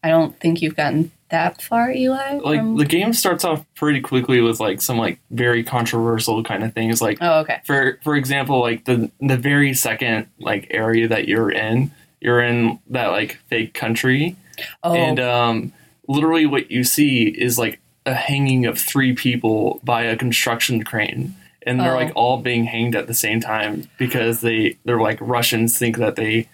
I 0.04 0.08
don't 0.08 0.38
think 0.38 0.60
you've 0.60 0.76
gotten 0.76 1.10
that 1.30 1.62
far, 1.62 1.90
Eli. 1.90 2.38
like 2.38 2.60
from- 2.60 2.76
the 2.76 2.84
game 2.84 3.12
starts 3.12 3.44
off 3.44 3.64
pretty 3.76 4.00
quickly 4.00 4.40
with 4.40 4.60
like 4.60 4.82
some 4.82 4.98
like 4.98 5.20
very 5.30 5.62
controversial 5.62 6.42
kind 6.42 6.64
of 6.64 6.74
things 6.74 7.00
like 7.00 7.18
oh, 7.20 7.40
okay. 7.40 7.60
for 7.64 8.00
for 8.02 8.16
example 8.16 8.60
like 8.60 8.84
the 8.84 9.08
the 9.20 9.36
very 9.36 9.72
second 9.72 10.26
like 10.40 10.66
area 10.70 11.06
that 11.06 11.28
you're 11.28 11.52
in 11.52 11.92
you're 12.20 12.42
in 12.42 12.80
that 12.88 13.12
like 13.12 13.38
fake 13.48 13.74
country 13.74 14.34
Oh, 14.82 14.94
and 14.94 15.18
um 15.20 15.72
literally 16.08 16.46
what 16.46 16.70
you 16.70 16.82
see 16.84 17.24
is 17.28 17.58
like 17.58 17.78
a 18.06 18.14
hanging 18.14 18.66
of 18.66 18.78
three 18.78 19.14
people 19.14 19.80
by 19.84 20.02
a 20.02 20.16
construction 20.16 20.82
crane. 20.84 21.34
And 21.66 21.78
they're 21.78 21.92
Oh. 21.92 21.96
like 21.96 22.12
all 22.16 22.38
being 22.38 22.64
hanged 22.64 22.96
at 22.96 23.06
the 23.06 23.14
same 23.14 23.40
time 23.40 23.88
because 23.98 24.40
they 24.40 24.76
they're 24.84 25.00
like 25.00 25.18
Russians 25.20 25.76
think 25.78 25.98
that 25.98 26.16
they 26.16 26.48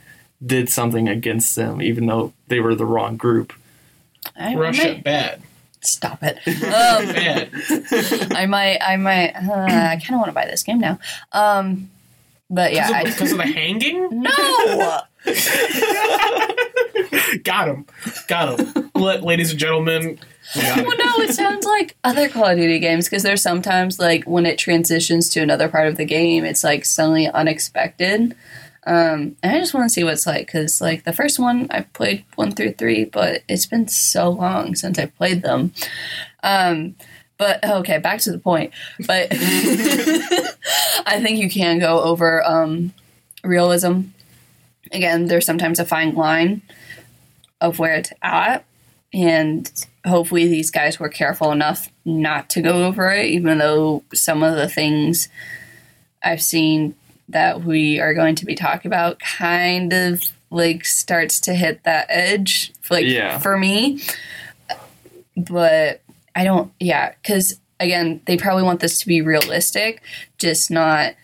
did 0.44 0.68
something 0.68 1.08
against 1.08 1.54
them 1.56 1.80
even 1.80 2.06
though 2.06 2.32
they 2.48 2.60
were 2.60 2.74
the 2.74 2.84
wrong 2.84 3.16
group. 3.16 3.52
I, 4.36 4.52
I 4.52 4.56
Russia, 4.56 4.82
might- 4.94 5.04
bad. 5.04 5.42
stop 5.80 6.22
it. 6.22 6.38
Um, 6.46 7.06
Bad. 7.14 8.32
I 8.36 8.46
might, 8.46 8.78
I 8.82 8.96
might, 8.96 9.30
uh, 9.36 9.52
I 9.52 9.96
kind 10.02 10.10
of 10.14 10.16
want 10.16 10.26
to 10.26 10.32
buy 10.32 10.46
this 10.46 10.64
game 10.64 10.80
now. 10.80 10.98
Um, 11.32 11.88
but 12.50 12.72
yeah, 12.74 12.90
I, 12.92 13.04
Because 13.04 13.30
of 13.32 13.38
the 13.38 13.44
hanging? 13.46 14.08
no. 14.22 14.30
Got 17.44 17.68
him. 17.68 17.86
Got 18.28 18.60
him. 18.60 18.90
La- 18.94 19.14
Ladies 19.14 19.50
and 19.50 19.58
gentlemen, 19.60 20.18
we 20.54 20.62
Well, 20.62 20.96
no, 20.96 21.22
it 21.24 21.34
sounds 21.34 21.66
like 21.66 21.96
other 22.04 22.28
Call 22.28 22.46
of 22.46 22.56
Duty 22.56 22.78
games 22.78 23.06
because 23.06 23.22
there's 23.22 23.42
sometimes 23.42 23.98
like 23.98 24.24
when 24.24 24.46
it 24.46 24.58
transitions 24.58 25.28
to 25.30 25.40
another 25.40 25.68
part 25.68 25.88
of 25.88 25.96
the 25.96 26.04
game, 26.04 26.44
it's 26.44 26.64
like 26.64 26.84
suddenly 26.84 27.28
unexpected. 27.28 28.34
Um, 28.86 29.36
and 29.42 29.56
I 29.56 29.58
just 29.58 29.74
want 29.74 29.86
to 29.86 29.92
see 29.92 30.04
what 30.04 30.12
it's 30.12 30.26
like 30.26 30.46
because 30.46 30.80
like 30.80 31.02
the 31.04 31.12
first 31.12 31.40
one 31.40 31.66
I 31.70 31.80
played 31.82 32.24
one 32.36 32.52
through 32.52 32.74
three, 32.74 33.04
but 33.04 33.42
it's 33.48 33.66
been 33.66 33.88
so 33.88 34.30
long 34.30 34.76
since 34.76 34.98
I 34.98 35.06
played 35.06 35.42
them. 35.42 35.72
Um, 36.44 36.94
but 37.38 37.62
okay, 37.64 37.98
back 37.98 38.20
to 38.20 38.32
the 38.32 38.38
point. 38.38 38.72
But 39.06 39.28
I 39.32 41.20
think 41.20 41.38
you 41.38 41.50
can 41.50 41.78
go 41.80 42.00
over 42.00 42.44
um, 42.44 42.94
realism. 43.42 44.02
Again, 44.92 45.26
there's 45.26 45.44
sometimes 45.44 45.80
a 45.80 45.84
fine 45.84 46.14
line 46.14 46.62
of 47.60 47.78
where 47.78 47.94
it's 47.94 48.12
at, 48.22 48.64
and 49.12 49.70
hopefully 50.06 50.46
these 50.46 50.70
guys 50.70 50.98
were 51.00 51.08
careful 51.08 51.50
enough 51.52 51.88
not 52.04 52.50
to 52.50 52.60
go 52.62 52.84
over 52.84 53.10
it, 53.10 53.26
even 53.26 53.58
though 53.58 54.02
some 54.14 54.42
of 54.42 54.56
the 54.56 54.68
things 54.68 55.28
I've 56.22 56.42
seen 56.42 56.94
that 57.28 57.64
we 57.64 57.98
are 57.98 58.14
going 58.14 58.34
to 58.36 58.46
be 58.46 58.54
talking 58.54 58.88
about 58.88 59.18
kind 59.18 59.92
of 59.92 60.22
like 60.50 60.84
starts 60.84 61.40
to 61.40 61.54
hit 61.54 61.82
that 61.84 62.06
edge, 62.08 62.72
like 62.90 63.06
Yeah. 63.06 63.38
for 63.38 63.58
me. 63.58 64.00
But 65.36 66.00
I 66.34 66.44
don't, 66.44 66.72
yeah, 66.78 67.14
because 67.22 67.58
again, 67.80 68.20
they 68.26 68.36
probably 68.36 68.62
want 68.62 68.80
this 68.80 68.98
to 69.00 69.06
be 69.06 69.22
realistic, 69.22 70.02
just 70.38 70.70
not 70.70 71.14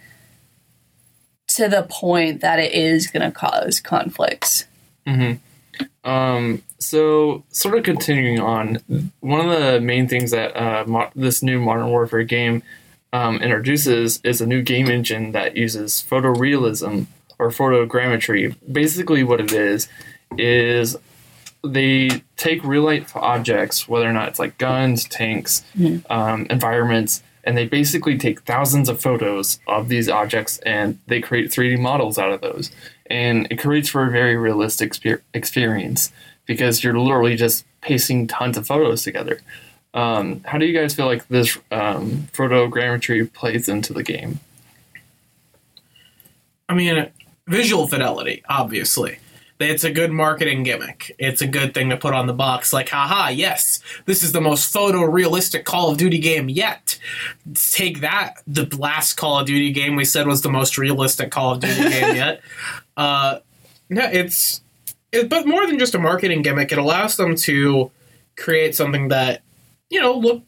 to 1.49 1.69
the 1.69 1.87
point 1.89 2.41
that 2.41 2.59
it 2.59 2.73
is 2.73 3.07
going 3.09 3.23
to 3.23 3.31
cause 3.31 3.81
conflicts. 3.81 4.65
Mm-hmm. 5.07 5.39
Um, 6.05 6.63
so, 6.79 7.45
sort 7.51 7.77
of 7.77 7.85
continuing 7.85 8.41
on, 8.41 8.79
one 9.21 9.49
of 9.49 9.61
the 9.61 9.81
main 9.81 10.09
things 10.09 10.33
that 10.33 10.57
uh, 10.57 10.85
mo- 10.87 11.11
this 11.15 11.43
new 11.43 11.61
Modern 11.61 11.89
Warfare 11.89 12.25
game 12.25 12.63
um, 13.13 13.37
introduces 13.37 14.21
is 14.25 14.41
a 14.41 14.47
new 14.47 14.63
game 14.63 14.89
engine 14.89 15.33
that 15.33 15.57
uses 15.57 16.05
photorealism 16.09 17.07
or 17.39 17.51
photogrammetry. 17.51 18.57
Basically, 18.71 19.23
what 19.23 19.41
it 19.41 19.53
is 19.53 19.89
is 20.39 20.97
they 21.65 22.23
take 22.37 22.65
real 22.65 22.83
life 22.83 23.15
objects, 23.15 23.89
whether 23.89 24.09
or 24.09 24.13
not 24.13 24.29
it's 24.29 24.39
like 24.39 24.59
guns, 24.59 25.05
tanks, 25.05 25.63
um, 26.11 26.47
environments, 26.51 27.23
and 27.45 27.57
they 27.57 27.67
basically 27.67 28.17
take 28.17 28.43
thousands 28.43 28.89
of 28.89 29.01
photos 29.01 29.59
of 29.67 29.89
these 29.89 30.09
objects 30.09 30.59
and 30.59 30.99
they 31.07 31.21
create 31.21 31.51
3D 31.51 31.79
models 31.79 32.19
out 32.19 32.33
of 32.33 32.41
those. 32.41 32.71
And 33.07 33.47
it 33.51 33.59
creates 33.59 33.89
for 33.89 34.07
a 34.07 34.11
very 34.11 34.37
realistic 34.37 34.95
experience 35.35 36.13
because 36.47 36.83
you're 36.83 36.99
literally 36.99 37.37
just 37.37 37.65
pasting 37.81 38.27
tons 38.27 38.57
of 38.57 38.67
photos 38.67 39.03
together. 39.03 39.41
Um, 39.95 40.43
how 40.45 40.59
do 40.59 40.67
you 40.67 40.79
guys 40.79 40.95
feel 40.95 41.07
like 41.07 41.27
this 41.29 41.59
um, 41.71 42.29
photogrammetry 42.33 43.31
plays 43.33 43.69
into 43.69 43.93
the 43.93 44.03
game? 44.03 44.41
I 46.69 46.75
mean, 46.75 47.11
visual 47.47 47.87
fidelity, 47.87 48.43
obviously. 48.49 49.19
It's 49.63 49.85
a 49.85 49.91
good 49.91 50.11
marketing 50.11 50.63
gimmick. 50.63 51.15
It's 51.19 51.41
a 51.41 51.47
good 51.47 51.75
thing 51.75 51.91
to 51.91 51.97
put 51.97 52.15
on 52.15 52.27
the 52.27 52.33
box. 52.33 52.73
Like, 52.73 52.89
haha, 52.89 53.29
yes, 53.29 53.81
this 54.07 54.23
is 54.23 54.33
the 54.33 54.41
most 54.41 54.73
photorealistic 54.73 55.65
Call 55.65 55.91
of 55.91 55.99
Duty 55.99 56.19
game 56.19 56.49
yet. 56.49 56.99
Take 57.55 58.01
that. 58.01 58.43
The 58.47 58.69
last 58.77 59.15
Call 59.15 59.41
of 59.41 59.47
Duty 59.47 59.73
game 59.73 59.97
we 59.97 60.05
said 60.05 60.27
was 60.27 60.43
the 60.43 60.51
most 60.51 60.79
realistic 60.79 61.31
Call 61.31 61.53
of 61.53 61.61
Duty 61.61 61.89
game 61.89 62.17
yet. 62.17 62.41
Uh, 62.97 63.39
no, 63.89 64.09
it's. 64.11 64.63
It, 65.13 65.29
but 65.29 65.47
more 65.47 65.67
than 65.67 65.79
just 65.79 65.95
a 65.95 65.99
marketing 65.99 66.43
gimmick, 66.43 66.73
it 66.73 66.79
allows 66.79 67.17
them 67.17 67.35
to 67.37 67.91
create 68.37 68.75
something 68.75 69.09
that, 69.09 69.43
you 69.91 70.01
know, 70.01 70.15
look 70.15 70.43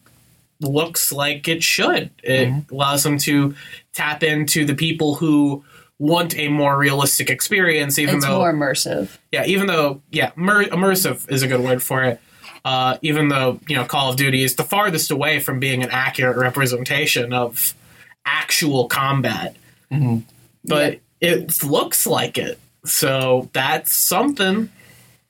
looks 0.60 1.12
like 1.12 1.46
it 1.48 1.62
should. 1.62 2.10
It 2.22 2.64
allows 2.70 3.02
them 3.02 3.18
to 3.18 3.54
tap 3.92 4.22
into 4.22 4.64
the 4.64 4.74
people 4.74 5.14
who 5.16 5.64
want 5.98 6.36
a 6.36 6.48
more 6.48 6.76
realistic 6.76 7.30
experience, 7.30 7.98
even 7.98 8.16
It's 8.16 8.26
though 8.26 8.38
more 8.38 8.52
immersive. 8.52 9.16
yeah, 9.32 9.44
even 9.46 9.66
though 9.66 10.02
yeah, 10.10 10.32
mer- 10.36 10.64
immersive 10.64 11.30
is 11.30 11.42
a 11.42 11.48
good 11.48 11.60
word 11.60 11.82
for 11.82 12.02
it. 12.04 12.20
Uh, 12.64 12.96
even 13.02 13.28
though 13.28 13.60
you 13.68 13.76
know 13.76 13.84
Call 13.84 14.10
of 14.10 14.16
Duty 14.16 14.42
is 14.42 14.54
the 14.56 14.64
farthest 14.64 15.10
away 15.10 15.38
from 15.38 15.60
being 15.60 15.82
an 15.82 15.90
accurate 15.90 16.36
representation 16.36 17.32
of 17.32 17.74
actual 18.24 18.88
combat, 18.88 19.54
but 20.64 20.98
it 21.20 21.62
looks 21.62 22.06
like 22.06 22.38
it. 22.38 22.58
So 22.84 23.48
that's 23.52 23.92
something. 23.94 24.70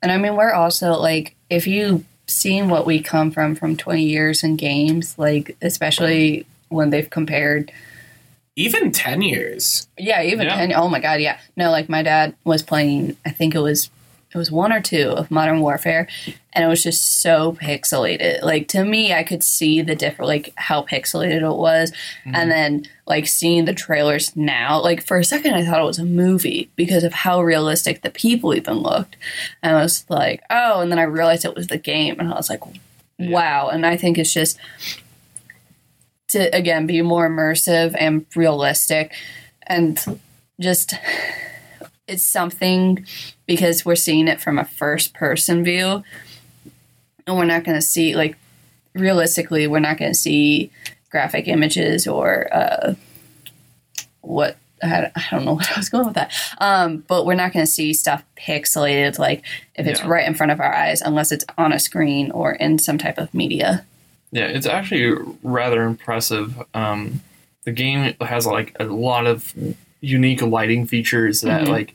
And 0.03 0.13
I 0.13 0.19
mean, 0.19 0.37
we're 0.37 0.53
also 0.53 0.93
like, 0.93 1.35
if 1.51 1.67
you 1.67 2.05
seen 2.27 2.69
what 2.69 2.87
we 2.87 3.01
come 3.01 3.31
from 3.31 3.55
from 3.55 3.77
20 3.77 4.03
years 4.03 4.43
in 4.45 4.57
games, 4.57 5.19
like, 5.19 5.57
especially 5.63 6.47
when 6.69 6.91
they've 6.91 7.09
compared, 7.11 7.71
Even 8.57 8.93
ten 8.93 9.21
years. 9.23 9.89
yeah, 9.99 10.23
even 10.23 10.47
Yeah. 10.47 10.57
10, 10.57 10.73
oh 10.75 10.89
my 10.89 11.01
God, 11.01 11.21
yeah. 11.21 11.39
No, 11.57 11.71
like, 11.71 11.89
my 11.89 12.03
dad 12.03 12.35
was 12.45 12.63
playing, 12.63 13.17
I 13.27 13.31
think 13.31 13.55
it 13.55 13.61
was, 13.61 13.91
it 14.33 14.39
was 14.39 14.51
one 14.51 14.73
or 14.73 14.81
two 14.81 15.11
of 15.11 15.31
Modern 15.31 15.61
Warfare, 15.61 16.09
and 16.53 16.65
it 16.65 16.69
was 16.69 16.83
just 16.83 17.21
so 17.21 17.53
pixelated. 17.61 18.43
Like, 18.43 18.69
to 18.69 18.85
me, 18.85 19.13
I 19.13 19.23
could 19.23 19.43
see 19.45 19.81
the 19.83 19.95
different, 19.95 20.29
like, 20.29 20.53
how 20.57 20.83
pixelated 20.83 21.43
it 21.43 21.57
was. 21.57 21.91
Mm-hmm. 21.91 22.35
And 22.35 22.51
then, 22.51 22.87
like, 23.07 23.27
seeing 23.27 23.65
the 23.65 23.75
trailers 23.75 24.35
now, 24.37 24.81
like, 24.81 25.05
for 25.05 25.19
a 25.19 25.25
second, 25.25 25.55
I 25.55 25.65
thought 25.65 25.81
it 25.81 25.85
was 25.85 25.99
a 26.01 26.05
movie 26.05 26.71
because 26.75 27.05
of 27.05 27.13
how 27.13 27.43
realistic 27.43 28.03
the 28.03 28.11
people 28.11 28.55
even 28.55 28.79
looked. 28.79 29.17
And 29.63 29.77
I 29.77 29.83
was 29.83 30.05
like, 30.09 30.43
oh, 30.51 30.81
and 30.81 30.91
then 30.93 30.99
I 30.99 31.05
realized 31.05 31.45
it 31.45 31.57
was 31.57 31.69
the 31.69 31.79
game, 31.79 32.19
and 32.19 32.33
I 32.33 32.37
was 32.37 32.51
like, 32.51 32.63
wow. 33.19 33.69
And 33.69 33.87
I 33.87 33.97
think 33.97 34.19
it's 34.19 34.33
just 34.33 34.59
to 36.35 36.55
again 36.55 36.87
be 36.87 37.03
more 37.03 37.29
immersive 37.29 37.97
and 37.99 38.27
realistic, 38.37 39.13
and 39.67 39.99
just 40.61 40.95
it's 42.07 42.25
something 42.25 43.05
because 43.47 43.85
we're 43.85 43.97
seeing 43.97 44.29
it 44.29 44.41
from 44.41 44.59
a 44.59 44.65
first 44.65 45.15
person 45.15 45.65
view, 45.65 46.03
and 47.27 47.37
we're 47.37 47.45
not 47.45 47.65
going 47.65 47.77
to 47.79 47.83
see 47.87 48.15
like 48.15 48.37
realistically, 48.95 49.67
we're 49.67 49.81
not 49.81 49.97
going 49.99 50.13
to 50.13 50.19
see 50.19 50.71
graphic 51.11 51.49
images 51.49 52.07
or 52.07 52.49
uh, 52.55 52.95
what 54.21 54.57
I 54.83 55.11
don't 55.31 55.45
know 55.45 55.55
what 55.59 55.71
I 55.73 55.79
was 55.79 55.89
going 55.89 56.07
with 56.07 56.15
that. 56.15 56.33
Um, 56.59 57.05
but 57.09 57.25
we're 57.25 57.35
not 57.35 57.53
going 57.53 57.65
to 57.65 57.71
see 57.71 57.93
stuff 57.95 58.23
pixelated, 58.39 59.19
like 59.19 59.43
if 59.77 59.87
it's 59.87 60.01
Yeah. 60.01 60.09
right 60.09 60.27
in 60.27 60.35
front 60.35 60.53
of 60.53 60.61
our 60.61 60.75
eyes, 60.75 61.01
unless 61.01 61.33
it's 61.33 61.45
on 61.57 61.73
a 61.73 61.79
screen 61.79 62.31
or 62.33 62.53
in 62.53 62.79
some 62.79 62.99
type 62.99 63.17
of 63.19 63.33
media. 63.33 63.85
Yeah, 64.35 64.47
it's 64.47 64.67
actually 64.67 65.17
rather 65.45 65.85
impressive. 65.85 66.61
Um, 66.75 67.21
the 67.65 67.71
game 67.73 68.15
has 68.21 68.47
like 68.47 68.77
a 68.81 68.85
lot 68.85 69.27
of 69.29 69.55
unique 70.01 70.43
lighting 70.43 70.87
features 70.87 71.41
that 71.43 71.63
Mhm. 71.63 71.69
like 71.69 71.95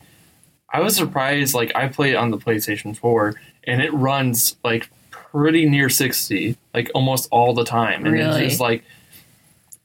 I 0.71 0.80
was 0.80 0.95
surprised. 0.95 1.54
Like 1.54 1.71
I 1.75 1.89
played 1.89 2.15
on 2.15 2.32
the 2.32 2.38
PlayStation 2.38 2.95
Four, 2.95 3.36
and 3.65 3.82
it 3.82 3.93
runs 3.93 4.56
like 4.63 4.89
pretty 5.12 5.67
near 5.69 5.89
sixty, 5.89 6.56
like 6.73 6.89
almost 6.95 7.28
all 7.30 7.54
the 7.54 7.65
time, 7.65 8.06
and 8.06 8.13
Really? 8.13 8.43
it's 8.45 8.49
just 8.52 8.62
like 8.62 8.84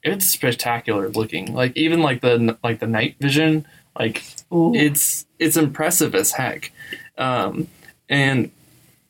it's 0.05 0.25
spectacular 0.27 1.09
looking. 1.09 1.53
Like 1.55 1.77
even 1.77 2.03
like 2.03 2.21
the 2.21 2.57
like 2.62 2.79
the 2.79 2.87
night 2.87 3.17
vision, 3.21 3.67
like 3.99 4.23
Ooh. 4.53 4.73
it's 4.77 5.27
it's 5.40 5.57
impressive 5.57 6.14
as 6.14 6.31
heck 6.33 6.71
um, 7.19 7.67
and 8.09 8.51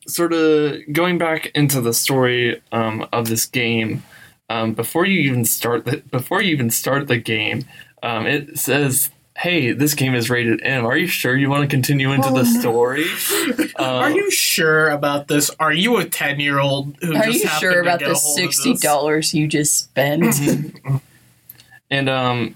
sort 0.07 0.33
of 0.33 0.77
going 0.91 1.17
back 1.17 1.47
into 1.55 1.81
the 1.81 1.93
story 1.93 2.61
um, 2.71 3.07
of 3.11 3.27
this 3.29 3.45
game 3.45 4.03
um, 4.49 4.73
before 4.73 5.05
you 5.05 5.19
even 5.21 5.45
start 5.45 5.85
the 5.85 5.97
before 6.11 6.41
you 6.41 6.51
even 6.53 6.69
start 6.69 7.07
the 7.07 7.17
game 7.17 7.63
um, 8.03 8.27
it 8.27 8.57
says 8.59 9.09
hey 9.37 9.71
this 9.73 9.93
game 9.95 10.13
is 10.15 10.29
rated 10.29 10.61
m 10.63 10.85
are 10.85 10.95
you 10.95 11.07
sure 11.07 11.35
you 11.35 11.49
want 11.49 11.61
to 11.61 11.67
continue 11.67 12.11
into 12.13 12.29
Oh, 12.29 12.33
the 12.35 12.43
no. 12.43 12.59
story 12.59 13.05
Are 13.77 14.05
Um, 14.07 14.13
you 14.13 14.31
sure 14.31 14.89
about 14.89 15.27
this? 15.27 15.49
Are 15.59 15.73
you 15.73 15.97
a 15.97 16.05
ten 16.05 16.39
year 16.39 16.59
old 16.59 16.95
who 17.01 17.13
Are 17.15 17.23
just 17.25 17.39
you 17.43 17.47
happened 17.49 17.59
sure 17.59 17.73
to 17.73 17.79
about 17.81 17.99
the 17.99 18.15
sixty 18.15 18.75
dollars 18.75 19.33
you 19.33 19.47
just 19.47 19.77
spent? 19.77 20.35
And 21.91 22.09
um, 22.09 22.55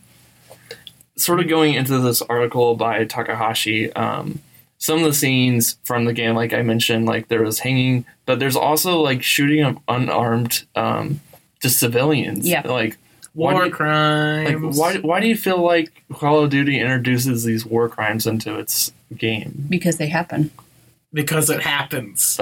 sort 1.15 1.39
of 1.39 1.47
going 1.47 1.75
into 1.75 1.99
this 1.99 2.21
article 2.23 2.75
by 2.75 3.05
Takahashi, 3.05 3.93
um, 3.93 4.39
some 4.79 4.99
of 4.99 5.05
the 5.05 5.13
scenes 5.13 5.77
from 5.83 6.05
the 6.05 6.13
game, 6.13 6.35
like 6.35 6.53
I 6.53 6.61
mentioned, 6.63 7.05
like 7.05 7.27
there 7.27 7.43
was 7.43 7.59
hanging, 7.59 8.05
but 8.25 8.39
there's 8.39 8.55
also 8.55 8.99
like 9.01 9.21
shooting 9.21 9.63
of 9.63 9.77
unarmed, 9.87 10.65
um, 10.75 11.19
just 11.61 11.79
civilians. 11.79 12.47
Yeah. 12.47 12.61
Like 12.67 12.97
why 13.33 13.53
War 13.53 13.61
do 13.63 13.67
you- 13.69 13.75
crimes. 13.75 14.77
like 14.77 14.95
why 14.95 14.97
why 15.01 15.19
do 15.19 15.27
you 15.27 15.35
feel 15.37 15.61
like 15.61 16.03
Call 16.13 16.43
of 16.43 16.49
Duty 16.49 16.79
introduces 16.79 17.43
these 17.43 17.65
war 17.65 17.87
crimes 17.89 18.25
into 18.25 18.57
its 18.57 18.91
game? 19.15 19.65
because 19.69 19.97
they 19.97 20.07
happen. 20.07 20.49
Because 21.13 21.49
it 21.49 21.61
happens. 21.61 22.39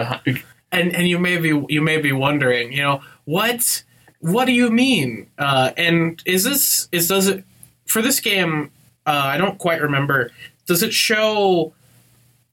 And 0.72 0.94
and 0.96 1.08
you 1.08 1.18
may 1.20 1.38
be 1.38 1.64
you 1.70 1.82
may 1.82 1.98
be 1.98 2.12
wondering, 2.12 2.72
you 2.74 2.82
know, 2.84 3.02
what 3.26 3.84
what 4.20 4.46
do 4.46 4.52
you 4.52 4.70
mean? 4.70 5.28
Uh, 5.38 5.72
and 5.78 6.22
is 6.26 6.44
this 6.44 6.88
is 6.92 7.08
does 7.08 7.28
it 7.28 7.44
for 7.86 8.02
this 8.02 8.20
game? 8.20 8.70
Uh, 9.06 9.12
I 9.26 9.38
don't 9.38 9.58
quite 9.58 9.82
remember. 9.82 10.32
Does 10.66 10.84
it 10.84 10.94
show 10.94 11.74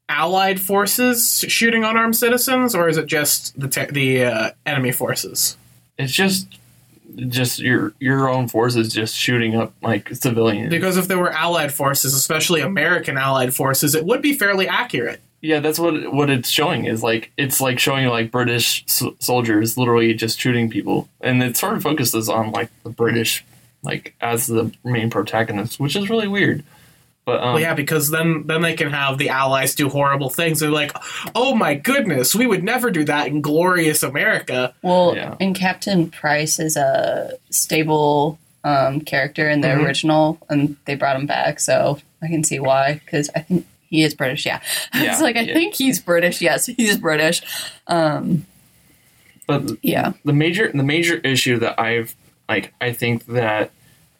allied 0.08 0.60
forces 0.60 1.44
shooting 1.48 1.84
unarmed 1.84 2.16
citizens, 2.16 2.74
or 2.74 2.88
is 2.88 2.96
it 2.96 3.06
just 3.06 3.58
the 3.58 3.68
te- 3.68 3.86
the 3.92 4.24
uh, 4.24 4.50
enemy 4.66 4.92
forces? 4.92 5.56
It's 5.98 6.12
just 6.12 6.48
just 7.28 7.58
your 7.60 7.92
your 8.00 8.28
own 8.28 8.48
forces 8.48 8.92
just 8.92 9.14
shooting 9.14 9.54
up 9.56 9.72
like 9.82 10.08
civilians. 10.14 10.70
Because 10.70 10.96
if 10.96 11.08
there 11.08 11.18
were 11.18 11.30
allied 11.32 11.72
forces, 11.72 12.14
especially 12.14 12.60
American 12.60 13.16
allied 13.16 13.54
forces, 13.54 13.94
it 13.94 14.04
would 14.04 14.22
be 14.22 14.32
fairly 14.34 14.66
accurate. 14.68 15.20
Yeah, 15.40 15.60
that's 15.60 15.78
what 15.78 16.12
what 16.12 16.30
it's 16.30 16.48
showing 16.48 16.86
is 16.86 17.02
like 17.02 17.30
it's 17.36 17.60
like 17.60 17.78
showing 17.78 18.06
like 18.08 18.30
British 18.30 18.82
s- 18.88 19.02
soldiers 19.20 19.76
literally 19.76 20.14
just 20.14 20.40
shooting 20.40 20.70
people, 20.70 21.08
and 21.20 21.42
it 21.42 21.56
sort 21.56 21.74
of 21.76 21.82
focuses 21.82 22.28
on 22.28 22.50
like 22.50 22.70
the 22.82 22.90
British 22.90 23.44
like 23.82 24.14
as 24.22 24.46
the 24.46 24.72
main 24.84 25.10
protagonist, 25.10 25.78
which 25.78 25.94
is 25.96 26.08
really 26.08 26.28
weird. 26.28 26.64
But 27.24 27.42
um, 27.42 27.54
Well, 27.54 27.60
yeah, 27.60 27.74
because 27.74 28.10
then 28.10 28.46
then 28.46 28.60
they 28.62 28.74
can 28.74 28.90
have 28.90 29.16
the 29.18 29.30
allies 29.30 29.74
do 29.74 29.88
horrible 29.88 30.28
things. 30.28 30.60
They're 30.60 30.70
like, 30.70 30.92
oh 31.34 31.54
my 31.54 31.74
goodness, 31.74 32.34
we 32.34 32.46
would 32.46 32.62
never 32.62 32.90
do 32.90 33.04
that 33.04 33.28
in 33.28 33.40
glorious 33.40 34.02
America. 34.02 34.74
Well, 34.82 35.14
Yeah. 35.16 35.34
and 35.40 35.54
Captain 35.54 36.10
Price 36.10 36.58
is 36.60 36.76
a 36.76 37.32
stable 37.50 38.38
um, 38.64 39.00
character 39.02 39.48
in 39.48 39.60
the 39.60 39.68
Mhm. 39.68 39.84
original, 39.84 40.38
and 40.48 40.76
they 40.86 40.94
brought 40.94 41.16
him 41.16 41.26
back, 41.26 41.60
so 41.60 41.98
I 42.22 42.28
can 42.28 42.42
see 42.44 42.58
why. 42.58 42.94
Because 43.04 43.28
I 43.36 43.40
think 43.40 43.66
he 43.90 44.02
is 44.02 44.14
British. 44.14 44.46
Yeah, 44.46 44.60
Yeah, 44.94 45.12
it's 45.12 45.20
like 45.20 45.36
I 45.36 45.40
yeah. 45.42 45.52
think 45.54 45.74
he's 45.74 46.00
British. 46.00 46.40
Yes, 46.40 46.66
he's 46.76 46.96
British. 46.98 47.42
Um, 47.86 48.46
but 49.46 49.70
yeah, 49.82 50.12
the 50.24 50.32
major 50.32 50.70
the 50.72 50.82
major 50.82 51.16
issue 51.16 51.58
that 51.58 51.78
I've 51.78 52.14
like 52.48 52.72
I 52.80 52.92
think 52.92 53.26
that 53.26 53.70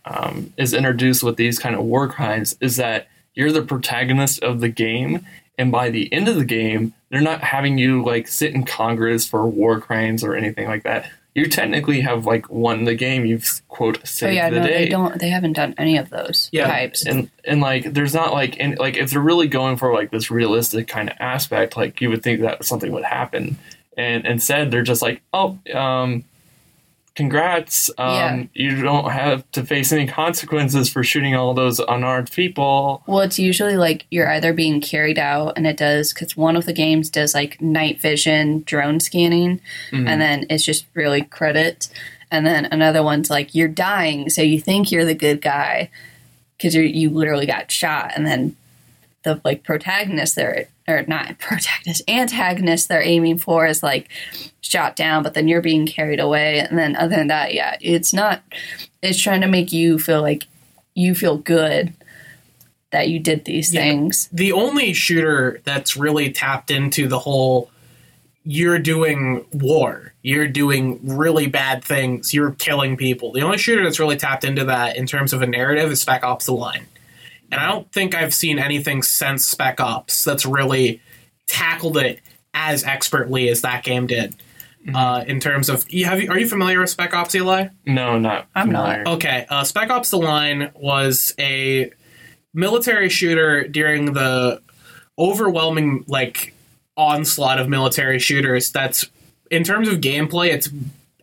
um, 0.05 0.53
is 0.57 0.75
introduced 0.75 1.23
with 1.23 1.37
these 1.37 1.59
kind 1.59 1.75
of 1.75 1.83
war 1.85 2.09
crimes 2.09 2.57
is 2.61 2.77
that 2.77 3.09
you're 3.35 3.53
the 3.53 3.63
protagonist 3.63 4.43
of 4.43 4.61
the 4.61 4.69
game, 4.69 5.25
and 5.59 5.73
by 5.73 5.91
the 5.91 6.13
end 6.13 6.29
of 6.29 6.37
the 6.37 6.45
game, 6.45 6.93
they're 7.11 7.21
not 7.21 7.41
having 7.43 7.79
you 7.79 8.03
like 8.05 8.29
sit 8.29 8.55
in 8.55 8.65
Congress 8.65 9.27
for 9.27 9.47
war 9.47 9.81
crimes 9.81 10.23
or 10.23 10.35
anything 10.35 10.67
like 10.69 10.83
that. 10.85 11.11
You 11.35 11.47
technically 11.49 12.01
have 12.03 12.27
like 12.27 12.49
won 12.49 12.85
the 12.85 12.95
game. 12.95 13.25
You've 13.27 13.61
quote 13.67 14.07
saved 14.07 14.31
oh 14.31 14.35
yeah, 14.35 14.51
the 14.51 14.61
no, 14.61 14.67
day. 14.69 14.85
they 14.85 14.89
don't. 14.89 15.19
They 15.19 15.31
haven't 15.31 15.55
done 15.55 15.75
any 15.79 15.97
of 15.97 16.11
those 16.11 16.49
Yeah, 16.53 16.69
types. 16.69 17.05
and 17.07 17.29
and 17.45 17.61
like 17.61 17.93
there's 17.93 18.15
not 18.15 18.33
like 18.33 18.57
and 18.61 18.79
like 18.79 18.97
if 18.97 19.11
they're 19.11 19.21
really 19.21 19.49
going 19.49 19.77
for 19.77 19.93
like 19.93 20.13
this 20.13 20.31
realistic 20.31 20.87
kind 20.87 21.11
of 21.11 21.17
aspect 21.19 21.77
like 21.77 22.01
you 22.01 22.09
would 22.09 22.23
think 22.23 22.41
that 22.43 22.65
something 22.65 22.93
would 22.93 23.03
happen 23.05 23.59
and 23.97 24.25
instead 24.27 24.71
they're 24.71 24.83
just 24.85 25.03
like 25.03 25.23
oh 25.33 25.59
um 25.75 26.23
congrats 27.15 27.91
um 27.99 28.15
Yeah. 28.15 28.45
you 28.55 28.83
don't 28.83 29.11
have 29.11 29.49
to 29.53 29.65
face 29.65 29.93
any 29.93 30.07
consequences 30.07 30.89
for 30.89 31.05
shooting 31.05 31.35
all 31.35 31.55
those 31.55 31.79
unarmed 31.79 32.31
people 32.33 33.03
Well, 33.07 33.21
it's 33.21 33.39
usually 33.39 33.77
like 33.77 34.07
you're 34.11 34.31
either 34.31 34.53
being 34.53 34.81
carried 34.81 35.19
out, 35.19 35.53
and 35.57 35.67
it 35.67 35.77
does 35.77 36.13
because 36.13 36.37
one 36.37 36.57
of 36.57 36.67
the 36.67 36.73
games 36.73 37.11
does 37.11 37.35
like 37.35 37.61
night 37.61 38.01
vision 38.01 38.63
drone 38.67 38.99
scanning, 39.01 39.61
Mhm. 39.93 40.09
and 40.09 40.21
then 40.21 40.47
it's 40.51 40.65
just 40.65 40.87
really 40.95 41.23
credit. 41.23 41.89
And 42.31 42.45
then 42.45 42.65
another 42.67 43.03
one's 43.03 43.31
like 43.31 43.55
you're 43.55 43.69
dying, 43.69 44.29
so 44.29 44.43
you 44.43 44.59
think 44.61 44.91
you're 44.91 45.05
the 45.05 45.15
good 45.15 45.41
guy 45.41 45.91
because 46.57 46.75
you 46.75 46.83
you 46.83 47.11
literally 47.11 47.47
got 47.47 47.71
shot, 47.71 48.13
and 48.17 48.27
then 48.27 48.57
the 49.25 49.41
like 49.45 49.65
protagonist 49.65 50.37
there 50.37 50.69
or 50.87 51.03
not 51.09 51.39
protagonist 51.39 52.03
antagonist 52.09 52.89
they're 52.89 53.03
aiming 53.03 53.39
for 53.39 53.67
is 53.67 53.83
like 53.83 54.09
shot 54.61 54.97
down, 54.97 55.23
but 55.23 55.35
then 55.35 55.49
you're 55.49 55.61
being 55.63 55.87
carried 55.87 56.21
away, 56.21 56.59
and 56.61 56.79
then 56.79 56.95
other 56.97 57.17
than 57.17 57.29
that, 57.29 57.53
yeah, 57.55 57.77
it's 57.81 58.13
not. 58.15 58.43
It's 59.03 59.21
trying 59.21 59.41
to 59.43 59.47
make 59.49 59.73
you 59.73 59.99
feel 59.99 60.23
like 60.23 60.45
you 60.95 61.15
feel 61.15 61.37
good 61.39 61.93
that 62.91 63.09
you 63.09 63.19
did 63.19 63.45
these 63.45 63.75
Yeah. 63.75 63.81
things. 63.83 64.29
The 64.33 64.53
only 64.53 64.93
shooter 64.93 65.61
that's 65.65 65.97
really 65.97 66.31
tapped 66.31 66.71
into 66.71 67.09
the 67.09 67.19
whole 67.19 67.71
you're 68.47 68.79
doing 68.79 69.45
war, 69.53 70.13
you're 70.23 70.47
doing 70.47 71.01
really 71.03 71.47
bad 71.47 71.83
things, 71.83 72.33
you're 72.35 72.53
killing 72.53 72.97
people. 72.97 73.33
The 73.33 73.41
only 73.43 73.57
shooter 73.59 73.83
that's 73.83 73.99
really 73.99 74.17
tapped 74.17 74.45
into 74.45 74.65
that 74.67 74.97
in 74.97 75.07
terms 75.07 75.33
of 75.33 75.41
a 75.43 75.47
narrative 75.47 75.91
is 75.91 76.01
Spec 76.03 76.23
Ops 76.23 76.45
The 76.47 76.53
Line. 76.53 76.87
And 77.55 77.63
I 77.63 77.69
don't 77.71 77.91
think 77.93 78.17
I've 78.17 78.35
seen 78.35 78.59
anything 78.59 79.05
since 79.05 79.47
Spec 79.47 79.81
Ops 79.81 80.25
that's 80.25 80.45
really 80.45 81.01
tackled 81.47 81.97
it 81.97 82.21
as 82.53 82.83
expertly 82.83 83.49
as 83.49 83.61
that 83.61 83.85
game 83.85 84.09
did. 84.09 84.35
Uh, 84.93 85.25
in 85.29 85.39
terms 85.39 85.69
of, 85.69 85.89
have 85.93 86.21
you, 86.21 86.29
are 86.31 86.39
you 86.39 86.49
familiar 86.49 86.81
with 86.81 86.91
Spec 86.91 87.15
Ops 87.15 87.33
Eli? 87.37 87.69
no 87.87 88.19
not 88.19 88.49
I'm 88.57 88.71
not. 88.73 89.07
Okay, 89.07 89.47
uh, 89.49 89.63
Spec 89.63 89.89
Ops: 89.89 90.11
The 90.11 90.19
Line 90.19 90.73
was 90.75 91.33
a 91.39 91.93
military 92.53 93.09
shooter 93.09 93.69
during 93.69 94.15
the 94.15 94.61
overwhelming 95.17 96.05
like 96.09 96.55
onslaught 96.97 97.61
of 97.61 97.69
military 97.69 98.19
shooters. 98.19 98.73
That's 98.73 99.09
in 99.49 99.63
terms 99.63 99.87
of 99.87 100.01
gameplay, 100.01 100.49
it's 100.49 100.69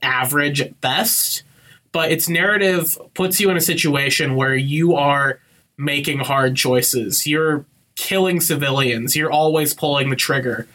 average 0.01 0.61
at 0.61 0.79
best, 0.79 1.43
but 1.91 2.09
its 2.09 2.29
narrative 2.29 2.97
puts 3.15 3.41
you 3.41 3.49
in 3.49 3.57
a 3.57 3.61
situation 3.61 4.37
where 4.37 4.55
you 4.55 4.95
are 4.95 5.40
making 5.81 6.19
hard 6.19 6.55
choices. 6.55 7.25
You're 7.25 7.65
killing 7.95 8.39
civilians. 8.39 9.15
You're 9.15 9.31
always 9.31 9.73
pulling 9.73 10.09
the 10.09 10.15
trigger. 10.15 10.67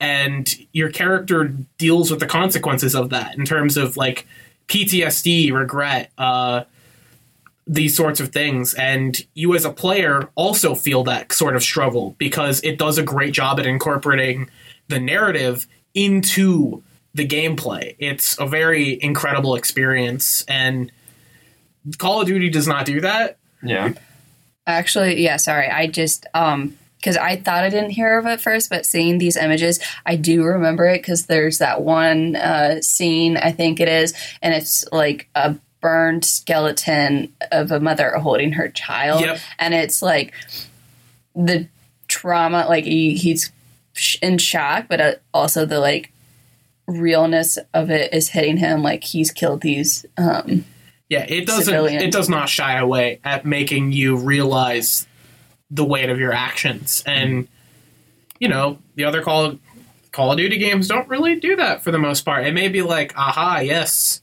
And 0.00 0.52
your 0.72 0.90
character 0.90 1.52
deals 1.78 2.10
with 2.10 2.20
the 2.20 2.26
consequences 2.26 2.94
of 2.94 3.10
that 3.10 3.36
in 3.36 3.44
terms 3.44 3.76
of 3.76 3.96
like 3.96 4.26
PTSD, 4.68 5.52
regret, 5.52 6.10
uh, 6.18 6.64
these 7.66 7.96
sorts 7.96 8.20
of 8.20 8.30
things. 8.30 8.74
And 8.74 9.18
you 9.34 9.54
as 9.54 9.64
a 9.64 9.72
player 9.72 10.28
also 10.34 10.74
feel 10.74 11.04
that 11.04 11.32
sort 11.32 11.56
of 11.56 11.62
struggle 11.62 12.14
because 12.18 12.60
it 12.62 12.78
does 12.78 12.98
a 12.98 13.02
great 13.02 13.32
job 13.32 13.58
at 13.58 13.66
incorporating 13.66 14.50
the 14.88 15.00
narrative 15.00 15.66
into 15.94 16.82
the 17.14 17.26
gameplay. 17.26 17.96
It's 17.98 18.38
a 18.38 18.46
very 18.46 19.02
incredible 19.02 19.54
experience. 19.54 20.44
And 20.46 20.92
Call 21.98 22.20
of 22.20 22.26
Duty 22.26 22.50
does 22.50 22.68
not 22.68 22.84
do 22.84 23.00
that. 23.00 23.38
yeah 23.62 23.92
Actually, 24.66 25.22
yeah, 25.22 25.36
sorry. 25.36 25.68
I 25.68 25.86
just 25.86 26.26
um 26.34 26.76
because 26.98 27.16
I 27.18 27.36
thought 27.36 27.62
I 27.62 27.68
didn't 27.68 27.90
hear 27.90 28.18
of 28.18 28.26
it 28.26 28.40
first, 28.40 28.68
but 28.68 28.84
seeing 28.84 29.18
these 29.18 29.36
images, 29.36 29.78
I 30.04 30.16
do 30.16 30.42
remember 30.42 30.86
it 30.86 31.02
because 31.02 31.26
there's 31.26 31.58
that 31.58 31.82
one 31.82 32.34
uh, 32.34 32.80
scene, 32.80 33.36
I 33.36 33.52
think 33.52 33.78
it 33.78 33.88
is, 33.88 34.12
and 34.42 34.52
it's 34.52 34.84
like 34.90 35.28
a 35.36 35.54
burned 35.80 36.24
skeleton 36.24 37.32
of 37.52 37.70
a 37.70 37.78
mother 37.78 38.10
holding 38.18 38.52
her 38.52 38.68
child, 38.68 39.20
Yep. 39.20 39.38
and 39.60 39.72
it's 39.72 40.02
like 40.02 40.32
the 41.36 41.68
trauma, 42.08 42.66
like 42.68 42.84
he, 42.84 43.14
he's 43.14 43.52
in 44.20 44.38
shock, 44.38 44.86
but 44.88 45.00
uh, 45.00 45.12
also 45.32 45.64
the 45.64 45.78
like 45.78 46.10
realness 46.88 47.56
of 47.72 47.90
it 47.90 48.12
is 48.12 48.30
hitting 48.30 48.56
him, 48.56 48.82
like 48.82 49.04
he's 49.04 49.30
killed 49.30 49.60
these. 49.60 50.04
Um, 50.16 50.64
Yeah, 51.08 51.24
it 51.28 51.46
doesn't. 51.46 51.64
Civilian. 51.64 52.02
It 52.02 52.10
does 52.10 52.28
not 52.28 52.48
shy 52.48 52.76
away 52.78 53.20
at 53.24 53.44
making 53.44 53.92
you 53.92 54.16
realize 54.16 55.06
the 55.70 55.84
weight 55.84 56.10
of 56.10 56.18
your 56.18 56.32
actions, 56.32 57.02
and 57.06 57.46
you 58.40 58.48
know 58.48 58.78
the 58.96 59.04
other 59.04 59.22
Call 59.22 59.58
Call 60.12 60.32
of 60.32 60.38
Duty 60.38 60.58
games 60.58 60.88
don't 60.88 61.08
really 61.08 61.38
do 61.38 61.56
that 61.56 61.82
for 61.82 61.90
the 61.92 61.98
most 61.98 62.24
part. 62.24 62.46
It 62.46 62.54
may 62.54 62.68
be 62.68 62.82
like, 62.82 63.16
aha, 63.16 63.60
yes, 63.60 64.20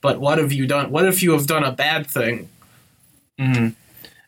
but 0.00 0.18
what 0.20 0.38
have 0.38 0.52
you 0.52 0.66
done? 0.66 0.90
What 0.90 1.04
if 1.06 1.22
you 1.22 1.32
have 1.32 1.46
done 1.46 1.64
a 1.64 1.72
bad 1.72 2.06
thing? 2.06 2.48
Mhm. 3.38 3.74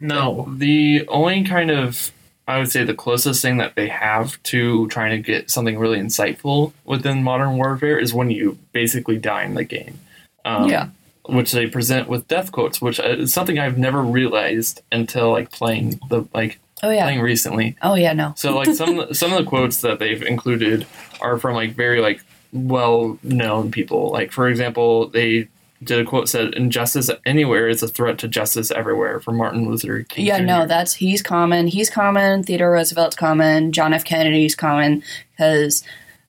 No. 0.01 0.47
The 0.55 1.07
only 1.09 1.45
kind 1.45 1.71
of, 1.71 2.11
I 2.47 2.59
would 2.59 2.71
say, 2.71 2.85
the 2.85 2.93
closest 2.95 3.41
thing 3.41 3.57
that 3.59 3.75
they 3.77 3.89
have 3.89 4.43
to 4.45 4.89
trying 4.89 5.11
to 5.11 5.19
get 5.33 5.51
something 5.51 5.79
really 5.79 5.99
insightful 5.99 6.73
within 6.85 7.23
Modern 7.23 7.57
Warfare 7.57 7.99
is 7.99 8.13
when 8.13 8.31
you 8.31 8.59
basically 8.73 9.17
die 9.17 9.45
in 9.45 9.55
the 9.55 9.65
game. 9.65 9.99
Um, 10.45 10.69
Yeah. 10.69 10.89
Which 11.29 11.53
they 11.53 11.67
present 11.67 12.09
with 12.09 12.29
death 12.29 12.53
quotes, 12.53 12.81
which 12.81 12.99
is 13.01 13.33
something 13.33 13.59
I've 13.59 13.79
never 13.79 14.03
realized 14.03 14.83
until 14.93 15.33
like 15.33 15.51
playing 15.51 16.01
the 16.09 16.25
like 16.33 16.59
oh 16.83 16.91
yeah, 16.91 17.05
playing 17.05 17.21
recently. 17.21 17.77
oh 17.83 17.95
yeah, 17.95 18.13
no, 18.13 18.33
So 18.37 18.55
like 18.55 18.75
some 18.75 19.07
some 19.15 19.33
of 19.33 19.39
the 19.39 19.45
quotes 19.45 19.81
that 19.81 19.99
they've 19.99 20.23
included 20.23 20.87
are 21.21 21.39
from 21.39 21.55
like 21.55 21.75
very 21.75 22.01
like 22.01 22.21
well 22.53 23.19
known 23.23 23.71
people. 23.71 24.11
Like 24.11 24.33
for 24.33 24.49
example, 24.49 25.09
they 25.09 25.49
did 25.83 26.01
a 26.01 26.05
quote 26.05 26.29
said, 26.29 26.55
"Injustice 26.55 27.11
anywhere 27.27 27.69
is 27.69 27.83
a 27.83 27.89
threat 27.89 28.19
to 28.19 28.29
justice 28.29 28.71
everywhere." 28.71 29.21
from 29.21 29.37
Martin 29.37 29.69
Luther 29.69 30.05
King. 30.05 30.27
Yeah, 30.27 30.39
Jr. 30.39 30.45
no, 30.45 30.67
that's 30.67 30.95
he's 30.95 31.23
common. 31.23 31.67
He's 31.67 31.91
common. 31.91 32.43
Theodore 32.43 32.73
Roosevelt's 32.73 33.17
common. 33.17 33.73
John 33.73 33.93
F. 33.93 34.05
Kennedy's 34.05 34.55
common 34.55 35.03
because, 35.33 35.83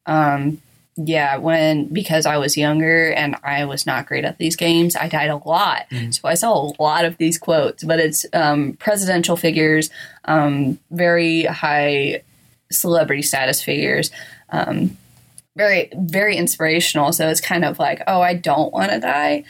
um, 0.05 0.61
yeah, 0.97 1.37
when 1.37 1.85
because 1.93 2.25
I 2.25 2.37
was 2.37 2.57
younger 2.57 3.11
and 3.13 3.35
I 3.43 3.65
was 3.65 3.85
not 3.85 4.07
great 4.07 4.25
at 4.25 4.37
these 4.39 4.55
games, 4.55 4.95
I 4.95 5.07
died 5.07 5.29
a 5.29 5.37
lot. 5.37 5.85
So 6.09 6.27
I 6.27 6.33
saw 6.33 6.53
a 6.71 6.81
lot 6.81 7.05
of 7.05 7.17
these 7.17 7.37
quotes. 7.37 7.83
But 7.83 7.99
it's 7.99 8.25
um, 8.33 8.73
presidential 8.73 9.37
figures, 9.37 9.89
um, 10.25 10.79
very 10.91 11.43
high 11.43 12.23
celebrity 12.71 13.21
status 13.21 13.61
figures. 13.63 14.11
Um, 14.49 14.97
very, 15.55 15.89
very 15.95 16.35
inspirational. 16.37 17.11
So 17.13 17.27
it's 17.29 17.41
kind 17.41 17.65
of 17.65 17.79
like, 17.79 18.01
oh, 18.07 18.21
I 18.21 18.33
don't 18.35 18.71
want 18.73 18.91
to 18.91 18.99
die. 18.99 19.43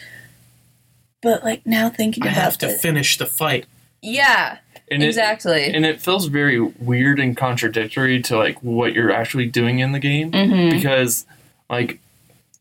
But 1.21 1.43
like 1.43 1.65
now 1.65 1.89
thinking 1.89 2.23
I 2.23 2.27
about 2.31 2.41
have 2.41 2.57
to 2.59 2.67
this, 2.67 2.81
finish 2.81 3.17
the 3.17 3.25
fight. 3.25 3.65
yeah, 4.01 4.57
And 4.89 5.03
it- 5.03 5.07
exactly. 5.07 5.65
and 5.73 5.85
it 5.85 5.99
feels 5.99 6.27
very 6.27 6.59
weird 6.61 7.19
and 7.19 7.35
contradictory 7.35 8.21
to 8.23 8.37
like 8.37 8.61
what 8.63 8.93
you're 8.93 9.11
actually 9.11 9.47
doing 9.47 9.79
in 9.79 9.91
the 9.91 9.99
game 9.99 10.31
Mhm. 10.31 10.71
because 10.71 11.25
like 11.69 11.99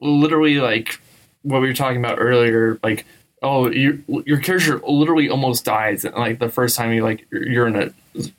literally 0.00 0.56
like 0.60 1.00
what 1.42 1.60
we 1.60 1.68
were 1.68 1.74
talking 1.74 1.98
about 1.98 2.18
earlier 2.20 2.78
like 2.82 3.06
oh 3.42 3.70
your 3.70 3.98
your 4.26 4.38
character 4.38 4.80
literally 4.86 5.28
almost 5.28 5.64
dies 5.64 6.04
like 6.04 6.38
the 6.38 6.48
first 6.48 6.76
time 6.76 6.92
you 6.92 7.02
like 7.02 7.26
you're 7.30 7.66
in 7.66 7.76
a 7.76 7.92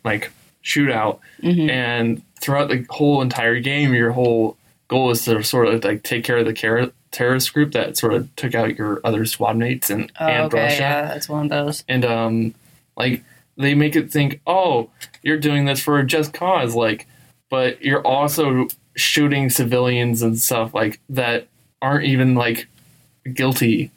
like 0.04 0.32
shootout 0.64 1.20
Mhm. 1.42 1.70
and 1.70 2.22
throughout 2.42 2.70
the 2.70 2.86
whole 2.90 3.22
entire 3.22 3.60
game 3.60 3.94
your 3.94 4.12
whole 4.12 4.58
goal 4.88 5.12
is 5.12 5.24
to 5.26 5.44
sort 5.44 5.68
of 5.68 5.84
like 5.84 6.04
take 6.04 6.24
care 6.24 6.38
of 6.38 6.46
the 6.46 6.54
car- 6.54 6.92
terrorist 7.12 7.54
group 7.54 7.72
that 7.72 7.98
sort 7.98 8.14
of 8.14 8.34
took 8.36 8.54
out 8.54 8.78
your 8.78 9.00
other 9.04 9.26
squad 9.26 9.56
mates 9.58 9.90
and, 9.90 10.12
Oh, 10.20 10.26
and 10.28 10.46
okay, 10.54 10.64
Russia 10.64 10.82
yeah, 10.82 11.02
that's 11.08 11.30
one 11.30 11.46
of 11.46 11.50
those. 11.50 11.84
and 11.88 12.06
um 12.06 12.54
like 12.96 13.24
they 13.56 13.74
make 13.74 13.96
it 13.96 14.12
think 14.12 14.42
oh 14.46 14.90
you're 15.24 15.40
doing 15.40 15.66
this 15.66 15.80
for 15.82 15.98
a 16.00 16.06
just 16.06 16.34
cause 16.34 16.76
like 16.76 17.08
but 17.50 17.82
you're 17.82 18.06
also 18.06 18.68
shooting 18.98 19.50
civilians 19.50 20.22
and 20.22 20.38
stuff 20.38 20.74
like 20.74 21.00
that 21.10 21.48
aren't 21.82 22.06
even 22.06 22.36
like 22.36 22.68
guilty 23.34 23.92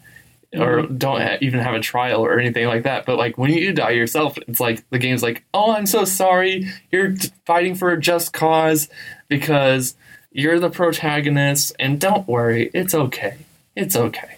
or 0.52 0.82
don't 0.82 1.20
ha- 1.20 1.38
even 1.40 1.60
have 1.60 1.74
a 1.74 1.80
trial 1.80 2.24
or 2.24 2.38
anything 2.38 2.66
like 2.66 2.82
that. 2.82 3.06
But 3.06 3.16
like 3.16 3.38
when 3.38 3.52
you 3.52 3.72
die 3.72 3.90
yourself 3.90 4.36
it's 4.46 4.60
like 4.60 4.88
the 4.90 4.98
game's 4.98 5.22
like 5.22 5.42
oh 5.54 5.72
i'm 5.72 5.86
so 5.86 6.04
sorry. 6.04 6.68
You're 6.92 7.14
fighting 7.46 7.74
for 7.74 7.90
a 7.90 8.00
just 8.00 8.32
cause 8.32 8.88
because 9.28 9.94
you're 10.32 10.60
the 10.60 10.70
protagonist 10.70 11.74
and 11.78 12.00
don't 12.00 12.28
worry. 12.28 12.70
It's 12.74 12.94
okay. 12.94 13.38
It's 13.74 13.96
okay. 13.96 14.36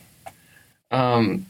Um 0.91 1.47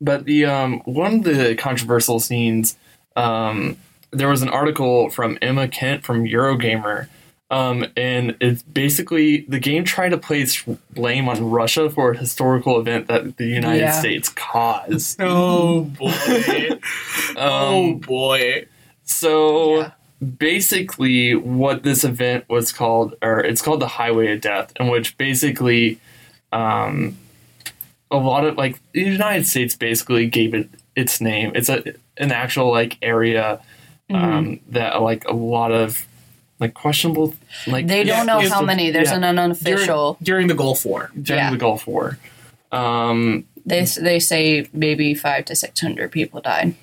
but 0.00 0.24
the 0.24 0.46
um, 0.46 0.80
one 0.84 1.16
of 1.16 1.24
the 1.24 1.54
controversial 1.56 2.20
scenes, 2.20 2.76
um, 3.16 3.76
there 4.10 4.28
was 4.28 4.42
an 4.42 4.48
article 4.48 5.10
from 5.10 5.38
Emma 5.42 5.68
Kent 5.68 6.04
from 6.04 6.24
Eurogamer, 6.24 7.08
um, 7.50 7.86
and 7.96 8.36
it's 8.40 8.62
basically 8.62 9.42
the 9.48 9.58
game 9.58 9.84
tried 9.84 10.10
to 10.10 10.18
place 10.18 10.62
blame 10.92 11.28
on 11.28 11.50
Russia 11.50 11.90
for 11.90 12.12
a 12.12 12.16
historical 12.16 12.78
event 12.78 13.08
that 13.08 13.36
the 13.36 13.46
United 13.46 13.80
Yeah. 13.80 13.98
States 14.00 14.28
caused. 14.28 15.20
Oh 15.22 15.82
boy. 15.84 16.10
oh 17.36 17.92
Um, 17.92 17.98
boy. 17.98 18.66
so 19.04 19.78
Yeah. 19.80 19.90
basically, 20.38 21.34
what 21.34 21.82
this 21.82 22.04
event 22.04 22.44
was 22.48 22.72
called, 22.72 23.14
or 23.22 23.40
it's 23.40 23.62
called 23.62 23.80
the 23.80 23.88
Highway 23.88 24.32
of 24.32 24.40
Death, 24.40 24.72
in 24.78 24.88
which 24.88 25.16
basically, 25.18 25.98
um, 26.52 27.16
a 28.10 28.16
lot 28.16 28.44
of 28.44 28.56
like 28.56 28.80
the 28.92 29.02
United 29.02 29.46
States 29.46 29.76
basically 29.76 30.26
gave 30.26 30.52
it 30.54 30.68
its 30.96 31.20
name. 31.20 31.52
It's 31.54 31.68
a 31.68 31.82
an 32.16 32.32
actual 32.32 32.70
like 32.70 32.98
area 33.02 33.60
um, 34.10 34.58
that 34.68 35.00
like 35.00 35.24
a 35.26 35.32
lot 35.32 35.70
of 35.72 36.04
like 36.60 36.74
questionable 36.74 37.34
like 37.66 37.86
They 37.86 38.04
don't 38.04 38.26
know 38.26 38.40
how 38.48 38.60
a- 38.60 38.66
many. 38.66 38.90
There's 38.90 39.08
yeah. 39.10 39.16
an 39.16 39.38
unofficial. 39.38 40.18
During, 40.22 40.24
during 40.24 40.46
the 40.48 40.54
Gulf 40.54 40.84
War. 40.84 41.10
during 41.20 41.42
yeah. 41.42 41.50
the 41.50 41.56
Gulf 41.56 41.86
War. 41.86 42.18
Um, 42.70 43.44
They 43.66 43.84
they 43.84 44.20
say 44.20 44.68
maybe 44.72 45.14
five 45.14 45.44
to 45.46 45.56
six 45.56 45.80
hundred 45.80 46.12
people 46.12 46.40
died. 46.40 46.74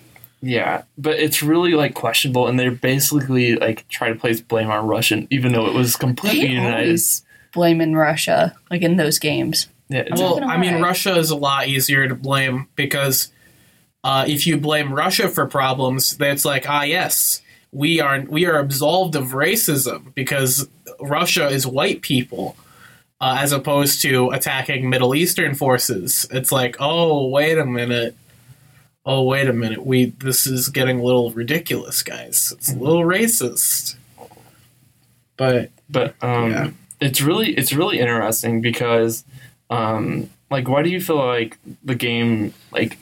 Yeah, 0.41 0.83
but 0.97 1.17
it's 1.17 1.41
really 1.41 1.73
like 1.73 1.95
questionable, 1.95 2.47
and 2.47 2.59
they're 2.59 2.71
basically 2.71 3.55
like 3.55 3.87
try 3.89 4.09
to 4.09 4.15
place 4.15 4.39
blame 4.41 4.69
on 4.69 4.85
Russian, 4.85 5.27
even 5.31 5.51
though 5.51 5.65
it 5.65 5.73
was 5.73 5.95
completely 5.95 6.47
They 6.47 6.53
United. 6.53 6.83
always 6.83 7.23
blame 7.53 7.93
Russia, 7.93 8.55
like 8.69 8.81
in 8.83 8.97
those 8.97 9.17
games. 9.19 9.67
Yeah, 9.89 10.03
Well, 10.11 10.43
I 10.43 10.57
mean. 10.57 10.81
Russia 10.81 11.15
is 11.17 11.31
a 11.31 11.35
lot 11.35 11.67
easier 11.69 12.07
to 12.07 12.13
blame 12.13 12.67
because 12.75 13.31
uh, 14.03 14.25
if 14.27 14.45
you 14.45 14.57
blame 14.57 14.93
Russia 14.93 15.29
for 15.29 15.45
problems, 15.47 16.17
that's 16.17 16.43
like, 16.45 16.69
ah, 16.69 16.83
yes, 16.83 17.41
we 17.71 17.99
are 17.99 18.21
we 18.27 18.45
are 18.45 18.57
absolved 18.59 19.15
of 19.15 19.27
racism 19.29 20.13
because 20.13 20.67
Russia 20.99 21.47
is 21.47 21.67
white 21.67 22.01
people, 22.01 22.55
uh, 23.21 23.37
as 23.39 23.51
opposed 23.51 24.01
to 24.03 24.29
attacking 24.31 24.89
Middle 24.89 25.13
Eastern 25.15 25.53
forces. 25.55 26.25
It's 26.31 26.51
like, 26.51 26.77
oh, 26.79 27.27
wait 27.29 27.57
a 27.57 27.65
minute. 27.65 28.15
Oh 29.05 29.23
wait 29.23 29.47
a 29.47 29.53
minute! 29.53 29.85
We 29.85 30.05
this 30.05 30.45
is 30.45 30.67
getting 30.67 30.99
a 30.99 31.03
little 31.03 31.31
ridiculous, 31.31 32.03
guys. 32.03 32.51
It's 32.57 32.73
a 32.73 32.77
little 32.77 33.03
racist. 33.03 33.95
But 35.37 35.69
but 35.89 36.15
um, 36.21 36.51
Yeah. 36.51 36.69
it's 36.99 37.21
really 37.21 37.53
it's 37.53 37.71
really 37.73 37.99
interesting 37.99 38.59
because 38.61 39.23
um, 39.69 40.29
like 40.49 40.67
why 40.67 40.81
do 40.83 40.89
you 40.89 40.99
feel 40.99 41.17
like 41.25 41.57
the 41.83 41.95
game 41.95 42.53
like 42.71 42.97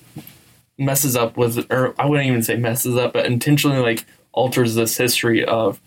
messes 0.78 1.16
up 1.16 1.38
with 1.38 1.72
or 1.72 1.96
I 2.00 2.06
wouldn't 2.06 2.28
even 2.28 2.44
say 2.44 2.56
messes 2.56 2.98
up, 2.98 3.14
but 3.14 3.26
intentionally 3.26 3.80
like 3.80 4.06
alters 4.36 4.76
this 4.76 4.98
history 4.98 5.44
of 5.44 5.80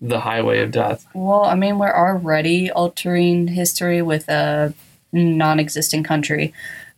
the 0.00 0.20
Highway 0.20 0.60
of 0.60 0.70
Death. 0.70 1.06
Well, 1.14 1.44
I 1.44 1.54
mean, 1.54 1.78
we're 1.78 1.94
already 1.94 2.70
altering 2.70 3.48
history 3.48 4.02
with 4.02 4.28
a 4.28 4.74
non-existent 5.12 6.04
country, 6.04 6.52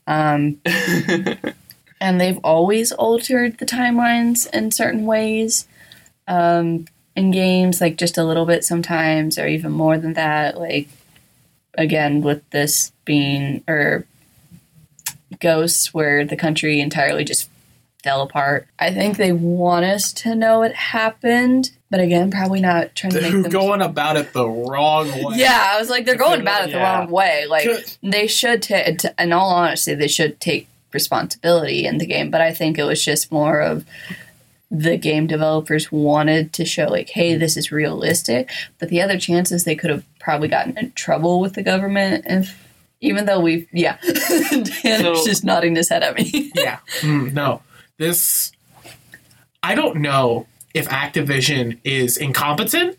um, 0.06 0.60
and 2.00 2.20
they've 2.20 2.38
always 2.42 2.90
altered 2.92 3.58
the 3.58 3.66
timelines 3.66 4.52
in 4.52 4.72
certain 4.72 5.06
ways. 5.06 5.68
Um, 6.26 6.86
in 7.14 7.30
games, 7.30 7.80
like 7.80 7.96
just 7.96 8.18
a 8.18 8.24
little 8.24 8.44
bit 8.44 8.62
sometimes, 8.64 9.38
or 9.38 9.46
even 9.46 9.72
more 9.72 9.96
than 9.96 10.12
that. 10.14 10.58
Like 10.58 10.88
again, 11.74 12.20
with 12.20 12.48
this 12.50 12.92
being 13.04 13.64
or 13.66 14.04
ghosts, 15.40 15.94
where 15.94 16.24
the 16.24 16.36
country 16.36 16.80
entirely 16.80 17.24
just 17.24 17.48
fell 18.06 18.22
apart. 18.22 18.68
I 18.78 18.92
think 18.94 19.16
they 19.16 19.32
want 19.32 19.84
us 19.84 20.12
to 20.12 20.36
know 20.36 20.62
it 20.62 20.72
happened, 20.76 21.72
but 21.90 21.98
again, 21.98 22.30
probably 22.30 22.60
not 22.60 22.94
trying 22.94 23.10
to 23.14 23.20
make 23.20 23.32
they're 23.32 23.42
them 23.42 23.50
going 23.50 23.82
about 23.82 24.16
it 24.16 24.32
the 24.32 24.48
wrong 24.48 25.08
way. 25.10 25.34
yeah, 25.34 25.70
I 25.72 25.80
was 25.80 25.90
like, 25.90 26.06
they're 26.06 26.14
going 26.14 26.40
about 26.40 26.62
it 26.68 26.72
the 26.72 26.78
Yeah. 26.78 26.98
wrong 27.00 27.10
way. 27.10 27.46
Like, 27.48 27.64
Good. 27.64 27.96
they 28.04 28.28
should, 28.28 28.62
ta- 28.62 28.92
t- 28.96 29.08
in 29.18 29.32
all 29.32 29.50
honesty, 29.50 29.94
they 29.94 30.06
should 30.06 30.38
take 30.40 30.68
responsibility 30.92 31.84
in 31.84 31.98
the 31.98 32.06
game. 32.06 32.30
But 32.30 32.42
I 32.42 32.52
think 32.54 32.78
it 32.78 32.84
was 32.84 33.04
just 33.04 33.32
more 33.32 33.60
of 33.60 33.84
the 34.70 34.96
game 34.96 35.26
developers 35.26 35.90
wanted 35.90 36.52
to 36.52 36.64
show, 36.64 36.86
like, 36.86 37.08
hey, 37.10 37.34
this 37.34 37.56
is 37.56 37.72
realistic. 37.72 38.50
But 38.78 38.88
the 38.88 39.02
other 39.02 39.18
chances 39.18 39.64
they 39.64 39.74
could 39.74 39.90
have 39.90 40.04
probably 40.20 40.46
gotten 40.46 40.78
in 40.78 40.92
trouble 40.92 41.40
with 41.40 41.54
the 41.54 41.62
government 41.64 42.24
if. 42.28 42.62
Even 43.02 43.26
though 43.26 43.38
we've, 43.38 43.68
yeah, 43.74 43.98
Dan's 44.02 44.70
So- 44.82 45.22
just 45.26 45.44
nodding 45.44 45.76
his 45.76 45.90
head 45.90 46.02
at 46.02 46.16
me. 46.16 46.50
yeah. 46.54 46.78
Mm, 47.02 47.34
no. 47.34 47.60
This. 47.98 48.52
I 49.62 49.74
don't 49.74 49.96
know 49.96 50.46
if 50.74 50.88
Activision 50.88 51.78
is 51.84 52.16
incompetent. 52.16 52.98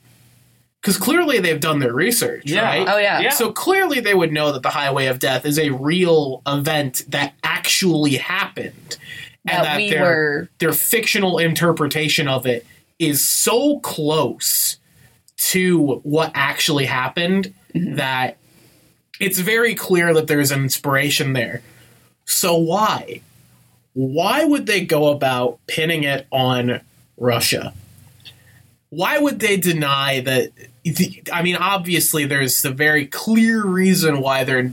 Because 0.82 0.98
clearly 0.98 1.40
they've 1.40 1.60
done 1.60 1.80
their 1.80 1.94
research, 1.94 2.44
Yeah. 2.46 2.62
right? 2.62 2.88
oh 2.88 2.98
yeah, 2.98 3.20
Yeah. 3.20 3.30
So 3.32 3.52
clearly 3.52 4.00
they 4.00 4.14
would 4.14 4.32
know 4.32 4.54
that 4.54 4.64
the 4.64 4.70
Highway 4.70 5.08
of 5.08 5.20
Death 5.20 5.46
is 5.46 5.60
a 5.60 5.72
real 5.72 6.42
event 6.48 7.04
that 7.10 7.34
actually 7.44 8.16
happened. 8.16 8.98
And 9.46 9.58
that, 9.58 9.64
that 9.64 9.78
we 9.78 9.90
their, 9.90 10.02
were. 10.04 10.50
their 10.60 10.72
fictional 10.72 11.40
interpretation 11.40 12.28
of 12.28 12.46
it 12.46 12.66
is 13.00 13.28
so 13.28 13.80
close 13.80 14.78
to 15.38 16.00
what 16.04 16.32
actually 16.34 16.86
happened 16.86 17.54
mm-hmm. 17.74 17.96
that 17.96 18.38
it's 19.20 19.40
very 19.40 19.76
clear 19.76 20.14
that 20.14 20.28
there's 20.28 20.52
an 20.52 20.64
inspiration 20.64 21.34
there. 21.34 21.62
So 22.26 22.56
why? 22.56 23.22
Why 23.98 24.46
would 24.46 24.68
they 24.68 24.86
go 24.86 25.08
about 25.08 25.58
pinning 25.66 26.04
it 26.04 26.28
on 26.32 26.82
Russia? 27.18 27.74
Why 28.90 29.18
would 29.18 29.40
they 29.40 29.58
deny 29.58 30.20
that? 30.20 30.52
I 31.34 31.42
mean, 31.42 31.56
obviously, 31.56 32.26
there's 32.26 32.62
the 32.62 32.70
very 32.70 33.08
clear 33.08 33.66
reason 33.66 34.22
why 34.22 34.44
they're 34.44 34.72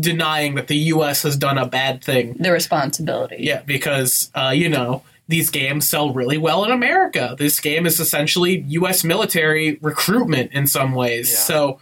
denying 0.00 0.54
that 0.54 0.68
the 0.68 0.76
U.S. 0.76 1.22
has 1.24 1.36
done 1.36 1.58
a 1.58 1.66
bad 1.66 2.02
thing. 2.02 2.32
The 2.38 2.50
responsibility. 2.50 3.36
Yeah, 3.40 3.60
because 3.60 4.30
uh, 4.34 4.54
you 4.54 4.70
know 4.70 5.02
these 5.28 5.50
games 5.50 5.86
sell 5.86 6.14
really 6.14 6.38
well 6.38 6.64
in 6.64 6.70
America. 6.70 7.36
This 7.38 7.60
game 7.60 7.84
is 7.84 8.00
essentially 8.00 8.60
U.S. 8.68 9.04
military 9.04 9.76
recruitment 9.82 10.52
in 10.52 10.66
some 10.66 10.94
ways. 10.94 11.30
Yeah. 11.30 11.40
So 11.40 11.80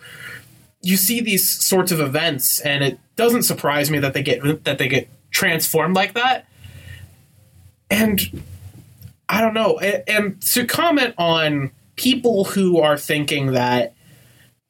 you 0.82 0.96
see 0.96 1.20
these 1.20 1.48
sorts 1.48 1.92
of 1.92 2.00
events, 2.00 2.58
and 2.58 2.82
it 2.82 2.98
doesn't 3.14 3.44
surprise 3.44 3.92
me 3.92 4.00
that 4.00 4.12
they 4.12 4.24
get 4.24 4.64
that 4.64 4.78
they 4.78 4.88
get 4.88 5.08
transformed 5.30 5.94
like 5.94 6.14
that. 6.14 6.48
And 7.94 8.42
I 9.28 9.40
don't 9.40 9.54
know. 9.54 9.78
And, 9.78 10.02
and 10.08 10.42
to 10.42 10.66
comment 10.66 11.14
on 11.18 11.70
people 11.96 12.44
who 12.44 12.80
are 12.80 12.98
thinking 12.98 13.52
that 13.52 13.94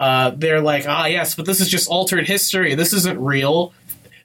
uh, 0.00 0.30
they're 0.30 0.60
like, 0.60 0.84
ah, 0.86 1.06
yes, 1.06 1.34
but 1.34 1.46
this 1.46 1.60
is 1.60 1.68
just 1.68 1.88
altered 1.88 2.26
history. 2.26 2.74
This 2.74 2.92
isn't 2.92 3.18
real. 3.20 3.72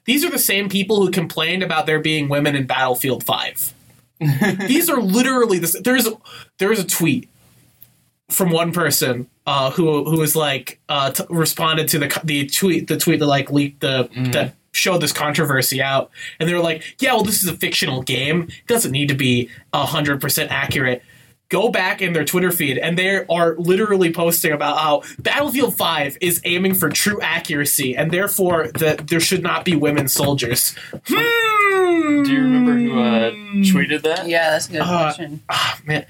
These 0.04 0.24
are 0.24 0.30
the 0.30 0.38
same 0.38 0.68
people 0.68 1.04
who 1.04 1.10
complained 1.10 1.62
about 1.62 1.86
there 1.86 2.00
being 2.00 2.28
women 2.28 2.56
in 2.56 2.66
Battlefield 2.66 3.24
Five. 3.24 3.74
These 4.66 4.90
are 4.90 5.00
literally 5.00 5.58
this. 5.58 5.78
There's 5.80 6.08
there's 6.58 6.78
a 6.78 6.84
tweet 6.84 7.28
from 8.28 8.50
one 8.50 8.72
person 8.72 9.28
uh, 9.46 9.70
who 9.70 10.04
who 10.04 10.18
was 10.18 10.36
like 10.36 10.80
uh, 10.88 11.10
t- 11.12 11.24
responded 11.30 11.88
to 11.88 11.98
the 11.98 12.20
the 12.24 12.46
tweet 12.46 12.88
the 12.88 12.96
tweet 12.96 13.20
that 13.20 13.26
like 13.26 13.50
leaked 13.50 13.80
the 13.80 14.08
that 14.32 14.54
showed 14.80 14.98
this 15.00 15.12
controversy 15.12 15.80
out, 15.82 16.10
and 16.38 16.48
they 16.48 16.54
were 16.54 16.60
like, 16.60 16.82
yeah, 16.98 17.12
well, 17.12 17.22
this 17.22 17.42
is 17.42 17.48
a 17.48 17.54
fictional 17.56 18.02
game. 18.02 18.42
It 18.44 18.66
doesn't 18.66 18.90
need 18.92 19.08
to 19.08 19.14
be 19.14 19.48
hundred 19.72 20.20
percent 20.20 20.50
accurate. 20.50 21.02
Go 21.50 21.68
back 21.68 22.00
in 22.00 22.12
their 22.12 22.24
Twitter 22.24 22.52
feed, 22.52 22.78
and 22.78 22.96
they 22.96 23.24
are 23.26 23.56
literally 23.56 24.12
posting 24.12 24.52
about 24.52 24.78
how 24.78 25.02
Battlefield 25.18 25.76
Five 25.76 26.16
is 26.20 26.40
aiming 26.44 26.74
for 26.74 26.88
true 26.88 27.20
accuracy, 27.20 27.96
and 27.96 28.12
therefore 28.12 28.68
that 28.78 29.08
there 29.08 29.18
should 29.20 29.42
not 29.42 29.64
be 29.64 29.74
women 29.74 30.06
soldiers. 30.08 30.76
Hmm. 31.06 32.22
Do 32.22 32.32
you 32.32 32.40
remember 32.42 32.72
who 32.74 33.00
uh, 33.00 33.30
tweeted 33.66 34.02
that? 34.02 34.28
Yeah, 34.28 34.50
that's 34.50 34.68
a 34.68 34.72
good 34.72 34.80
Uh, 34.82 34.86
question. 34.86 35.42
Ah, 35.50 35.78
man, 35.84 36.06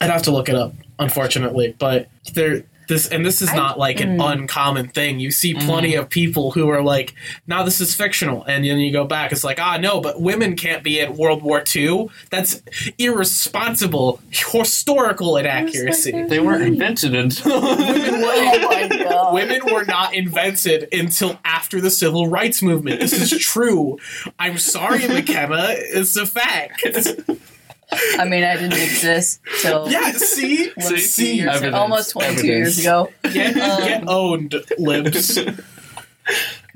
I'd 0.00 0.10
have 0.10 0.22
to 0.22 0.30
look 0.30 0.48
it 0.48 0.54
up, 0.54 0.72
unfortunately. 0.98 1.74
But 1.78 2.08
there, 2.32 2.64
this 2.90 3.08
and 3.08 3.24
this 3.24 3.40
is 3.40 3.48
I- 3.48 3.56
not 3.56 3.78
like 3.78 4.00
an 4.00 4.18
mm. 4.18 4.32
uncommon 4.32 4.88
thing. 4.88 5.18
You 5.18 5.30
see 5.30 5.54
plenty 5.54 5.94
of 5.94 6.10
people 6.10 6.50
who 6.50 6.68
are 6.68 6.82
like, 6.82 7.14
"Now 7.46 7.62
this 7.62 7.80
is 7.80 7.94
fictional," 7.94 8.44
and 8.44 8.64
then 8.64 8.78
you 8.78 8.92
go 8.92 9.04
back, 9.04 9.32
it's 9.32 9.44
like, 9.44 9.58
"Ah, 9.58 9.78
no, 9.78 10.02
but 10.02 10.20
women 10.20 10.56
can't 10.56 10.82
be 10.82 11.00
in 11.00 11.16
World 11.16 11.42
War 11.42 11.64
II. 11.74 12.08
That's 12.28 12.60
irresponsible, 12.98 14.20
historical 14.30 15.38
inaccuracy." 15.38 16.12
they're- 16.12 16.28
They 16.28 16.40
weren't 16.40 16.62
invented 16.62 17.14
until. 17.14 17.52
oh 17.54 18.68
my 18.68 18.88
god. 18.88 19.32
Women 19.32 19.60
were 19.72 19.84
not 19.84 20.14
invented 20.14 20.88
until 20.92 21.38
after 21.44 21.80
the 21.80 21.90
civil 21.90 22.26
rights 22.28 22.60
movement. 22.60 23.00
This 23.00 23.12
is 23.12 23.30
true. 23.40 23.98
I'm 24.38 24.58
sorry, 24.58 25.06
McKenna. 25.08 25.66
It's 25.68 26.16
a 26.16 26.26
fact. 26.26 26.84
I 27.92 28.24
mean, 28.24 28.44
I 28.44 28.54
didn't 28.56 28.72
exist 28.80 29.40
till 29.62 29.88
Yeah, 29.90 30.12
see? 30.12 30.70
what, 30.74 30.84
See? 30.86 30.98
See? 30.98 31.34
years- 31.38 31.56
Evidence. 31.56 31.74
almost 31.76 32.10
22 32.12 32.46
years 32.46 32.78
ago. 32.78 33.10
Get, 33.32 33.56
Um, 33.56 33.82
get 33.82 34.04
owned, 34.08 34.54
libs. 34.78 35.38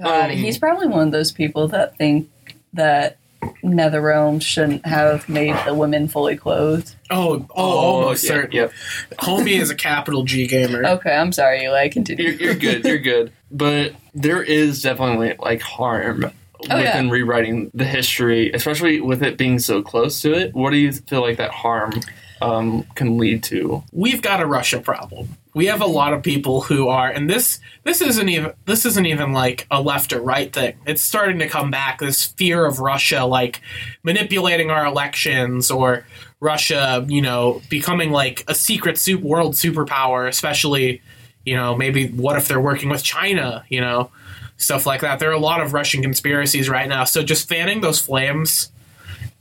God, 0.00 0.30
Um, 0.30 0.30
he's 0.30 0.58
probably 0.58 0.88
one 0.88 1.06
of 1.06 1.12
those 1.12 1.30
people 1.32 1.68
that 1.68 1.96
think 1.96 2.28
that 2.72 3.16
NetherRealm 3.62 4.40
shouldn't 4.42 4.84
have 4.86 5.28
made 5.28 5.54
the 5.66 5.74
women 5.74 6.08
fully 6.08 6.36
clothed. 6.36 6.94
Oh, 7.10 7.46
oh, 7.54 7.62
almost 7.62 8.24
yeah, 8.24 8.28
certainly. 8.28 8.56
Yep. 8.58 8.72
Homie 9.18 9.60
is 9.60 9.70
a 9.70 9.74
capital 9.74 10.24
G 10.24 10.46
gamer. 10.46 10.84
Okay, 10.84 11.14
I'm 11.14 11.30
sorry, 11.32 11.62
Eli. 11.64 11.88
Continue. 11.90 12.24
You're, 12.30 12.34
you're 12.40 12.54
good. 12.54 12.84
You're 12.84 12.98
good. 12.98 13.32
But 13.50 13.92
there 14.14 14.42
is 14.42 14.82
definitely 14.82 15.34
like 15.38 15.60
harm 15.60 16.30
Oh, 16.70 16.76
yeah. 16.76 16.96
within 16.96 17.10
rewriting 17.10 17.70
the 17.74 17.84
history, 17.84 18.50
especially 18.52 19.00
with 19.00 19.22
it 19.22 19.36
being 19.36 19.58
so 19.58 19.82
close 19.82 20.20
to 20.22 20.32
it. 20.32 20.54
What 20.54 20.70
do 20.70 20.76
you 20.76 20.92
feel 20.92 21.20
like 21.20 21.36
that 21.36 21.50
harm 21.50 21.92
um, 22.40 22.84
can 22.94 23.18
lead 23.18 23.42
to? 23.44 23.82
We've 23.92 24.22
got 24.22 24.40
a 24.40 24.46
Russia 24.46 24.80
problem. 24.80 25.28
We 25.54 25.66
have 25.66 25.80
a 25.80 25.86
lot 25.86 26.12
of 26.12 26.22
people 26.22 26.62
who 26.62 26.88
are, 26.88 27.08
and 27.08 27.30
this 27.30 27.60
this 27.84 28.00
isn't 28.00 28.28
even 28.28 28.52
this 28.64 28.84
isn't 28.86 29.06
even 29.06 29.32
like 29.32 29.66
a 29.70 29.80
left 29.80 30.12
or 30.12 30.20
right 30.20 30.52
thing. 30.52 30.76
It's 30.86 31.02
starting 31.02 31.38
to 31.38 31.48
come 31.48 31.70
back. 31.70 32.00
This 32.00 32.24
fear 32.24 32.66
of 32.66 32.80
Russia, 32.80 33.24
like 33.24 33.60
manipulating 34.02 34.70
our 34.70 34.84
elections, 34.84 35.70
or 35.70 36.04
Russia, 36.40 37.04
you 37.08 37.22
know, 37.22 37.62
becoming 37.68 38.10
like 38.10 38.44
a 38.48 38.54
secret 38.54 38.98
soup 38.98 39.22
world 39.22 39.54
superpower. 39.54 40.26
Especially, 40.26 41.02
you 41.44 41.54
know, 41.54 41.76
maybe 41.76 42.08
what 42.08 42.36
if 42.36 42.48
they're 42.48 42.60
working 42.60 42.88
with 42.88 43.04
China? 43.04 43.64
You 43.68 43.80
know, 43.80 44.10
stuff 44.56 44.86
like 44.86 45.00
that. 45.00 45.18
There 45.18 45.30
are 45.30 45.34
a 45.34 45.38
lot 45.38 45.60
of 45.60 45.72
Russian 45.72 46.02
conspiracies 46.02 46.68
right 46.68 46.88
now. 46.88 47.04
So 47.04 47.22
just 47.22 47.48
fanning 47.48 47.80
those 47.80 48.00
flames 48.00 48.70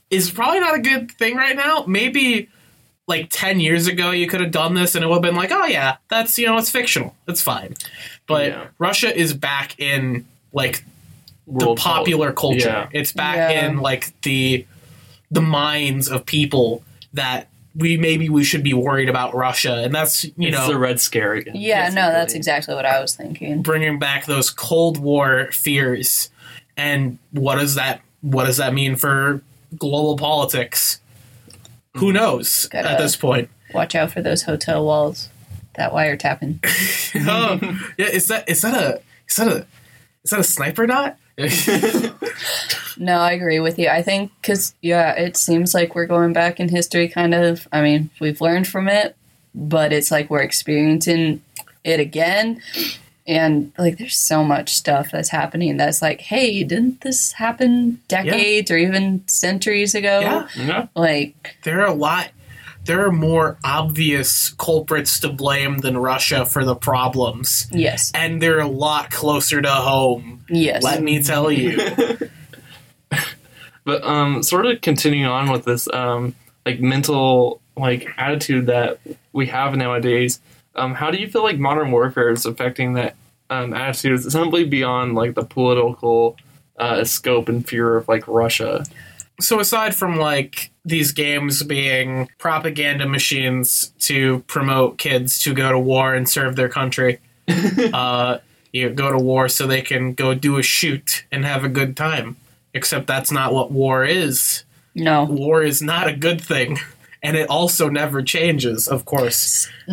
is 0.09 0.29
probably 0.31 0.59
not 0.59 0.75
a 0.75 0.79
good 0.81 1.11
thing 1.11 1.35
right 1.35 1.55
now. 1.55 1.85
Maybe 1.87 2.49
like 3.07 3.27
10 3.29 3.59
years 3.59 3.87
ago 3.87 4.11
you 4.11 4.27
could 4.27 4.41
have 4.41 4.51
done 4.51 4.73
this 4.75 4.95
and 4.95 5.03
it 5.03 5.07
would 5.07 5.15
have 5.15 5.21
been 5.21 5.35
like, 5.35 5.51
oh 5.51 5.65
yeah, 5.65 5.97
that's, 6.09 6.37
you 6.39 6.45
know, 6.45 6.57
it's 6.57 6.69
fictional. 6.69 7.15
It's 7.27 7.41
fine. 7.41 7.75
But 8.27 8.47
Yeah. 8.47 8.67
Russia 8.79 9.15
is 9.15 9.33
back 9.33 9.79
in 9.79 10.25
like 10.53 10.83
the 11.47 11.75
popular 11.75 12.31
pol- 12.31 12.51
culture. 12.51 12.69
Yeah. 12.69 12.89
It's 12.93 13.11
back 13.11 13.35
Yeah. 13.51 13.67
in 13.67 13.77
like 13.77 14.19
the 14.21 14.65
the 15.31 15.41
minds 15.41 16.09
of 16.09 16.25
people 16.25 16.83
that 17.13 17.47
we 17.75 17.97
maybe 17.97 18.29
we 18.29 18.43
should 18.43 18.63
be 18.63 18.73
worried 18.73 19.09
about 19.09 19.33
Russia 19.33 19.83
and 19.83 19.93
that's, 19.93 20.23
you 20.23 20.33
it's 20.37 20.57
know, 20.57 20.67
the 20.67 20.77
Red 20.77 20.99
Scare 20.99 21.33
again. 21.33 21.55
yeah, 21.55 21.89
no, 21.89 22.09
that's 22.11 22.33
exactly 22.33 22.75
what 22.75 22.85
I 22.85 22.99
was 22.99 23.15
thinking. 23.15 23.61
bringing 23.61 23.99
back 23.99 24.25
those 24.25 24.49
Cold 24.49 24.97
War 24.97 25.49
fears. 25.51 26.29
And 26.77 27.17
what 27.31 27.55
does 27.55 27.75
that 27.75 28.01
what 28.21 28.45
does 28.45 28.57
that 28.57 28.73
mean 28.73 28.95
for 28.95 29.41
global 29.77 30.17
politics? 30.17 30.99
Who 31.95 32.07
mm-hmm. 32.07 32.15
knows 32.15 32.67
Gotta- 32.67 32.91
at 32.91 32.97
this 32.97 33.15
point? 33.15 33.49
Watch 33.73 33.95
out 33.95 34.11
for 34.11 34.21
those 34.21 34.43
hotel 34.43 34.85
walls. 34.85 35.29
That 35.75 35.91
wiretapping. 35.91 36.59
oh, 37.27 37.93
yeah. 37.97 38.05
Is 38.05 38.27
that 38.27 38.47
is 38.47 38.61
that 38.61 38.75
a 38.75 39.01
is 39.27 39.35
that 39.37 39.47
a 39.47 39.65
is 40.23 40.29
that 40.31 40.39
a 40.39 40.43
sniper 40.43 40.85
dot? 40.85 41.17
No, 42.97 43.17
I 43.17 43.31
agree 43.31 43.59
with 43.59 43.79
you. 43.79 43.89
I 43.89 44.01
think 44.03 44.31
because 44.41 44.75
yeah, 44.81 45.13
it 45.13 45.35
seems 45.35 45.73
like 45.73 45.95
we're 45.95 46.05
going 46.05 46.33
back 46.33 46.59
in 46.59 46.69
history. 46.69 47.07
Kind 47.07 47.33
of. 47.33 47.67
I 47.71 47.81
mean, 47.81 48.09
we've 48.19 48.39
learned 48.39 48.67
from 48.67 48.87
it, 48.87 49.15
but 49.55 49.91
it's 49.91 50.11
like 50.11 50.29
we're 50.29 50.41
experiencing 50.41 51.41
it 51.83 51.99
again. 51.99 52.61
And 53.25 53.71
like, 53.77 53.97
there's 53.97 54.17
so 54.17 54.43
much 54.43 54.75
stuff 54.75 55.09
that's 55.11 55.29
happening 55.29 55.77
that's 55.77 56.01
like, 56.01 56.21
hey, 56.21 56.63
didn't 56.63 57.01
this 57.01 57.31
happen 57.31 58.01
decades 58.09 58.69
or 58.69 58.77
even 58.77 59.27
centuries 59.27 59.95
ago? 59.95 60.19
yeah, 60.19 60.47
Yeah. 60.55 60.87
Like, 60.95 61.55
there 61.63 61.81
are 61.81 61.87
a 61.87 61.93
lot. 61.93 62.29
There 62.85 63.05
are 63.05 63.11
more 63.11 63.57
obvious 63.63 64.49
culprits 64.49 65.19
to 65.21 65.29
blame 65.29 65.77
than 65.79 65.97
Russia 65.97 66.45
for 66.45 66.65
the 66.65 66.75
problems, 66.75 67.67
yes, 67.71 68.11
and 68.13 68.41
they're 68.41 68.59
a 68.59 68.67
lot 68.67 69.09
closer 69.11 69.61
to 69.61 69.71
home. 69.71 70.43
yes. 70.49 70.83
Let 70.83 71.01
me 71.01 71.23
tell 71.23 71.51
you. 71.51 71.77
But 73.85 74.03
um, 74.03 74.43
sort 74.43 74.65
of 74.65 74.81
continuing 74.81 75.25
on 75.25 75.51
with 75.51 75.65
this 75.65 75.87
um, 75.93 76.35
like 76.65 76.79
mental 76.79 77.59
like 77.75 78.07
attitude 78.17 78.67
that 78.67 78.99
we 79.33 79.47
have 79.47 79.75
nowadays. 79.75 80.39
Um, 80.75 80.93
how 80.93 81.11
do 81.11 81.17
you 81.17 81.27
feel 81.27 81.43
like 81.43 81.59
modern 81.59 81.91
warfare 81.91 82.29
is 82.29 82.45
affecting 82.45 82.93
that 82.93 83.15
um, 83.49 83.73
attitude? 83.73 84.23
Simply 84.31 84.63
beyond 84.63 85.15
like 85.15 85.35
the 85.35 85.43
political 85.43 86.37
uh, 86.77 87.03
scope 87.03 87.49
and 87.49 87.67
fear 87.67 87.97
of 87.97 88.07
like 88.07 88.27
Russia. 88.27 88.85
so 89.41 89.59
aside 89.59 89.95
from 89.95 90.15
like 90.17 90.71
these 90.85 91.11
games 91.11 91.63
being 91.63 92.29
propaganda 92.37 93.07
machines 93.07 93.93
to 93.99 94.39
promote 94.47 94.97
kids 94.97 95.39
to 95.43 95.53
go 95.53 95.71
to 95.71 95.79
war 95.79 96.13
and 96.13 96.27
serve 96.27 96.55
their 96.55 96.69
country, 96.69 97.19
uh, 97.93 98.39
you 98.71 98.89
go 98.89 99.11
to 99.11 99.17
war 99.17 99.47
so 99.47 99.65
they 99.67 99.81
can 99.81 100.13
go 100.13 100.33
do 100.33 100.57
a 100.57 100.63
shoot 100.63 101.25
and 101.31 101.45
have 101.45 101.63
a 101.63 101.69
good 101.69 101.95
time. 101.95 102.35
Except 102.73 103.05
that's 103.05 103.31
not 103.31 103.53
what 103.53 103.71
war 103.71 104.03
is. 104.03 104.63
no. 104.95 105.25
War 105.25 105.61
is 105.63 105.81
not 105.81 106.07
a 106.07 106.13
good 106.15 106.41
thing, 106.41 106.79
and 107.21 107.37
it 107.37 107.47
also 107.47 107.87
never 107.87 108.23
changes. 108.23 108.87
Of 108.87 109.05
course, 109.05 109.69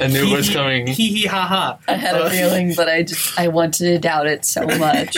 I 0.00 0.06
knew 0.06 0.32
it 0.32 0.36
was 0.36 0.50
coming. 0.50 0.86
Hee 0.86 1.12
hee 1.12 1.26
ha 1.26 1.46
ha. 1.46 1.78
I 1.88 1.94
had 1.94 2.16
a 2.16 2.24
Uh, 2.24 2.30
feeling, 2.30 2.74
but 2.74 2.88
I 2.88 3.02
just 3.02 3.38
I 3.38 3.48
wanted 3.48 3.84
to 3.84 3.98
doubt 3.98 4.26
it 4.26 4.44
so 4.44 4.64
much. 4.78 5.16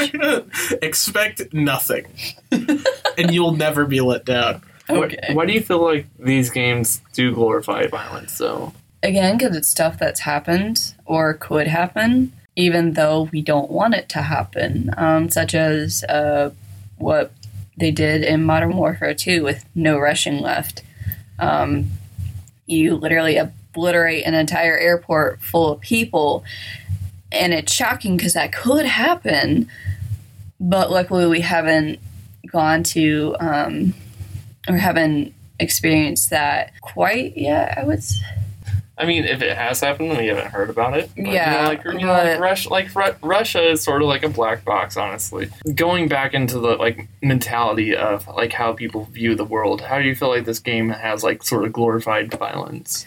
Expect 0.83 1.53
nothing, 1.53 2.07
and 2.51 3.31
you'll 3.35 3.57
never 3.57 3.85
be 3.87 4.01
let 4.01 4.25
down. 4.25 4.63
Okay. 4.89 5.19
Why, 5.29 5.35
why 5.35 5.47
do 5.47 5.53
you 5.53 5.61
feel 5.61 5.83
like 5.83 6.07
these 6.19 6.51
games 6.51 7.01
do 7.13 7.33
glorify 7.35 7.87
violence? 7.87 8.33
So 8.33 8.73
Again, 9.03 9.39
because 9.39 9.57
it's 9.57 9.69
stuff 9.69 9.99
that's 9.99 10.21
happened 10.21 10.95
or 11.07 11.35
could 11.35 11.67
happen, 11.69 12.33
even 12.57 12.93
though 12.95 13.29
we 13.33 13.41
don't 13.41 13.71
want 13.71 13.95
it 13.95 14.09
to 14.11 14.23
happen, 14.23 14.91
um, 14.97 15.31
such 15.31 15.55
as 15.55 16.05
uh, 16.05 16.51
what 16.99 17.33
they 17.79 17.91
did 17.91 18.23
in 18.23 18.43
Modern 18.45 18.77
Warfare 18.77 19.15
2 19.15 19.43
with 19.43 19.65
no 19.75 19.99
Russian 19.99 20.41
left. 20.41 20.83
Um, 21.39 21.91
you 22.67 22.95
literally 22.97 23.37
obliterate 23.71 24.25
an 24.25 24.35
entire 24.35 24.77
airport 24.77 25.41
full 25.41 25.73
of 25.73 25.81
people, 25.81 26.45
and 27.33 27.53
it's 27.53 27.73
shocking 27.73 28.17
because 28.17 28.35
that 28.35 28.53
could 28.53 28.87
happen, 28.87 29.69
but 30.59 30.91
luckily 30.91 31.27
we 31.27 31.41
haven't 31.41 32.01
gone 32.51 32.83
to 32.83 33.37
um, 33.41 33.95
or 34.69 34.77
haven't 34.77 35.33
experienced 35.59 36.31
that 36.31 36.73
quite 36.81 37.37
yet, 37.37 37.79
I 37.79 37.85
would 37.85 38.03
say. 38.03 38.25
I 39.01 39.07
mean, 39.07 39.25
if 39.25 39.41
it 39.41 39.57
has 39.57 39.81
happened, 39.81 40.11
we 40.11 40.27
haven't 40.27 40.49
heard 40.53 40.69
about 40.69 40.95
it. 40.95 41.11
But, 41.17 41.27
Yeah, 41.27 41.53
you 41.55 41.63
know, 41.63 41.69
like, 41.69 41.85
you 42.01 42.07
know, 42.07 42.13
like, 42.13 42.39
Russia, 42.39 42.69
like 42.69 42.95
Ru- 42.95 43.17
Russia 43.23 43.71
is 43.71 43.83
sort 43.83 44.03
of 44.03 44.09
like 44.09 44.23
a 44.23 44.29
black 44.29 44.63
box, 44.63 44.99
honestly. 44.99 45.49
Going 45.75 46.07
back 46.07 46.35
into 46.35 46.59
the 46.59 46.77
like 46.77 47.09
mentality 47.23 47.97
of 47.97 48.29
like 48.29 48.53
how 48.53 48.75
people 48.75 49.07
view 49.07 49.35
the 49.35 49.45
world, 49.45 49.81
how 49.81 49.99
do 49.99 50.05
you 50.05 50.15
feel 50.15 50.29
like 50.29 50.45
this 50.45 50.59
game 50.59 50.91
has 50.91 51.25
like 51.25 51.43
sort 51.43 51.65
of 51.65 51.73
glorified 51.73 52.31
violence? 52.35 53.07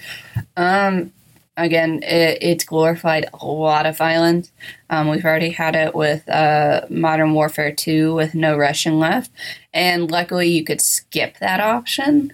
Um, 0.58 1.14
again, 1.58 2.02
it, 2.02 2.40
it's 2.42 2.64
glorified 2.64 3.28
a 3.32 3.46
lot 3.46 3.86
of 3.86 3.96
violence. 3.96 4.52
Um, 4.90 5.10
we've 5.10 5.26
already 5.26 5.52
had 5.52 5.76
it 5.76 5.94
with 5.94 6.28
uh, 6.28 6.88
Modern 6.90 7.34
Warfare 7.36 7.72
2 7.72 8.16
with 8.16 8.34
no 8.34 8.58
Russian 8.58 8.98
left. 8.98 9.30
And 9.74 10.10
luckily, 10.10 10.50
you 10.50 10.64
could 10.64 10.82
skip 10.82 11.38
that 11.38 11.60
option, 11.60 12.34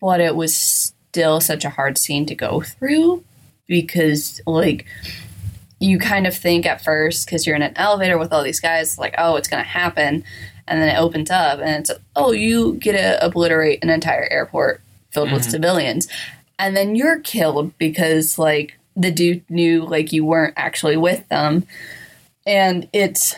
but 0.00 0.20
it 0.20 0.34
was 0.34 0.92
still 1.10 1.40
such 1.40 1.64
a 1.64 1.70
hard 1.70 1.98
scene 1.98 2.24
to 2.26 2.34
go 2.34 2.60
through 2.60 3.24
because, 3.66 4.40
like, 4.46 4.86
you 5.80 5.98
kind 5.98 6.26
of 6.26 6.36
think 6.36 6.66
at 6.66 6.84
first, 6.84 7.26
because 7.26 7.46
you're 7.46 7.56
in 7.56 7.62
an 7.62 7.72
elevator 7.76 8.16
with 8.18 8.32
all 8.32 8.42
these 8.44 8.60
guys, 8.60 8.96
like, 8.98 9.14
oh, 9.18 9.36
it's 9.36 9.48
going 9.48 9.62
to 9.62 9.68
happen. 9.68 10.22
And 10.68 10.80
then 10.80 10.88
it 10.94 10.98
opens 10.98 11.30
up, 11.30 11.58
and 11.58 11.70
it's, 11.70 11.90
oh, 12.14 12.30
you 12.30 12.74
get 12.74 12.92
to 12.92 13.24
obliterate 13.24 13.82
an 13.82 13.90
entire 13.90 14.28
airport 14.30 14.82
filled 15.10 15.32
with 15.32 15.42
Mhm. 15.42 15.50
civilians 15.50 16.06
and 16.60 16.76
then 16.76 16.94
you're 16.94 17.18
killed 17.18 17.76
because 17.78 18.38
like 18.38 18.78
the 18.94 19.10
dude 19.10 19.42
knew 19.50 19.84
like 19.84 20.12
you 20.12 20.24
weren't 20.24 20.54
actually 20.56 20.96
with 20.96 21.28
them 21.30 21.66
and 22.46 22.86
it's 22.92 23.34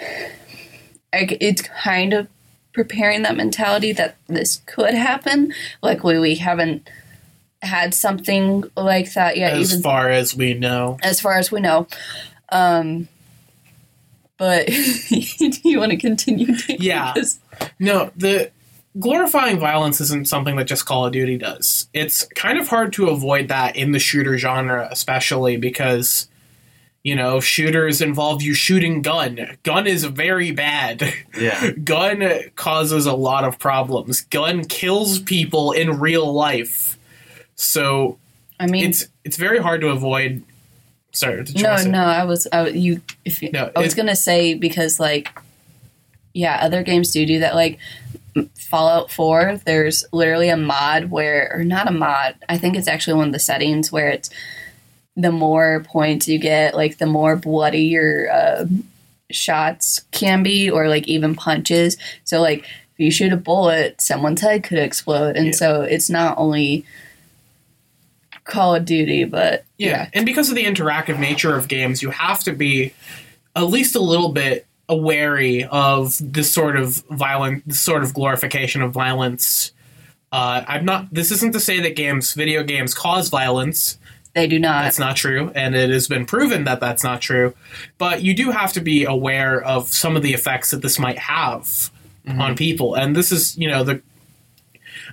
like 1.14 1.38
it's 1.40 1.62
kind 1.62 2.12
of 2.12 2.28
preparing 2.74 3.22
that 3.22 3.34
mentality 3.36 3.90
that 3.92 4.16
this 4.26 4.60
could 4.66 4.92
happen 4.92 5.54
luckily 5.82 6.18
we 6.18 6.34
haven't 6.34 6.86
had 7.62 7.94
something 7.94 8.64
like 8.76 9.14
that 9.14 9.36
yet 9.36 9.52
as 9.54 9.70
even 9.72 9.82
far 9.82 10.08
as 10.10 10.34
we 10.34 10.52
know. 10.54 10.98
as 11.02 11.20
far 11.20 11.34
as 11.38 11.50
we 11.52 11.60
know 11.60 11.86
um 12.50 13.08
but 14.36 14.68
you 15.10 15.78
want 15.78 15.92
to 15.92 15.96
continue 15.96 16.46
Dave? 16.56 16.82
Yeah. 16.82 17.12
Because- 17.12 17.38
No, 17.78 18.10
the 18.16 18.50
glorifying 18.98 19.60
violence 19.60 20.00
isn't 20.00 20.26
something 20.26 20.56
that 20.56 20.64
just 20.66 20.84
Call 20.84 21.06
of 21.06 21.12
Duty 21.12 21.38
does. 21.38 21.88
It's 21.92 22.24
kind 22.34 22.58
of 22.58 22.66
hard 22.68 22.92
to 22.94 23.08
avoid 23.08 23.48
that 23.48 23.76
in 23.76 23.92
the 23.92 23.98
shooter 24.00 24.36
genre, 24.38 24.88
especially 24.90 25.56
because 25.58 26.28
you 27.04 27.14
know 27.14 27.38
shooters 27.40 28.00
involve 28.00 28.42
you 28.42 28.54
shooting 28.54 29.02
gun. 29.02 29.56
Gun 29.62 29.86
is 29.86 30.04
very 30.04 30.50
bad. 30.50 31.12
Yeah, 31.38 31.70
Gun 31.84 32.22
causes 32.56 33.06
a 33.06 33.14
lot 33.14 33.44
of 33.44 33.58
problems. 33.60 34.22
Gun 34.22 34.64
kills 34.64 35.20
people 35.20 35.70
in 35.72 36.00
real 36.00 36.32
life. 36.32 36.98
So 37.57 38.18
i 38.61 38.66
mean 38.66 38.84
it's 38.88 39.07
it's 39.24 39.36
very 39.36 39.59
hard 39.59 39.80
to 39.82 39.88
avoid. 39.88 40.42
Sorry, 41.14 41.44
you 41.48 41.62
no 41.62 41.76
no 41.84 42.05
i 42.05 42.24
was 42.24 42.48
I, 42.53 42.68
you 42.68 43.03
if 43.26 43.42
you, 43.42 43.50
No, 43.53 43.70
i 43.76 43.80
was 43.80 43.94
gonna 43.94 44.16
say 44.16 44.55
because 44.55 44.98
like 44.98 45.38
yeah 46.32 46.59
other 46.62 46.82
games 46.82 47.11
do 47.11 47.26
do 47.26 47.40
that 47.40 47.55
like 47.55 47.78
fallout 48.57 49.11
4 49.11 49.61
there's 49.66 50.05
literally 50.11 50.48
a 50.48 50.57
mod 50.57 51.11
where 51.11 51.50
or 51.53 51.64
not 51.64 51.86
a 51.86 51.92
mod 51.92 52.34
i 52.48 52.57
think 52.57 52.76
it's 52.76 52.88
actually 52.88 53.12
one 53.12 53.26
of 53.26 53.32
the 53.34 53.38
settings 53.38 53.92
where 53.92 54.09
it's 54.09 54.30
the 55.14 55.30
more 55.30 55.84
points 55.86 56.26
you 56.28 56.38
get 56.38 56.74
like 56.74 56.96
the 56.96 57.05
more 57.05 57.36
bloody 57.36 57.82
your 57.82 58.30
uh, 58.32 58.64
shots 59.30 60.00
can 60.12 60.42
be 60.42 60.70
or 60.70 60.88
like 60.88 61.07
even 61.07 61.34
punches 61.34 61.98
so 62.24 62.40
like 62.40 62.61
if 62.61 62.98
you 62.98 63.11
shoot 63.11 63.34
a 63.34 63.36
bullet 63.36 64.00
someone's 64.00 64.40
head 64.40 64.64
could 64.64 64.78
explode 64.78 65.36
and 65.36 65.48
Yeah. 65.48 65.53
so 65.53 65.82
it's 65.82 66.09
not 66.09 66.38
only 66.38 66.86
call 68.45 68.74
of 68.74 68.84
duty 68.84 69.24
but 69.24 69.64
Yeah. 69.78 70.09
And 70.12 70.26
because 70.26 70.49
of 70.49 70.57
the 70.57 70.64
interactive 70.64 71.18
nature 71.18 71.57
of 71.57 71.68
games, 71.68 72.03
you 72.03 72.11
have 72.11 72.43
to 72.45 72.53
be 72.53 72.93
at 73.55 73.62
least 73.62 73.95
a 73.95 74.01
little 74.01 74.30
bit 74.30 74.66
wary 74.88 75.64
of 75.64 76.16
this 76.20 76.53
sort 76.53 76.76
of 76.76 77.03
violent, 77.11 77.66
this 77.66 77.80
sort 77.80 78.03
of 78.03 78.14
glorification 78.14 78.82
of 78.82 78.93
violence. 78.93 79.72
Uh, 80.30 80.64
I'm 80.66 80.84
not. 80.84 81.12
This 81.12 81.30
isn't 81.30 81.53
to 81.53 81.61
say 81.61 81.80
that 81.80 81.97
games, 81.97 82.32
video 82.34 82.62
games, 82.62 82.95
cause 82.95 83.28
violence. 83.28 83.99
they 84.34 84.47
do 84.47 84.59
not 84.59 84.84
That's 84.84 84.99
not 84.99 85.16
true, 85.16 85.53
and 85.55 85.74
it 85.74 85.90
has 85.90 86.09
been 86.09 86.24
proven 86.24 86.64
that 86.64 86.80
that's 86.80 87.05
not 87.05 87.20
true. 87.20 87.55
But 87.99 88.22
you 88.22 88.34
do 88.34 88.51
have 88.51 88.72
to 88.74 88.80
be 88.80 89.05
aware 89.05 89.62
of 89.62 89.88
some 89.88 90.16
of 90.16 90.22
the 90.22 90.32
effects 90.32 90.70
that 90.70 90.82
this 90.82 90.99
might 90.99 91.18
have 91.18 91.90
on 92.26 92.57
people, 92.57 92.95
and 92.95 93.14
this 93.14 93.30
is, 93.32 93.59
you 93.59 93.68
know, 93.68 93.84
the 93.84 94.01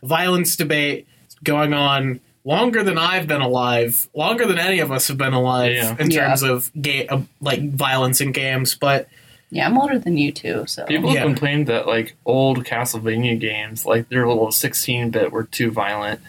violence 0.03 0.55
debate 0.55 1.07
going 1.43 1.73
on 1.73 2.21
longer 2.45 2.83
than 2.83 2.97
I've 2.97 3.27
been 3.27 3.41
alive, 3.41 4.07
longer 4.13 4.45
than 4.45 4.57
any 4.57 4.79
of 4.79 4.91
us 4.91 5.07
have 5.09 5.17
been 5.17 5.33
alive 5.33 5.73
Yeah. 5.73 5.95
in 5.99 6.09
Yeah. 6.11 6.27
terms 6.27 6.41
of 6.43 6.71
ga- 6.81 7.07
of, 7.07 7.27
like 7.41 7.61
violence 7.71 8.21
in 8.21 8.31
games. 8.31 8.75
But 8.75 9.07
Yeah, 9.51 9.65
I'm 9.65 9.77
older 9.79 9.97
than 9.97 10.15
you 10.17 10.31
too, 10.31 10.65
so 10.67 10.85
people 10.85 11.11
Yeah. 11.11 11.19
have 11.21 11.25
complained 11.27 11.67
that 11.67 11.87
like 11.87 12.15
old 12.25 12.65
Castlevania 12.65 13.39
games, 13.39 13.83
like 13.85 14.07
their 14.09 14.27
little 14.27 14.51
16-bit, 14.51 15.31
were 15.31 15.45
too 15.45 15.71
violent. 15.71 16.21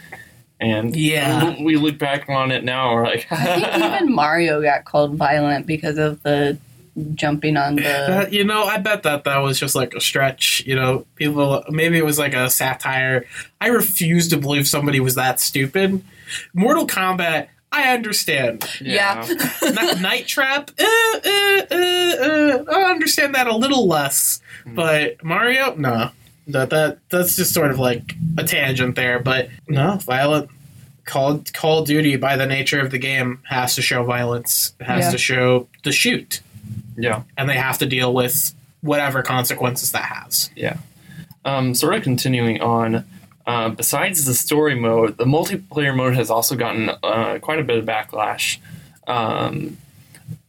And 0.58 0.94
Yeah. 0.96 1.54
we 1.62 1.76
look 1.76 1.98
back 1.98 2.28
on 2.28 2.50
it 2.50 2.64
now, 2.64 2.92
we're 2.94 3.04
like, 3.04 3.26
I 3.30 3.60
think 3.60 3.84
even 3.84 4.14
Mario 4.14 4.60
got 4.62 4.84
called 4.84 5.14
violent 5.16 5.66
because 5.66 5.96
of 5.98 6.22
the 6.22 6.58
jumping 7.14 7.56
on 7.56 7.76
the. 7.76 7.82
Uh, 8.10 8.26
you 8.30 8.44
know, 8.44 8.64
I 8.64 8.78
bet 8.78 9.02
that 9.04 9.24
that 9.24 9.38
was 9.38 9.58
just 9.58 9.74
like 9.74 9.94
a 9.94 10.00
stretch. 10.00 10.64
You 10.66 10.74
know, 10.76 11.06
people 11.16 11.62
maybe 11.70 11.96
it 11.98 12.04
was 12.04 12.18
like 12.18 12.34
a 12.34 12.50
satire. 12.50 13.26
I 13.60 13.68
refuse 13.68 14.28
to 14.28 14.36
believe 14.36 14.66
somebody 14.68 15.00
was 15.00 15.14
that 15.14 15.38
stupid. 15.40 16.02
Mortal 16.54 16.86
Kombat, 16.86 17.48
I 17.72 17.92
understand. 17.94 18.68
Yeah. 18.80 19.26
Ni- 19.62 20.00
Night 20.00 20.26
Trap, 20.26 20.70
uh, 20.78 20.84
uh, 20.84 21.60
uh, 21.70 21.74
uh, 21.74 22.64
I 22.70 22.90
understand 22.90 23.34
that 23.34 23.46
a 23.46 23.54
little 23.56 23.86
less. 23.86 24.40
But 24.66 25.22
Mario, 25.24 25.74
no, 25.76 26.10
that 26.48 26.70
that 26.70 26.98
that's 27.10 27.36
just 27.36 27.54
sort 27.54 27.70
of 27.70 27.78
like 27.78 28.14
a 28.38 28.44
tangent 28.44 28.96
there. 28.96 29.18
But 29.18 29.48
no, 29.68 29.96
violent. 29.96 30.50
Call 31.06 31.42
Call 31.54 31.82
Duty, 31.84 32.16
by 32.16 32.36
the 32.36 32.46
nature 32.46 32.78
of 32.80 32.90
the 32.92 32.98
game, 32.98 33.40
has 33.48 33.74
to 33.76 33.82
show 33.82 34.04
violence. 34.04 34.74
Has 34.80 35.06
Yeah. 35.06 35.10
to 35.12 35.18
show 35.18 35.68
the 35.82 35.90
shoot 35.92 36.40
yeah. 37.02 37.22
and 37.36 37.48
they 37.48 37.56
have 37.56 37.78
to 37.78 37.86
deal 37.86 38.12
with 38.12 38.54
whatever 38.80 39.22
consequences 39.22 39.92
that 39.92 40.04
has. 40.04 40.50
Yeah. 40.56 40.78
Um, 41.44 41.74
sort 41.74 41.94
of 41.94 42.02
continuing 42.02 42.60
on, 42.60 43.04
uh, 43.46 43.70
besides 43.70 44.24
the 44.24 44.34
story 44.34 44.74
mode, 44.74 45.16
the 45.16 45.24
multiplayer 45.24 45.94
mode 45.94 46.14
has 46.14 46.30
also 46.30 46.56
gotten 46.56 46.90
uh, 47.02 47.38
quite 47.40 47.58
a 47.58 47.64
bit 47.64 47.78
of 47.78 47.84
backlash. 47.84 48.58
Um, 49.06 49.78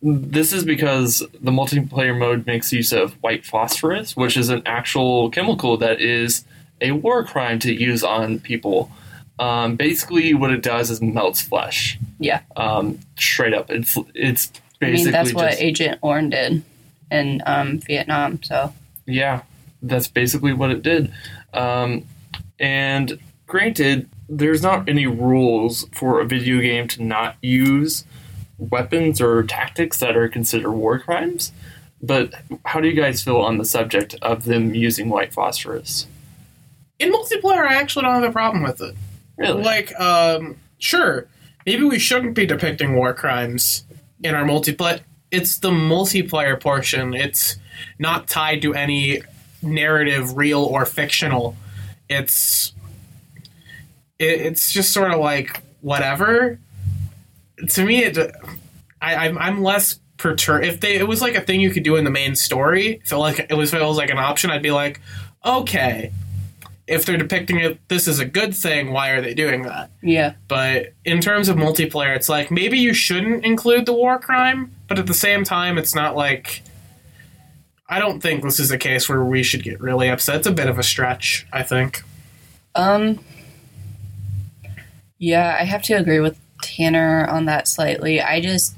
this 0.02 0.54
is 0.54 0.64
because 0.64 1.20
the 1.40 1.52
multiplayer 1.52 2.18
mode 2.18 2.46
makes 2.46 2.72
use 2.72 2.92
of 2.92 3.14
white 3.24 3.46
phosphorus, 3.46 4.16
which 4.16 4.38
is 4.38 4.50
an 4.50 4.62
actual 4.66 5.30
chemical 5.30 5.78
that 5.78 6.02
is 6.02 6.44
a 6.82 6.92
war 6.92 7.24
crime 7.24 7.60
to 7.60 7.74
use 7.74 8.04
on 8.04 8.40
people. 8.40 8.92
Um, 9.40 9.76
basically, 9.76 10.34
what 10.34 10.52
it 10.52 10.62
does 10.62 10.90
is 10.92 11.02
melts 11.02 11.42
flesh. 11.42 11.98
Yeah. 12.20 12.42
Um, 12.56 13.00
straight 13.18 13.54
up, 13.54 13.72
it's 13.72 13.98
it's 14.14 14.52
I 14.82 14.92
mean, 14.92 15.12
that's 15.12 15.34
what 15.34 15.50
just 15.50 15.62
Agent 15.62 16.00
Orange 16.02 16.32
did 16.34 16.64
in 17.12 17.42
um, 17.46 17.80
Vietnam. 17.80 18.42
So 18.44 18.74
Yeah, 19.06 19.44
that's 19.82 20.08
basically 20.08 20.54
what 20.54 20.72
it 20.72 20.82
did. 20.82 21.12
Um, 21.54 22.06
and 22.60 23.20
granted, 23.48 24.10
there's 24.30 24.64
not 24.64 24.88
any 24.88 25.08
rules 25.08 25.88
for 25.94 26.22
a 26.22 26.26
video 26.26 26.62
game 26.62 26.88
to 26.90 27.04
not 27.04 27.36
use 27.42 28.06
weapons 28.58 29.20
or 29.20 29.44
tactics 29.44 30.00
that 30.00 30.16
are 30.16 30.30
considered 30.30 30.72
war 30.72 31.00
crimes. 31.00 31.52
But 32.02 32.34
how 32.66 32.80
do 32.80 32.88
you 32.88 32.96
guys 32.96 33.24
feel 33.24 33.38
on 33.38 33.58
the 33.58 33.66
subject 33.66 34.16
of 34.22 34.46
them 34.46 34.74
using 34.74 35.10
white 35.10 35.34
phosphorus? 35.34 36.08
In 36.98 37.12
multiplayer, 37.12 37.68
I 37.68 37.76
actually 37.76 38.04
don't 38.06 38.22
have 38.22 38.30
a 38.30 38.32
problem 38.32 38.64
with 38.64 38.82
it. 38.82 38.96
Really? 39.38 39.64
Like, 39.64 40.00
um, 40.00 40.58
sure, 40.80 41.28
maybe 41.66 41.84
we 41.84 42.00
shouldn't 42.00 42.36
be 42.36 42.46
depicting 42.46 42.96
war 42.96 43.14
crimes 43.14 43.84
in 44.24 44.36
our 44.36 44.44
multiplayer. 44.44 45.02
It's 45.32 45.60
the 45.60 45.72
multiplayer 45.72 46.60
portion. 46.60 47.14
It's 47.14 47.58
not 48.00 48.28
tied 48.28 48.62
to 48.64 48.74
any 48.74 49.22
narrative, 49.62 50.36
real 50.36 50.64
or 50.64 50.86
fictional. 50.86 51.56
It's 52.10 52.74
it, 54.20 54.42
it's 54.42 54.72
just 54.72 54.92
sort 54.92 55.12
of 55.12 55.20
like 55.20 55.62
whatever. 55.82 56.60
To 57.70 57.86
me, 57.86 58.04
it 58.04 58.18
I, 59.02 59.28
I'm 59.28 59.38
I'm 59.38 59.64
less 59.64 60.00
perturbed. 60.18 60.66
If 60.66 60.80
they 60.82 60.96
it 60.96 61.08
was 61.08 61.22
like 61.22 61.36
a 61.36 61.42
thing 61.42 61.62
you 61.62 61.72
could 61.72 61.84
do 61.84 61.96
in 61.96 62.04
the 62.04 62.12
main 62.12 62.36
story, 62.36 63.02
feel 63.06 63.20
like 63.20 63.48
it 63.50 63.54
was 63.54 63.74
if 63.74 63.80
it 63.80 63.86
was 63.86 63.98
like 63.98 64.10
an 64.10 64.18
option, 64.18 64.52
I'd 64.52 64.62
be 64.62 64.72
like, 64.72 65.02
okay. 65.46 66.12
If 66.88 67.06
they're 67.06 67.18
depicting 67.18 67.60
it, 67.60 67.80
this 67.88 68.08
is 68.08 68.20
a 68.20 68.26
good 68.26 68.56
thing. 68.56 68.92
Why 68.92 69.10
are 69.12 69.22
they 69.22 69.34
doing 69.34 69.62
that? 69.64 69.92
yeah, 70.02 70.34
But 70.48 70.94
in 71.06 71.22
terms 71.22 71.48
of 71.48 71.56
multiplayer, 71.56 72.16
it's 72.16 72.28
like 72.28 72.52
maybe 72.52 72.78
you 72.78 72.94
shouldn't 72.94 73.46
include 73.46 73.86
the 73.86 73.94
war 73.94 74.20
crime, 74.20 74.72
but 74.88 75.00
at 75.00 75.08
the 75.08 75.14
same 75.14 75.44
time, 75.44 75.78
it's 75.78 75.96
not 75.96 76.16
like. 76.16 76.64
I 77.88 78.00
don't 78.00 78.22
think 78.22 78.42
this 78.44 78.58
is 78.60 78.72
a 78.72 78.78
case 78.78 79.10
where 79.10 79.24
we 79.24 79.44
should 79.44 79.64
get 79.64 79.82
really 79.82 80.08
upset. 80.10 80.38
It's 80.38 80.48
a 80.48 80.52
bit 80.54 80.68
of 80.70 80.80
a 80.80 80.84
stretch, 80.84 81.46
I 81.52 81.62
think. 81.64 82.04
um, 82.76 83.20
yeah, 85.20 85.58
I 85.60 85.66
have 85.66 85.84
to 85.84 85.94
agree 85.94 86.20
with 86.20 86.40
Tanner 86.64 87.28
on 87.30 87.46
that 87.46 87.68
slightly. 87.68 88.22
I 88.22 88.40
just 88.42 88.76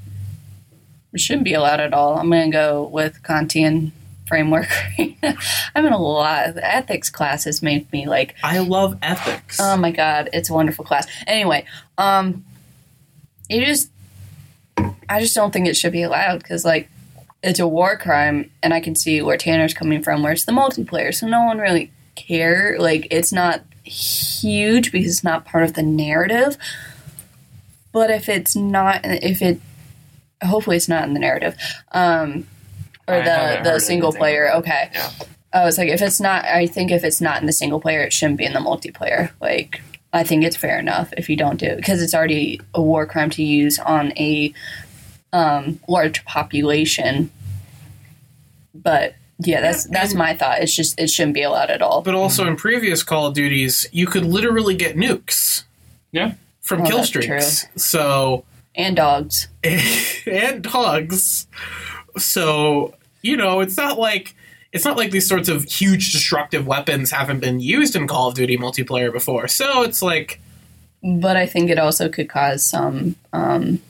shouldn't 1.16 1.46
be 1.46 1.54
allowed 1.54 1.80
at 1.80 1.94
all. 1.94 2.18
I'm 2.18 2.30
going 2.30 2.52
to 2.52 2.58
go 2.58 2.84
with 2.92 3.22
Kantian 3.24 3.92
framework. 4.34 4.68
I'm 5.76 5.86
in 5.86 5.94
a 5.94 5.98
lot. 6.02 6.56
The 6.56 6.66
ethics 6.66 7.12
class 7.12 7.44
has 7.44 7.62
made 7.62 7.92
me 7.94 8.08
like, 8.08 8.34
I 8.44 8.58
love 8.58 8.98
ethics. 9.04 9.60
oh 9.62 9.78
my 9.78 9.92
god, 9.92 10.32
it's 10.34 10.50
a 10.50 10.54
wonderful 10.56 10.84
class. 10.84 11.06
Anyway, 11.28 11.66
um, 12.00 12.44
it 13.48 13.64
just, 13.64 13.92
I 15.08 15.20
just 15.20 15.36
don't 15.36 15.54
think 15.54 15.68
it 15.68 15.78
should 15.78 15.92
be 15.92 16.02
allowed 16.02 16.40
because 16.40 16.66
like 16.66 16.90
it's 17.44 17.60
a 17.60 17.68
war 17.68 17.96
crime, 17.96 18.50
and 18.64 18.74
I 18.74 18.80
can 18.80 18.96
see 18.96 19.22
where 19.22 19.38
Tanner's 19.38 19.76
coming 19.76 20.02
from, 20.02 20.24
where 20.24 20.32
it's 20.32 20.46
the 20.46 20.52
multiplayer, 20.52 21.14
so 21.14 21.28
no 21.28 21.44
one 21.44 21.60
really 21.60 21.92
care. 22.16 22.76
Like 22.80 23.08
it's 23.12 23.32
not 23.32 23.62
huge 23.84 24.92
because 24.92 25.12
it's 25.12 25.24
not 25.24 25.46
part 25.46 25.64
of 25.64 25.74
the 25.74 25.84
narrative. 25.84 26.58
But 27.92 28.10
if 28.10 28.28
it's 28.30 28.56
not, 28.56 29.02
if 29.04 29.44
it, 29.44 29.60
hopefully 30.44 30.78
it's 30.78 30.90
not 30.90 31.04
in 31.04 31.14
the 31.14 31.20
narrative, 31.20 31.56
um, 31.92 32.48
or 33.08 33.22
the 33.22 33.60
the 33.64 33.80
single 33.80 34.14
player. 34.14 34.52
Okay, 34.56 34.90
Yeah. 34.94 35.10
I 35.54 35.64
was 35.66 35.78
like, 35.78 35.90
if 35.90 36.02
it's 36.02 36.20
not, 36.20 36.46
I 36.46 36.66
think 36.66 36.90
if 36.92 37.04
it's 37.04 37.22
not 37.22 37.40
in 37.40 37.46
the 37.46 37.54
single 37.54 37.80
player, 37.80 38.02
it 38.02 38.12
shouldn't 38.12 38.40
be 38.40 38.46
in 38.46 38.54
the 38.54 38.60
multiplayer. 38.60 39.30
Like, 39.40 39.82
I 40.12 40.24
think 40.24 40.44
it's 40.44 40.58
fair 40.58 40.80
enough 40.80 41.14
if 41.16 41.30
you 41.30 41.36
don't 41.36 41.58
do 41.60 41.68
it 41.68 41.76
because 41.78 42.02
it's 42.02 42.16
already 42.16 42.60
a 42.74 42.82
war 42.82 43.06
crime 43.06 43.30
to 43.32 43.44
use 43.44 43.78
on 43.80 44.14
a 44.18 44.52
um, 45.32 45.80
large 45.88 46.26
population. 46.26 47.30
But 48.74 49.16
yeah, 49.40 49.62
that's 49.62 49.86
that's 49.88 50.14
my 50.14 50.34
thought. 50.36 50.60
It's 50.62 50.76
just 50.76 51.00
it 51.00 51.10
shouldn't 51.10 51.34
be 51.36 51.44
allowed 51.44 51.70
at 51.70 51.82
all. 51.82 52.02
but 52.02 52.16
also 52.16 52.48
in 52.48 52.56
previous 52.56 53.04
Call 53.04 53.28
of 53.28 53.34
Duties, 53.34 53.86
you 53.92 54.08
could 54.08 54.26
literally 54.26 54.76
get 54.76 54.96
nukes 54.96 55.64
Yeah. 56.12 56.34
from 56.62 56.82
Oh, 56.82 56.86
kill 56.86 56.98
that's 56.98 57.10
streaks. 57.10 57.66
So 57.76 58.44
And 58.76 58.96
dogs. 58.96 59.48
and 60.26 60.64
dogs. 60.64 61.48
So, 62.18 62.94
you 63.22 63.38
know, 63.38 63.62
it's 63.62 63.78
not 63.78 63.98
like 63.98 64.36
it's 64.72 64.86
not 64.86 64.98
like 64.98 65.12
these 65.12 65.28
sorts 65.28 65.50
of 65.50 65.64
huge 65.66 66.12
destructive 66.12 66.66
weapons 66.66 67.12
haven't 67.12 67.40
been 67.40 67.60
used 67.60 67.96
in 67.96 68.08
Call 68.08 68.30
of 68.30 68.36
Duty 68.36 68.58
multiplayer 68.58 69.12
before. 69.12 69.48
So 69.48 69.84
it's 69.84 70.02
like 70.02 70.40
But 71.04 71.38
I 71.38 71.46
think 71.46 71.70
it 71.70 71.78
also 71.78 72.10
could 72.10 72.30
cause 72.30 72.66
some. 72.66 73.16
Um, 73.32 73.82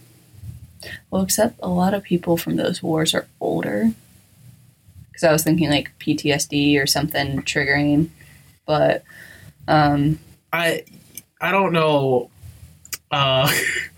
well, 1.09 1.21
except 1.21 1.59
a 1.63 1.69
lot 1.69 1.93
of 1.93 2.03
people 2.03 2.35
from 2.35 2.57
those 2.57 2.83
wars 2.83 3.13
are 3.13 3.27
older. 3.39 3.91
Because 5.07 5.23
I 5.23 5.31
was 5.31 5.43
thinking 5.43 5.69
like 5.69 5.91
PTSD 5.99 6.81
or 6.81 6.87
something 6.87 7.41
triggering, 7.43 8.09
but 8.65 9.03
um, 9.67 10.19
I 10.51 10.83
I 11.39 11.51
don't 11.51 11.71
know 11.71 12.29
uh 13.11 13.51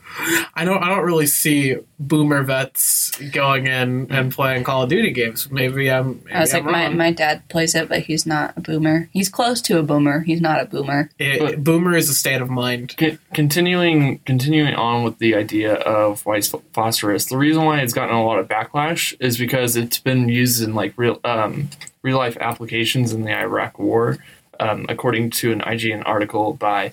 I 0.54 0.64
don't 0.66 0.82
I 0.84 0.90
don't 0.90 1.04
really 1.06 1.26
see 1.28 1.76
boomer 2.00 2.44
vets 2.44 3.12
going 3.32 3.68
in 3.68 4.08
and 4.12 4.32
playing 4.32 4.64
Call 4.64 4.84
of 4.84 4.90
Duty 4.90 5.12
games. 5.12 5.50
Maybe 5.52 5.90
I'm 5.92 6.22
maybe 6.24 6.32
I 6.36 6.40
was 6.42 6.54
like, 6.54 6.64
I'm 6.66 6.72
my, 6.72 6.86
wrong. 6.86 6.98
my 6.98 7.12
dad 7.12 7.48
plays 7.50 7.76
it, 7.76 7.90
but 7.90 8.00
he's 8.04 8.26
not 8.26 8.54
a 8.58 8.62
boomer. 8.62 9.10
He's 9.12 9.30
close 9.30 9.62
to 9.64 9.80
a 9.80 9.84
boomer. 9.84 10.22
He's 10.22 10.42
not 10.42 10.62
a 10.62 10.66
boomer. 10.66 11.10
It- 11.20 11.40
But- 11.40 11.64
boomer 11.64 11.96
is 11.96 12.10
a 12.10 12.14
state 12.16 12.42
of 12.42 12.50
mind. 12.50 12.96
Con- 12.98 13.20
continuing 13.34 14.20
continuing 14.20 14.74
on 14.76 15.04
with 15.04 15.20
the 15.20 15.36
idea 15.36 15.74
of 15.76 16.26
white 16.26 16.50
phosphorus, 16.74 17.26
the 17.26 17.38
reason 17.38 17.64
why 17.66 17.80
it's 17.82 17.94
gotten 17.94 18.16
a 18.16 18.24
lot 18.24 18.40
of 18.40 18.48
backlash 18.48 19.16
is 19.20 19.38
because 19.38 19.76
it's 19.76 20.00
been 20.00 20.30
used 20.30 20.64
in 20.64 20.74
like 20.76 20.94
real 20.98 21.20
um, 21.24 21.70
real 22.02 22.18
life 22.18 22.38
applications 22.40 23.12
in 23.14 23.24
the 23.24 23.32
Iraq 23.38 23.80
War, 23.80 24.18
um, 24.60 24.86
according 24.90 25.30
to 25.32 25.52
an 25.52 25.62
IGN 25.62 26.04
article 26.06 26.54
by 26.54 26.92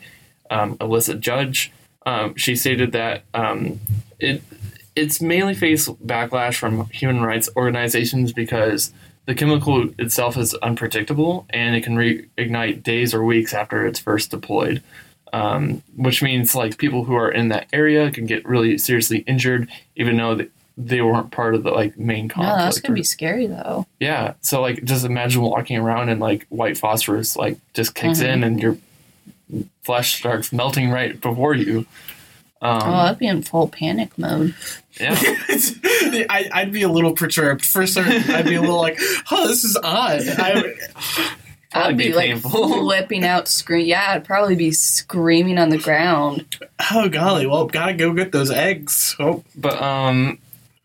um, 0.51 0.77
Alyssa 0.79 1.19
Judge. 1.19 1.71
Um, 2.07 2.35
she 2.37 2.57
stated 2.57 2.93
that 2.93 3.25
um, 3.35 3.79
it 4.19 4.43
it's 4.95 5.21
mainly 5.23 5.55
faced 5.55 5.89
backlash 6.07 6.57
from 6.57 6.87
human 6.91 7.23
rights 7.23 7.49
organizations 7.57 8.33
because 8.33 8.93
the 9.27 9.35
chemical 9.35 9.89
itself 9.99 10.37
is 10.37 10.53
unpredictable 10.55 11.47
and 11.51 11.75
it 11.77 11.83
can 11.85 11.95
reignite 11.97 12.83
days 12.83 13.15
or 13.15 13.25
weeks 13.25 13.55
after 13.55 13.87
it's 13.87 13.99
first 14.01 14.31
deployed 14.31 14.83
um, 15.33 15.83
which 15.97 16.23
means 16.23 16.55
like 16.55 16.77
people 16.77 17.05
who 17.05 17.15
are 17.15 17.31
in 17.31 17.49
that 17.49 17.67
area 17.73 18.11
can 18.11 18.27
get 18.27 18.45
really 18.45 18.77
seriously 18.77 19.19
injured, 19.27 19.67
even 19.97 20.19
though 20.19 20.35
they, 20.35 20.49
they 20.77 21.01
weren't 21.01 21.31
part 21.31 21.55
of 21.55 21.63
the 21.63 21.71
like 21.71 21.97
main 21.99 22.27
No, 22.27 22.35
conflict. 22.35 22.59
that's 22.59 22.81
gonna 22.83 22.95
be 22.95 23.03
scary 23.03 23.47
though. 23.47 23.87
yeah. 23.99 24.35
So 24.43 24.61
like, 24.61 24.85
just 24.85 25.07
imagine 25.07 25.41
walking 25.41 25.79
around 25.79 26.11
and 26.11 26.21
like 26.21 26.47
white 26.51 26.77
phosphorus 26.77 27.35
like 27.35 27.57
just 27.73 27.95
kicks 27.95 28.19
Mhm. 28.21 28.27
in 28.35 28.45
and 28.45 28.61
your 28.61 28.77
flesh 29.83 30.19
starts 30.19 30.53
melting 30.53 30.91
right 30.91 31.21
before 31.21 31.55
you. 31.55 31.87
Um, 32.61 32.81
oh, 32.83 32.93
I'd 32.95 33.19
be 33.19 33.27
in 33.27 33.43
full 33.43 33.69
panic 33.69 34.17
mode. 34.17 34.55
yeah. 35.01 35.17
I, 36.31 36.49
I'd 36.53 36.73
be 36.73 36.83
a 36.83 36.89
little 36.89 37.13
perturbed 37.13 37.65
for 37.65 37.87
certain. 37.87 38.31
I'd 38.31 38.45
be 38.45 38.55
a 38.55 38.61
little 38.61 38.81
like, 38.81 38.99
"Oh, 39.31 39.49
this 39.49 39.65
is 39.65 39.77
odd." 39.77 40.21
I, 40.29 40.75
Probably 41.73 41.89
I'd 41.91 41.97
be, 41.97 42.09
be 42.09 42.13
like 42.15 42.27
painful. 42.31 42.69
flipping 42.83 43.25
out, 43.25 43.49
scream. 43.49 43.87
Yeah, 43.87 44.05
I'd 44.11 44.25
probably 44.25 44.55
be 44.57 44.71
screaming 44.73 45.59
on 45.59 45.71
the 45.71 45.79
ground. 45.79 46.45
oh 46.93 47.09
golly, 47.09 47.47
well, 47.47 47.67
gotta 47.67 47.95
go 47.95 48.13
get 48.13 48.31
those 48.31 48.51
eggs. 48.51 49.17
Oh, 49.19 49.43
But 49.57 49.81
um, 49.81 50.39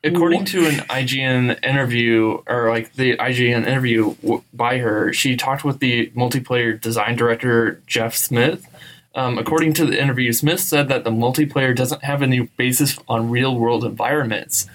according 0.07 0.45
to 0.45 0.65
an 0.65 0.75
IGN 0.89 1.63
interview, 1.63 2.41
or 2.47 2.69
like 2.69 2.93
the 2.93 3.17
IGN 3.17 3.67
interview 3.67 4.15
by 4.53 4.77
her, 4.77 5.13
she 5.13 5.35
talked 5.35 5.63
with 5.63 5.79
the 5.79 6.07
multiplayer 6.15 6.79
design 6.79 7.15
director 7.15 7.81
Jeff 7.87 8.15
Smith. 8.15 8.67
Um, 9.15 9.37
according 9.37 9.73
to 9.73 9.85
the 9.85 9.99
interview, 9.99 10.31
Smith 10.31 10.59
said 10.59 10.89
that 10.89 11.03
the 11.03 11.09
multiplayer 11.09 11.75
doesn't 11.75 12.03
have 12.03 12.21
any 12.21 12.41
basis 12.41 12.97
on 13.07 13.29
real 13.29 13.57
world 13.57 13.83
environments, 13.83 14.67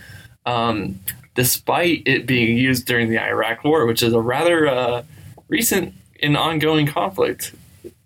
um, 0.46 0.98
despite 1.34 2.02
it 2.06 2.26
being 2.26 2.56
used 2.56 2.86
during 2.86 3.08
the 3.08 3.18
Iraq 3.18 3.62
War, 3.62 3.86
which 3.86 4.02
is 4.02 4.12
a 4.12 4.20
rather 4.20 4.66
uh, 4.66 5.04
recent 5.48 5.94
and 6.22 6.36
ongoing 6.36 6.86
conflict. 6.86 7.54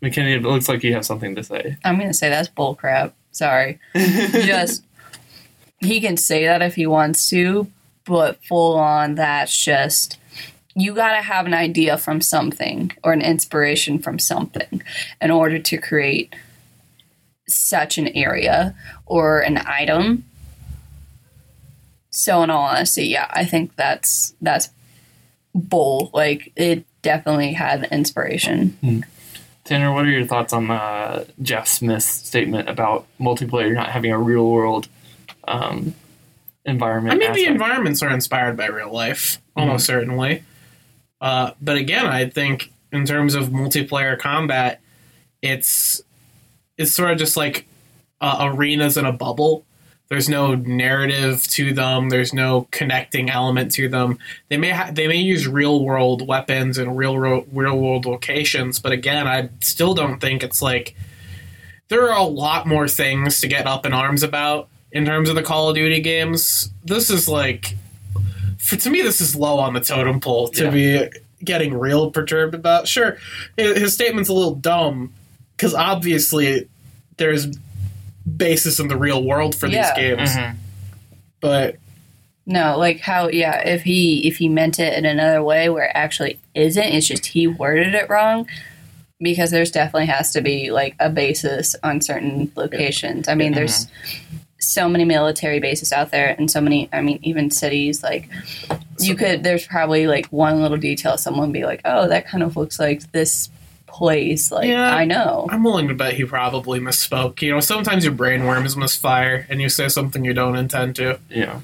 McKenna, 0.03 0.31
it 0.31 0.43
looks 0.43 0.69
like 0.69 0.83
you 0.83 0.93
have 0.93 1.07
something 1.07 1.35
to 1.37 1.43
say. 1.43 1.77
I'm 1.85 1.99
gonna 1.99 2.15
say 2.15 2.29
that's 2.29 2.49
bullcrap. 2.49 3.13
Sorry. 3.33 3.79
just 3.95 4.85
he 5.81 6.01
can 6.01 6.17
say 6.17 6.45
that 6.47 6.63
if 6.63 6.75
he 6.75 6.87
wants 6.87 7.29
to, 7.31 7.71
but 8.05 8.43
full 8.45 8.77
on 8.77 9.17
that's 9.17 9.57
just 9.57 10.19
you 10.75 10.95
gotta 10.95 11.23
have 11.23 11.47
an 11.47 11.55
idea 11.55 11.97
from 11.97 12.21
something 12.21 12.93
or 13.03 13.13
an 13.13 13.23
inspiration 13.23 13.99
from 13.99 14.19
something 14.19 14.83
in 15.23 15.31
order 15.31 15.59
to 15.59 15.79
create 15.79 16.35
such 17.49 17.97
an 17.97 18.09
area 18.09 18.75
or 19.07 19.41
an 19.41 19.59
item. 19.67 20.25
So 22.11 22.43
in 22.43 22.51
all 22.51 22.65
honesty, 22.67 23.07
yeah, 23.07 23.31
I 23.31 23.45
think 23.45 23.75
that's 23.77 24.35
that's 24.41 24.69
bull. 25.55 26.11
Like 26.13 26.53
it 26.57 26.85
definitely 27.03 27.55
had 27.55 27.89
inspiration. 27.91 29.05
Tanner, 29.65 29.93
what 29.93 30.05
are 30.05 30.11
your 30.11 30.27
thoughts 30.27 30.53
on 30.53 30.71
uh, 30.71 31.25
Jeff 31.43 31.67
Smith's 31.67 32.07
statement 32.07 32.69
about 32.69 33.07
multiplayer 33.19 33.75
not 33.75 33.91
having 33.91 34.13
a 34.13 34.19
real 34.19 34.49
world 34.49 34.89
um, 35.47 35.95
environment? 36.65 37.15
I 37.15 37.19
mean, 37.19 37.33
the 37.33 37.47
environments 37.47 38.03
are 38.03 38.11
inspired 38.11 38.57
by 38.57 38.67
real 38.67 38.93
life, 38.93 39.41
almost 39.57 39.87
certainly. 39.87 40.43
Uh, 41.21 41.53
but 41.61 41.77
again, 41.77 42.07
I 42.07 42.29
think 42.29 42.73
in 42.93 43.07
terms 43.07 43.35
of 43.35 43.49
multiplayer 43.49 44.19
combat, 44.19 44.81
it's 45.43 46.03
it's 46.77 46.93
sort 46.93 47.11
of 47.11 47.19
just 47.19 47.37
like 47.37 47.67
uh, 48.21 48.51
arenas 48.53 48.97
in 48.97 49.07
a 49.07 49.13
bubble. 49.13 49.65
There's 50.09 50.29
no 50.29 50.55
narrative 50.55 51.43
to 51.49 51.73
them. 51.73 52.11
There's 52.11 52.33
no 52.33 52.69
connecting 52.71 53.29
element 53.29 53.73
to 53.73 53.89
them. 53.89 54.19
They 54.49 54.57
may 54.57 54.71
ha- 54.71 54.91
they 54.93 55.09
may 55.09 55.17
use 55.17 55.49
real 55.49 55.85
world 55.85 56.27
weapons 56.27 56.79
and 56.79 56.97
real 56.97 57.19
ro- 57.19 57.47
real 57.53 57.79
world 57.79 58.07
locations, 58.07 58.79
but 58.79 58.93
again, 58.93 59.27
I 59.27 59.51
still 59.61 59.95
don't 59.95 60.21
think 60.21 60.45
it's 60.45 60.63
like 60.63 60.95
there 61.89 62.09
are 62.09 62.19
a 62.19 62.25
lot 62.25 62.67
more 62.67 62.89
things 62.89 63.41
to 63.41 63.49
get 63.49 63.67
up 63.67 63.85
in 63.87 63.93
arms 63.93 64.23
about 64.23 64.69
in 64.93 65.05
terms 65.05 65.29
of 65.29 65.35
the 65.35 65.43
Call 65.43 65.69
of 65.69 65.75
Duty 65.75 66.01
games. 66.01 66.71
This 66.85 67.11
is 67.11 67.29
like, 67.29 67.77
for 68.59 68.77
to 68.77 68.91
me, 68.91 69.03
this 69.03 69.21
is 69.21 69.35
low 69.37 69.59
on 69.59 69.75
the 69.75 69.81
totem 69.81 70.21
pole 70.21 70.49
to 70.49 70.65
Yeah. 70.65 70.71
be 70.71 71.09
getting 71.45 71.75
real 71.75 72.11
perturbed 72.11 72.55
about. 72.55 72.89
Sure, 72.89 73.19
his 73.57 73.79
his 73.79 73.95
statement's 73.95 74.29
a 74.29 74.33
little 74.33 74.55
dumb 74.55 75.13
because 75.57 75.75
obviously 75.75 76.67
there's 77.17 77.47
basis 78.37 78.81
in 78.81 78.89
the 78.89 78.97
real 78.97 79.23
world 79.23 79.55
for 79.55 79.67
Yeah. 79.67 79.93
these 79.95 80.03
games, 80.03 80.31
Mhm. 80.31 80.55
but 81.41 81.77
No, 82.49 82.79
like 82.79 83.01
how 83.01 83.29
yeah, 83.29 83.59
if 83.69 83.83
he 83.83 84.27
if 84.27 84.37
he 84.39 84.49
meant 84.49 84.79
it 84.79 84.95
in 84.95 85.05
another 85.05 85.43
way 85.43 85.69
where 85.69 85.85
it 85.87 85.93
actually 85.95 86.39
isn't, 86.55 86.83
it's 86.85 87.07
just 87.07 87.27
he 87.27 87.47
worded 87.47 87.95
it 87.95 88.09
wrong. 88.09 88.47
Because 89.19 89.51
there's 89.51 89.71
definitely 89.71 90.07
has 90.07 90.31
to 90.33 90.43
be 90.43 90.71
like 90.71 90.95
a 91.01 91.09
basis 91.09 91.75
on 91.83 92.03
certain 92.03 92.53
locations. 92.55 93.29
I 93.29 93.35
mean, 93.35 93.53
there's 93.55 93.87
so 94.59 94.89
many 94.89 95.05
military 95.05 95.61
bases 95.61 95.93
out 95.93 96.11
there 96.11 96.35
and 96.39 96.51
so 96.51 96.61
many 96.61 96.89
I 96.93 97.03
mean, 97.03 97.19
even 97.23 97.51
cities, 97.51 98.03
like 98.03 98.29
you 98.99 99.15
could 99.15 99.43
there's 99.43 99.67
probably 99.67 100.07
like 100.07 100.27
one 100.27 100.63
little 100.63 100.79
detail 100.79 101.19
someone 101.19 101.53
be 101.53 101.65
like, 101.65 101.83
Oh, 101.85 102.09
that 102.09 102.27
kind 102.27 102.43
of 102.43 102.57
looks 102.57 102.79
like 102.79 103.11
this 103.13 103.51
place. 103.87 104.51
Like 104.51 104.69
Yeah. 104.69 104.95
I 104.95 105.05
know. 105.05 105.47
I'm 105.51 105.63
willing 105.63 105.89
to 105.89 105.95
bet 105.95 106.15
he 106.15 106.25
probably 106.25 106.81
misspoke. 106.81 107.43
You 107.43 107.53
know, 107.53 107.61
sometimes 107.61 108.05
your 108.05 108.15
brain 108.15 108.45
worms 108.45 108.77
misfire 108.77 109.47
and 109.49 109.61
you 109.61 109.69
say 109.69 109.89
something 109.89 110.25
you 110.25 110.35
don't 110.35 110.57
intend 110.57 110.97
to. 110.97 111.19
Yeah. 111.29 111.61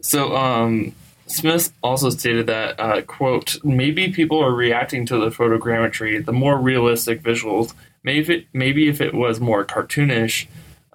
So, 0.00 0.36
um, 0.36 0.94
Smith 1.26 1.72
also 1.82 2.08
stated 2.08 2.46
that, 2.46 2.80
uh, 2.80 3.02
quote, 3.02 3.62
maybe 3.62 4.10
people 4.10 4.42
are 4.42 4.54
reacting 4.54 5.04
to 5.06 5.18
the 5.18 5.28
photogrammetry, 5.28 6.24
the 6.24 6.32
more 6.32 6.58
realistic 6.58 7.22
visuals. 7.22 7.74
Maybe 8.02 8.20
if 8.20 8.30
it, 8.30 8.46
maybe 8.54 8.88
if 8.88 9.02
it 9.02 9.12
was 9.12 9.38
more 9.38 9.62
cartoonish 9.62 10.46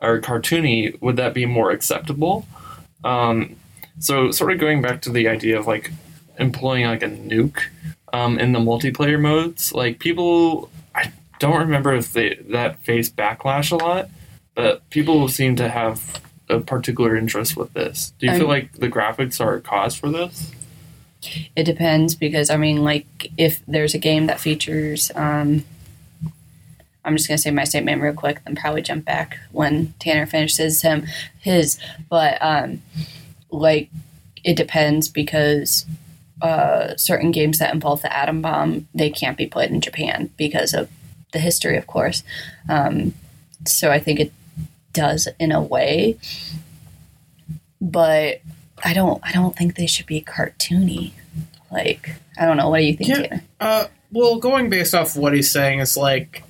or 0.04 0.20
cartoony, 0.22 1.00
would 1.02 1.16
that 1.16 1.34
be 1.34 1.46
more 1.46 1.72
acceptable? 1.72 2.46
Um, 3.04 3.56
so, 4.00 4.32
sort 4.32 4.52
of 4.52 4.60
going 4.60 4.82
back 4.82 5.02
to 5.04 5.12
the 5.12 5.28
idea 5.28 5.58
of 5.58 5.66
like 5.66 5.92
employing 6.38 6.86
like 6.86 7.04
a 7.04 7.10
nuke 7.10 7.62
um, 8.12 8.38
in 8.38 8.52
the 8.52 8.60
multiplayer 8.60 9.20
modes, 9.20 9.74
like 9.74 10.00
people, 10.00 10.70
I 10.94 11.12
don't 11.40 11.60
remember 11.60 11.94
if 11.94 12.14
they 12.14 12.36
that 12.50 12.80
faced 12.80 13.16
backlash 13.16 13.72
a 13.72 13.76
lot, 13.76 14.10
but 14.56 14.88
people 14.90 15.28
seem 15.28 15.56
to 15.58 15.70
have 15.70 16.22
a 16.50 16.60
particular 16.60 17.16
interest 17.16 17.56
with 17.56 17.74
this. 17.74 18.14
Do 18.20 18.28
you 18.28 18.34
feel 18.34 18.44
Um, 18.44 18.50
like 18.50 18.74
the 18.74 18.90
graphics 18.90 19.40
are 19.40 19.56
a 19.56 19.62
cause 19.62 19.96
for 19.96 20.10
this? 20.10 20.52
It 21.56 21.64
depends 21.64 22.16
because 22.16 22.50
I 22.50 22.58
mean, 22.58 22.84
like 22.84 23.32
if 23.38 23.62
there's 23.68 23.94
a 23.94 24.00
game 24.00 24.28
that 24.28 24.40
features, 24.40 25.10
um, 25.16 25.64
I'm 27.06 27.16
just 27.16 27.28
gonna 27.28 27.38
say 27.38 27.52
my 27.52 27.64
statement 27.64 28.02
real 28.02 28.14
quick, 28.14 28.42
then 28.46 28.56
probably 28.56 28.82
jump 28.82 29.06
back 29.06 29.38
when 29.52 29.94
Tanner 30.00 30.26
finishes 30.26 30.82
him 30.82 31.06
his. 31.40 31.78
But 32.10 32.38
um, 32.42 32.82
like 33.52 33.90
it 34.44 34.56
depends 34.56 35.08
because 35.08 35.86
uh, 36.42 36.96
certain 36.98 37.32
games 37.32 37.60
that 37.60 37.74
involve 37.74 38.02
the 38.02 38.16
atom 38.16 38.42
bomb 38.42 38.88
they 38.94 39.10
can't 39.10 39.38
be 39.38 39.48
played 39.48 39.72
in 39.72 39.82
Japan 39.82 40.30
because 40.38 40.74
of 40.74 40.90
the 41.32 41.40
history, 41.40 41.78
of 41.78 41.88
course. 41.88 42.24
Um, 42.70 43.14
so 43.66 43.92
I 43.92 44.00
think 44.00 44.20
it 44.20 44.32
does 44.94 45.28
in 45.40 45.52
a 45.52 45.62
way, 45.62 46.18
but 47.82 48.42
I 48.84 48.94
don't. 48.94 49.20
I 49.24 49.32
don't 49.32 49.56
think 49.56 49.76
they 49.76 49.88
should 49.88 50.06
be 50.06 50.22
cartoony. 50.22 51.14
Like 51.72 52.16
I 52.38 52.46
don't 52.46 52.58
know. 52.58 52.70
What 52.70 52.80
do 52.80 52.86
you 52.86 52.96
think, 52.96 53.10
Yeah. 53.10 53.40
Uh, 53.60 53.88
well, 54.12 54.38
going 54.38 54.70
based 54.70 54.94
off 54.94 55.16
what 55.16 55.34
he's 55.34 55.52
saying 55.52 55.80
is 55.80 55.98
like, 55.98 56.44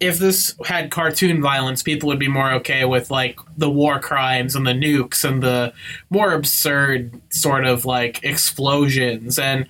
if 0.00 0.18
this 0.18 0.54
had 0.64 0.90
cartoon 0.90 1.42
violence, 1.42 1.82
people 1.82 2.06
would 2.08 2.18
be 2.18 2.28
more 2.28 2.50
okay 2.54 2.84
with 2.86 3.10
like 3.10 3.38
the 3.58 3.70
war 3.70 4.00
crimes 4.00 4.56
and 4.56 4.66
the 4.66 4.72
nukes 4.72 5.24
and 5.24 5.42
the 5.42 5.72
more 6.08 6.32
absurd 6.32 7.20
sort 7.30 7.66
of 7.66 7.84
like 7.84 8.24
explosions 8.24 9.38
and. 9.38 9.66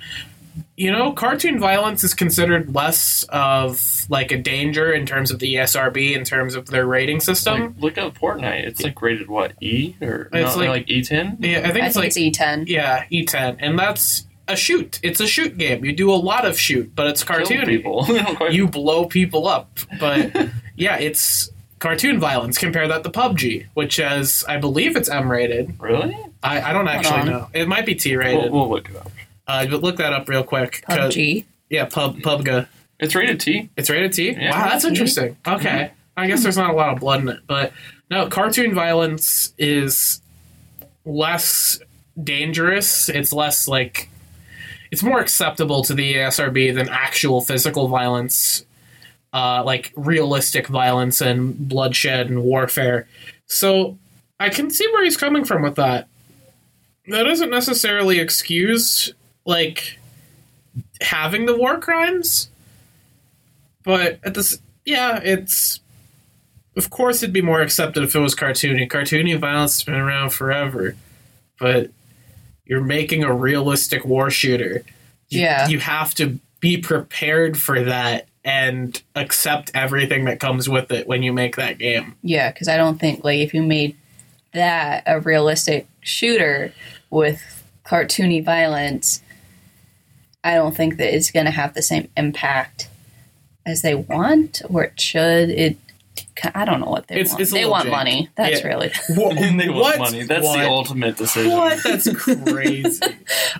You 0.76 0.91
know, 0.91 1.12
cartoon 1.12 1.59
violence 1.61 2.03
is 2.05 2.12
considered 2.12 2.74
less 2.74 3.24
of 3.28 4.07
like 4.09 4.33
a 4.33 4.37
danger 4.39 4.91
in 4.93 5.07
terms 5.07 5.31
of 5.31 5.39
the 5.39 5.55
ESRB, 5.55 6.14
in 6.16 6.24
terms 6.24 6.55
of 6.55 6.66
their 6.66 6.87
rating 6.87 7.20
system. 7.20 7.61
Like, 7.61 7.72
look 7.78 7.99
at 7.99 8.14
Fortnite. 8.14 8.66
It's 8.66 8.83
like 8.83 9.01
rated 9.01 9.28
what 9.28 9.53
E 9.62 9.95
or 10.03 10.28
It's 10.33 10.57
no, 10.57 10.61
like- 10.61 10.68
like, 10.68 10.87
E10. 10.87 11.37
yeah, 11.41 11.61
I 11.61 11.70
think 11.70 11.85
I 11.85 11.87
it's 11.87 11.95
think 11.97 12.05
like 12.07 12.16
E 12.16 12.31
E10. 12.33 12.68
yeah, 12.68 13.05
E10, 13.12 13.57
and 13.61 13.78
that's 13.78 14.26
a 14.53 14.57
shoot. 14.57 14.98
It's 15.03 15.20
a 15.20 15.26
shoot 15.26 15.57
game. 15.59 15.84
You 15.84 15.92
do 15.92 16.11
a 16.12 16.16
lot 16.16 16.44
of 16.46 16.59
shoot, 16.59 16.92
but 16.94 17.07
it's 17.07 17.22
cartoon. 17.24 17.64
people. 17.66 18.07
you 18.51 18.66
blow 18.68 19.07
people 19.07 19.46
up. 19.46 19.78
But 19.98 20.34
yeah, 20.76 20.96
it's 20.96 21.51
cartoon 21.78 22.18
violence. 22.20 22.59
Compare 22.59 22.88
that 22.88 23.03
to 23.05 23.11
PUBG, 23.11 23.66
which 23.74 23.96
has, 23.96 24.44
I 24.48 24.57
believe 24.59 24.96
it's 24.96 25.09
M 25.09 25.30
rated. 25.30 25.74
really? 25.80 26.16
I, 26.42 26.61
I 26.70 26.72
don't 26.72 26.88
actually 26.88 27.30
know. 27.30 27.48
It 27.53 27.68
might 27.68 27.86
be 27.86 27.94
T 27.94 28.16
We'll, 28.16 28.26
rated. 28.26 28.53
we'll 28.53 28.68
look 28.68 28.88
it 28.90 28.96
up. 28.96 29.11
Uh, 29.46 29.66
but 29.66 29.82
look 29.82 29.96
that 29.96 30.12
up 30.12 30.28
real 30.28 30.44
quick. 30.44 30.82
'cause- 30.86 31.14
PUBG. 31.14 31.44
Yeah, 31.68 31.84
Pub 31.86 32.18
PUBG. 32.18 32.66
It's 32.98 33.14
rated 33.14 33.40
T. 33.40 33.70
It's 33.76 33.88
rated 33.88 34.12
T. 34.12 34.32
Yeah. 34.32 34.51
wow, 34.51 34.68
that's 34.68 34.84
interesting. 34.84 35.36
Okay, 35.46 35.90
I 36.16 36.26
guess 36.26 36.42
there's 36.42 36.57
not 36.59 36.70
a 36.70 36.74
lot 36.76 36.92
of 36.92 37.01
blood 37.01 37.20
in 37.22 37.28
it, 37.30 37.38
but 37.46 37.72
no, 38.11 38.28
cartoon 38.28 38.74
violence 38.74 39.55
is 39.57 40.20
less 41.07 41.80
dangerous. 42.22 43.09
It's 43.09 43.32
less 43.32 43.66
like 43.68 44.09
it's 44.91 45.03
more 45.03 45.20
acceptable 45.20 45.82
to 45.84 45.95
the 45.95 46.14
ESRB 46.14 46.74
than 46.74 46.88
actual 46.88 47.41
physical 47.41 47.88
violence, 47.88 48.64
uh, 49.32 49.62
like 49.64 49.93
realistic 49.97 50.66
violence 50.66 51.20
and 51.20 51.68
bloodshed 51.68 52.28
and 52.28 52.43
warfare. 52.43 53.07
So 53.47 53.99
I 54.41 54.49
can 54.49 54.70
see 54.70 54.86
where 54.88 55.05
he's 55.05 55.16
coming 55.16 55.45
from 55.45 55.62
with 55.62 55.76
that. 55.76 56.09
That 57.07 57.24
doesn't 57.24 57.51
necessarily 57.51 58.18
excused, 58.18 59.14
like 59.45 59.99
having 61.01 61.47
the 61.47 61.57
war 61.57 61.78
crimes, 61.78 62.51
but 63.82 64.18
at 64.24 64.34
this, 64.34 64.61
yeah, 64.84 65.20
it's. 65.22 65.80
Of 66.76 66.88
course, 66.88 67.22
it'd 67.22 67.32
be 67.32 67.43
more 67.43 67.61
accepted 67.61 68.05
if 68.05 68.14
it 68.14 68.20
was 68.20 68.36
cartoony. 68.36 68.88
Cartoony 68.88 69.36
violence 69.38 69.74
has 69.74 69.84
been 69.84 69.97
around 69.97 70.30
forever, 70.30 70.95
but 71.59 71.91
you're 72.71 72.81
making 72.81 73.25
a 73.25 73.35
realistic 73.35 74.05
war 74.05 74.31
shooter. 74.31 74.83
You- 75.29 75.41
Yeah. 75.43 75.66
you 75.68 75.81
have 75.81 76.14
to 76.14 76.39
be 76.61 76.77
prepared 76.77 77.59
for 77.59 77.83
that 77.83 78.27
and 78.45 79.03
accept 79.16 79.73
everything 79.75 80.25
that 80.27 80.39
comes 80.39 80.68
with 80.68 80.91
it 80.93 81.07
when 81.09 81.23
you 81.25 81.33
make 81.33 81.57
that 81.57 81.79
game. 81.79 82.14
Yeah, 82.23 82.51
because 82.53 82.68
I 82.68 82.77
don't 82.77 82.99
think 83.01 83.25
like 83.25 83.41
if 83.41 83.53
you 83.53 83.62
made 83.62 83.97
that 84.53 85.03
a 85.05 85.18
realistic 85.18 85.89
shooter 86.01 86.73
with 87.11 87.43
cartoony 87.85 88.43
violence, 88.43 89.21
I 90.45 90.55
don't 90.55 90.75
think 90.77 90.97
that 90.99 91.12
it's 91.14 91.31
going 91.33 91.47
to 91.47 91.53
have 91.53 91.75
the 91.75 91.83
same 91.83 92.09
impact 92.16 92.89
as 93.66 93.83
they 93.83 93.95
want 93.97 94.62
or 94.71 94.85
it 94.85 95.01
should. 95.01 95.51
It, 95.51 95.77
I 96.55 96.64
don't 96.64 96.81
know 96.81 96.87
what 96.91 97.07
they 97.09 97.16
It's- 97.16 97.31
want. 97.31 97.41
it's 97.43 97.51
they 97.53 97.64
want 97.66 97.89
jank. 97.89 97.91
money. 97.93 98.29
That's 98.37 98.61
Yeah. 98.61 98.66
really. 98.68 98.91
What? 99.14 99.37
they 99.37 99.68
want 99.68 99.75
what? 99.81 99.99
money. 99.99 100.23
That's 100.25 100.45
What? 100.47 100.59
the 100.59 100.66
ultimate 100.68 101.16
decision. 101.16 101.51
What? 101.53 101.79
That's 101.85 102.09
crazy. 102.16 103.01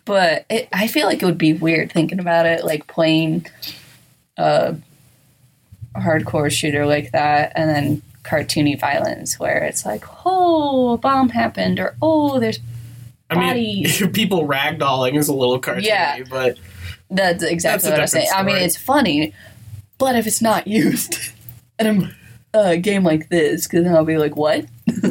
But 0.05 0.47
it, 0.51 0.69
I 0.73 0.87
feel 0.87 1.07
like 1.07 1.23
it 1.23 1.27
would 1.27 1.39
be 1.39 1.53
weird 1.53 1.93
thinking 1.93 2.19
about 2.21 2.47
it, 2.47 2.65
like 2.65 2.87
playing 2.87 3.47
a 4.37 4.75
hardcore 5.97 6.51
shooter 6.51 6.87
like 6.87 7.13
that, 7.13 7.53
and 7.55 7.69
then 7.69 8.03
cartoony 8.23 8.79
violence 8.79 9.39
where 9.39 9.65
it's 9.65 9.85
like, 9.85 10.05
oh, 10.25 10.91
a 10.93 10.99
bomb 10.99 11.31
happened, 11.31 11.81
or 11.81 11.97
oh, 12.03 12.39
there's 12.39 12.61
I 13.29 13.55
mean, 13.55 13.87
people 14.13 14.47
ragdolling 14.47 15.17
is 15.17 15.29
a 15.29 15.35
little 15.35 15.61
cartoony, 15.61 15.85
Yeah. 15.85 16.23
but 16.29 16.59
That's 17.11 17.43
exactly 17.43 17.91
That's 17.91 17.99
what 17.99 18.01
I'm 18.03 18.07
saying. 18.09 18.25
different 18.27 18.49
I 18.49 18.53
mean, 18.55 18.63
it's 18.63 18.77
funny, 18.77 19.35
but 19.99 20.17
if 20.17 20.27
it's 20.27 20.41
not 20.43 20.67
used 20.67 21.19
in 21.79 21.87
a, 21.87 22.11
a 22.55 22.77
game 22.77 23.05
like 23.05 23.29
this, 23.29 23.67
because 23.67 23.85
then 23.85 23.95
I'll 23.95 24.05
be 24.05 24.19
like, 24.19 24.37
what? 24.37 24.67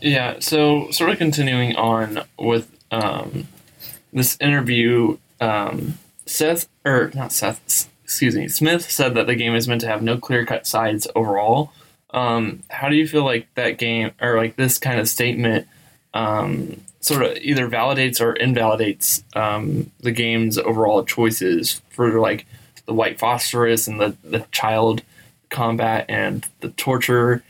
Yeah, 0.00 0.36
so 0.38 0.90
sort 0.90 1.10
of 1.10 1.18
continuing 1.18 1.76
on 1.76 2.22
with 2.38 2.70
um, 2.90 3.46
this 4.12 4.36
interview, 4.40 5.18
um, 5.40 5.98
Seth, 6.26 6.68
or 6.84 7.10
not 7.14 7.32
Seth, 7.32 7.88
excuse 8.02 8.34
me, 8.34 8.48
Smith 8.48 8.90
said 8.90 9.14
that 9.14 9.26
the 9.26 9.34
game 9.34 9.54
is 9.54 9.68
meant 9.68 9.82
to 9.82 9.88
have 9.88 10.02
no 10.02 10.16
clear 10.16 10.46
cut 10.46 10.66
sides 10.66 11.06
overall. 11.14 11.72
Um, 12.12 12.62
how 12.70 12.88
do 12.88 12.96
you 12.96 13.06
feel 13.06 13.24
like 13.24 13.52
that 13.54 13.78
game, 13.78 14.12
or 14.20 14.36
like 14.36 14.56
this 14.56 14.78
kind 14.78 14.98
of 14.98 15.08
statement, 15.08 15.68
um, 16.14 16.80
sort 17.00 17.22
of 17.22 17.36
either 17.38 17.68
validates 17.68 18.20
or 18.20 18.32
invalidates 18.32 19.22
um, 19.34 19.90
the 20.00 20.12
game's 20.12 20.58
overall 20.58 21.04
choices 21.04 21.82
for 21.90 22.18
like 22.18 22.46
the 22.86 22.94
white 22.94 23.18
phosphorus 23.18 23.86
and 23.86 24.00
the, 24.00 24.16
the 24.24 24.44
child 24.50 25.02
combat 25.50 26.06
and 26.08 26.46
the 26.60 26.70
torture? 26.70 27.42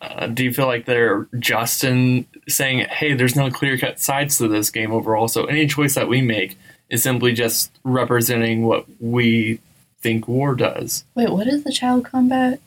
Uh, 0.00 0.26
do 0.28 0.44
you 0.44 0.52
feel 0.52 0.66
like 0.66 0.84
they're 0.84 1.26
just 1.38 1.82
in 1.84 2.26
saying, 2.48 2.86
hey, 2.90 3.14
there's 3.14 3.34
no 3.36 3.50
clear 3.50 3.76
cut 3.76 3.98
sides 3.98 4.38
to 4.38 4.48
this 4.48 4.70
game 4.70 4.92
overall, 4.92 5.28
so 5.28 5.44
any 5.46 5.66
choice 5.66 5.94
that 5.94 6.08
we 6.08 6.22
make 6.22 6.56
is 6.88 7.02
simply 7.02 7.32
just 7.32 7.70
representing 7.84 8.64
what 8.64 8.86
we 9.00 9.60
think 10.00 10.28
war 10.28 10.54
does? 10.54 11.04
Wait, 11.14 11.30
what 11.30 11.46
is 11.46 11.64
the 11.64 11.72
child 11.72 12.04
combat? 12.04 12.60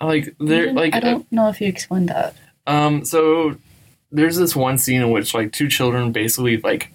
Like, 0.00 0.34
they're 0.38 0.72
like, 0.72 0.94
I 0.94 1.00
don't 1.00 1.30
know 1.32 1.48
if 1.48 1.60
you 1.60 1.68
explained 1.68 2.10
that. 2.10 2.34
um, 2.66 3.04
so 3.04 3.56
there's 4.12 4.36
this 4.36 4.54
one 4.54 4.78
scene 4.78 5.00
in 5.00 5.10
which 5.10 5.34
like 5.34 5.52
two 5.52 5.68
children 5.68 6.12
basically 6.12 6.58
like 6.58 6.92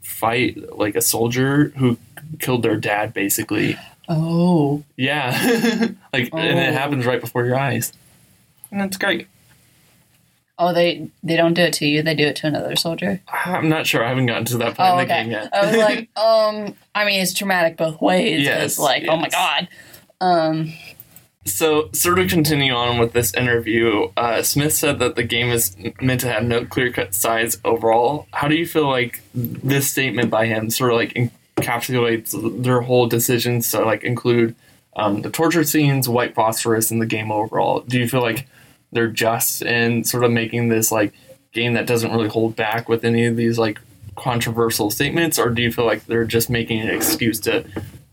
fight 0.00 0.76
like 0.76 0.96
a 0.96 1.00
soldier 1.00 1.68
who 1.76 1.98
killed 2.38 2.62
their 2.62 2.76
dad, 2.76 3.12
basically. 3.12 3.76
Oh, 4.14 4.82
Yeah, 4.96 5.30
like, 6.12 6.30
and 6.32 6.58
it 6.58 6.70
Oh. 6.70 6.72
happens 6.72 7.06
right 7.06 7.20
before 7.20 7.44
your 7.46 7.58
eyes, 7.58 7.92
and 8.70 8.82
it's 8.82 8.96
great. 8.96 9.26
oh, 10.58 10.72
they 10.72 11.08
they 11.22 11.36
don't 11.36 11.54
do 11.54 11.62
it 11.62 11.72
to 11.74 11.86
you; 11.86 12.02
they 12.02 12.14
do 12.14 12.26
it 12.26 12.36
to 12.36 12.46
another 12.46 12.76
soldier. 12.76 13.20
I'm 13.28 13.68
not 13.68 13.86
sure. 13.86 14.04
I 14.04 14.08
haven't 14.08 14.26
gotten 14.26 14.44
to 14.46 14.58
that 14.58 14.76
point 14.76 14.88
Oh, 14.88 14.98
in 14.98 15.08
the 15.08 15.14
okay. 15.14 15.22
game 15.22 15.32
yet. 15.32 15.48
I 15.54 15.66
was 15.66 15.76
like, 15.76 16.08
um, 16.18 16.74
I 16.94 17.04
mean, 17.04 17.20
it's 17.20 17.32
traumatic 17.34 17.76
both 17.76 18.00
ways. 18.00 18.42
Yes, 18.42 18.62
it's 18.72 18.78
like, 18.78 19.04
oh 19.08 19.16
my 19.16 19.28
god. 19.28 19.68
Um, 20.20 20.72
So, 21.44 21.90
sort 21.92 22.20
of 22.20 22.28
continue 22.30 22.72
on 22.72 22.98
with 22.98 23.12
this 23.14 23.34
interview, 23.34 24.12
uh, 24.16 24.42
Smith 24.42 24.72
said 24.74 25.00
that 25.00 25.16
the 25.16 25.24
game 25.24 25.48
is 25.50 25.76
meant 26.00 26.20
to 26.20 26.28
have 26.28 26.44
no 26.44 26.64
clear 26.64 26.92
cut 26.92 27.14
sides 27.14 27.58
overall. 27.64 28.28
How 28.32 28.46
do 28.46 28.54
you 28.54 28.64
feel 28.66 28.88
like 28.88 29.22
this 29.34 29.90
statement 29.90 30.30
by 30.30 30.46
him 30.46 30.70
sort 30.70 30.92
of 30.92 30.98
like 30.98 31.12
en- 31.16 31.32
encapsulates 31.56 32.62
their 32.62 32.80
whole 32.80 33.06
decisions 33.06 33.70
to 33.70 33.80
like 33.82 34.04
include 34.04 34.54
um, 34.96 35.22
the 35.22 35.30
torture 35.30 35.64
scenes, 35.64 36.08
white 36.08 36.34
phosphorus, 36.34 36.90
and 36.90 37.00
the 37.00 37.06
game 37.06 37.30
overall. 37.30 37.80
Do 37.80 37.98
you 37.98 38.08
feel 38.08 38.20
like 38.20 38.46
they're 38.92 39.08
just 39.08 39.62
in 39.62 40.04
sort 40.04 40.24
of 40.24 40.30
making 40.30 40.68
this 40.68 40.92
like 40.92 41.12
game 41.52 41.74
that 41.74 41.86
doesn't 41.86 42.10
really 42.10 42.28
hold 42.28 42.56
back 42.56 42.88
with 42.88 43.04
any 43.04 43.26
of 43.26 43.36
these 43.36 43.58
like 43.58 43.80
controversial 44.16 44.90
statements, 44.90 45.38
or 45.38 45.50
do 45.50 45.62
you 45.62 45.72
feel 45.72 45.86
like 45.86 46.06
they're 46.06 46.24
just 46.24 46.50
making 46.50 46.80
an 46.80 46.88
excuse 46.88 47.40
to 47.40 47.64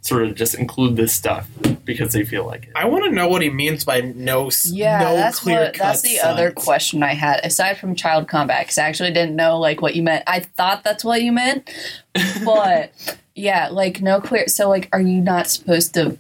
sort 0.02 0.24
of 0.24 0.34
just 0.34 0.56
include 0.56 0.96
this 0.96 1.12
stuff 1.12 1.50
because 1.84 2.14
they 2.14 2.24
feel 2.24 2.46
like 2.46 2.66
it? 2.66 2.72
I 2.76 2.86
want 2.86 3.06
to 3.06 3.12
know 3.12 3.28
what 3.28 3.42
he 3.42 3.50
means 3.50 3.84
by 3.84 4.00
no, 4.02 4.50
Yeah, 4.66 5.00
no 5.00 5.16
that's 5.16 5.40
clear 5.40 5.66
what. 5.66 5.76
That's 5.78 6.02
cut 6.02 6.10
the 6.10 6.20
other 6.22 6.52
question 6.52 7.04
I 7.04 7.14
had. 7.14 7.42
Aside 7.44 7.78
from 7.78 7.96
child 7.96 8.30
combat, 8.30 8.62
because 8.62 8.78
I 8.78 8.88
actually 8.88 9.12
didn't 9.12 9.36
know 9.36 9.60
like 9.60 9.82
what 9.82 9.96
you 9.96 10.04
meant. 10.04 10.24
I 10.28 10.40
thought 10.40 10.84
that's 10.84 11.04
what 11.04 11.22
you 11.22 11.34
meant, 11.34 11.70
but 12.46 12.94
yeah, 13.40 13.70
like 13.70 14.02
no 14.02 14.20
clear. 14.20 14.48
So 14.48 14.70
like, 14.70 14.90
are 14.92 15.02
you 15.02 15.22
not 15.22 15.48
supposed 15.48 15.94
to 15.96 16.18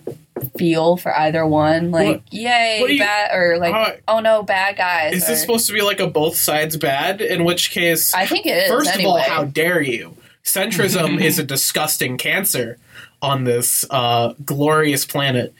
feel 0.57 0.95
for 0.97 1.15
either 1.17 1.45
one? 1.45 1.91
Like, 1.91 2.07
What- 2.07 2.33
yay, 2.33 2.77
what 2.81 2.91
you- 2.91 2.99
bad, 2.99 3.35
or 3.35 3.57
like, 3.57 3.73
how- 3.73 3.93
oh 4.07 4.19
no, 4.21 4.41
bad 4.43 4.77
guys. 4.77 5.13
Is 5.15 5.27
this 5.27 5.39
or- 5.39 5.41
supposed 5.41 5.67
to 5.67 5.73
be 5.73 5.81
like 5.81 5.99
a 5.99 6.07
both 6.07 6.35
sides 6.37 6.77
bad? 6.77 7.19
In 7.21 7.43
which 7.43 7.71
case, 7.71 8.13
I 8.13 8.25
think 8.25 8.45
it 8.45 8.55
is. 8.57 8.69
First 8.69 8.89
anyway. 8.93 9.03
of 9.03 9.15
all, 9.15 9.19
how 9.19 9.43
dare 9.43 9.81
you? 9.81 10.15
Centrism 10.43 11.21
is 11.29 11.37
a 11.37 11.43
disgusting 11.43 12.17
cancer 12.17 12.77
on 13.21 13.43
this 13.43 13.85
uh, 13.89 14.33
glorious 14.45 15.05
planet. 15.05 15.53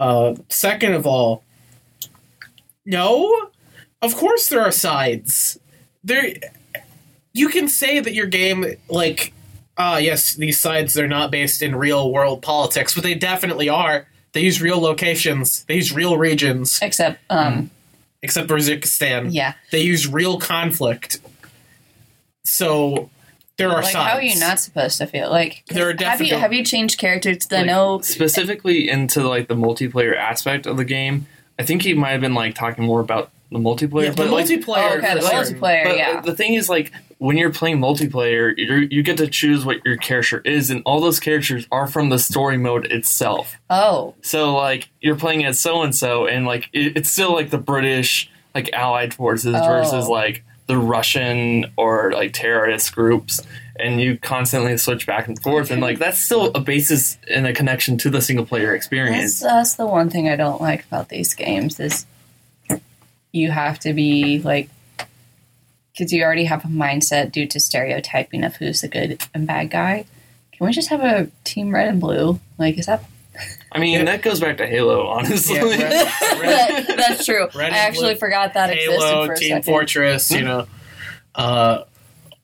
Uh, 0.00 0.34
second 0.48 0.94
of 0.94 1.06
all, 1.06 1.44
no, 2.84 3.50
of 4.02 4.14
course 4.16 4.48
there 4.48 4.60
are 4.60 4.72
sides. 4.72 5.58
There, 6.04 6.32
you 7.32 7.48
can 7.48 7.68
say 7.68 8.00
that 8.00 8.14
your 8.14 8.26
game, 8.26 8.76
like, 8.88 9.32
ah, 9.78 9.96
yes, 9.98 10.34
these 10.34 10.60
sides 10.60 10.92
they're 10.94 11.06
not 11.08 11.30
based 11.30 11.62
in 11.62 11.74
real 11.76 12.12
world 12.12 12.42
politics, 12.42 12.94
but 12.94 13.02
they 13.04 13.14
definitely 13.14 13.68
are. 13.68 14.06
They 14.32 14.40
use 14.42 14.60
real 14.60 14.80
locations. 14.80 15.64
They 15.64 15.76
use 15.76 15.92
real 15.92 16.18
regions, 16.18 16.78
Except, 16.82 17.18
um, 17.30 17.70
except 18.22 18.48
for 18.48 18.56
Urzikstan. 18.56 19.28
yeah. 19.32 19.54
They 19.70 19.80
use 19.80 20.06
real 20.06 20.38
conflict. 20.38 21.20
So 22.44 23.10
there 23.56 23.70
are 23.70 23.82
Like, 23.82 23.92
sides. 23.92 24.10
how 24.10 24.16
are 24.16 24.22
you 24.22 24.38
not 24.38 24.60
supposed 24.60 24.98
to 24.98 25.06
feel? 25.06 25.30
Like, 25.30 25.64
There 25.68 25.84
are 25.84 25.88
have 25.88 25.94
you 25.94 25.98
definitely- 25.98 26.36
have 26.40 26.52
you 26.52 26.64
changed 26.64 26.98
characters? 26.98 27.38
'Cause 27.46 27.52
I 27.52 27.56
Like, 27.58 27.66
know. 27.66 28.00
specifically 28.02 28.88
into 28.88 29.26
like 29.26 29.48
the 29.48 29.54
multiplayer 29.56 30.16
aspect 30.16 30.66
of 30.66 30.76
the 30.76 30.84
game. 30.84 31.26
I 31.58 31.64
think 31.64 31.82
he 31.82 31.94
might 31.94 32.10
have 32.10 32.20
been 32.20 32.34
like 32.34 32.54
talking 32.54 32.84
more 32.84 33.00
about 33.00 33.30
the 33.50 33.58
multiplayer. 33.58 34.04
Yeah, 34.04 34.10
the 34.10 34.16
but, 34.16 34.30
like, 34.30 34.46
multiplayer. 34.46 34.90
Oh, 34.92 34.98
okay, 34.98 35.14
the 35.14 35.20
for 35.22 35.26
sure. 35.28 35.42
multiplayer. 35.44 35.84
But 35.84 35.96
yeah. 35.96 36.20
the 36.20 36.34
thing 36.34 36.54
is, 36.54 36.68
like, 36.68 36.92
when 37.18 37.36
you're 37.36 37.52
playing 37.52 37.78
multiplayer, 37.78 38.52
you're, 38.56 38.82
you 38.82 39.02
get 39.02 39.16
to 39.18 39.26
choose 39.26 39.64
what 39.64 39.84
your 39.84 39.96
character 39.96 40.40
is, 40.44 40.70
and 40.70 40.82
all 40.84 41.00
those 41.00 41.18
characters 41.18 41.66
are 41.72 41.86
from 41.86 42.10
the 42.10 42.18
story 42.18 42.58
mode 42.58 42.86
itself. 42.92 43.56
Oh, 43.70 44.14
So, 44.22 44.54
like, 44.54 44.90
you're 45.00 45.16
playing 45.16 45.44
as 45.44 45.58
so 45.60 45.82
and 45.82 45.94
so, 45.94 46.26
and 46.26 46.46
like, 46.46 46.68
it, 46.72 46.96
it's 46.96 47.10
still 47.10 47.32
like 47.32 47.50
the 47.50 47.58
British 47.58 48.30
like 48.54 48.72
allied 48.72 49.14
forces 49.14 49.54
Oh. 49.56 49.66
versus 49.66 50.08
like 50.08 50.42
the 50.66 50.76
Russian 50.78 51.66
or 51.76 52.12
like 52.12 52.32
terrorist 52.32 52.94
groups, 52.94 53.40
and 53.78 54.00
you 54.00 54.18
constantly 54.18 54.76
switch 54.78 55.06
back 55.06 55.28
and 55.28 55.40
forth, 55.40 55.70
and 55.70 55.80
like 55.80 55.98
that's 55.98 56.18
still 56.18 56.50
a 56.54 56.60
basis 56.60 57.18
and 57.30 57.46
a 57.46 57.52
connection 57.52 57.96
to 57.98 58.10
the 58.10 58.20
single 58.20 58.44
player 58.44 58.72
that's, 58.72 58.76
experience. 58.76 59.40
that's 59.40 59.74
the 59.74 59.86
one 59.86 60.10
thing 60.10 60.28
I 60.28 60.36
don't 60.36 60.60
like 60.60 60.84
about 60.86 61.08
these 61.08 61.34
games 61.34 61.78
is 61.78 62.04
you 63.32 63.50
have 63.50 63.78
to 63.80 63.92
be 63.92 64.40
like 64.40 64.68
because 65.92 66.12
you 66.12 66.22
already 66.22 66.44
have 66.44 66.64
a 66.64 66.68
mindset 66.68 67.32
due 67.32 67.46
to 67.48 67.58
stereotyping 67.58 68.44
of 68.44 68.54
who's 68.56 68.80
the 68.82 68.88
good 68.88 69.20
and 69.34 69.46
bad 69.46 69.70
guy. 69.70 70.04
Can 70.52 70.66
we 70.66 70.72
just 70.72 70.88
have 70.90 71.00
a 71.02 71.28
team 71.44 71.74
red 71.74 71.88
and 71.88 72.00
blue? 72.00 72.38
Like, 72.56 72.78
is 72.78 72.86
that 72.86 73.04
I 73.72 73.78
mean, 73.78 73.94
Yeah. 73.98 74.04
that 74.06 74.22
goes 74.22 74.40
back 74.40 74.56
to 74.58 74.66
Halo, 74.66 75.06
honestly. 75.08 75.56
Yeah, 75.56 75.64
red- 75.64 76.40
red- 76.40 76.86
that's 76.98 77.24
true? 77.26 77.48
Red 77.54 77.72
I 77.72 77.78
actually 77.78 78.14
blue. 78.14 78.18
forgot 78.20 78.54
that 78.54 78.70
existed 78.70 79.00
Halo, 79.00 79.26
for 79.26 79.32
a 79.32 79.36
Team 79.36 79.48
second. 79.48 79.62
Fortress, 79.64 80.30
you 80.30 80.42
know, 80.42 80.66
uh, 81.34 81.84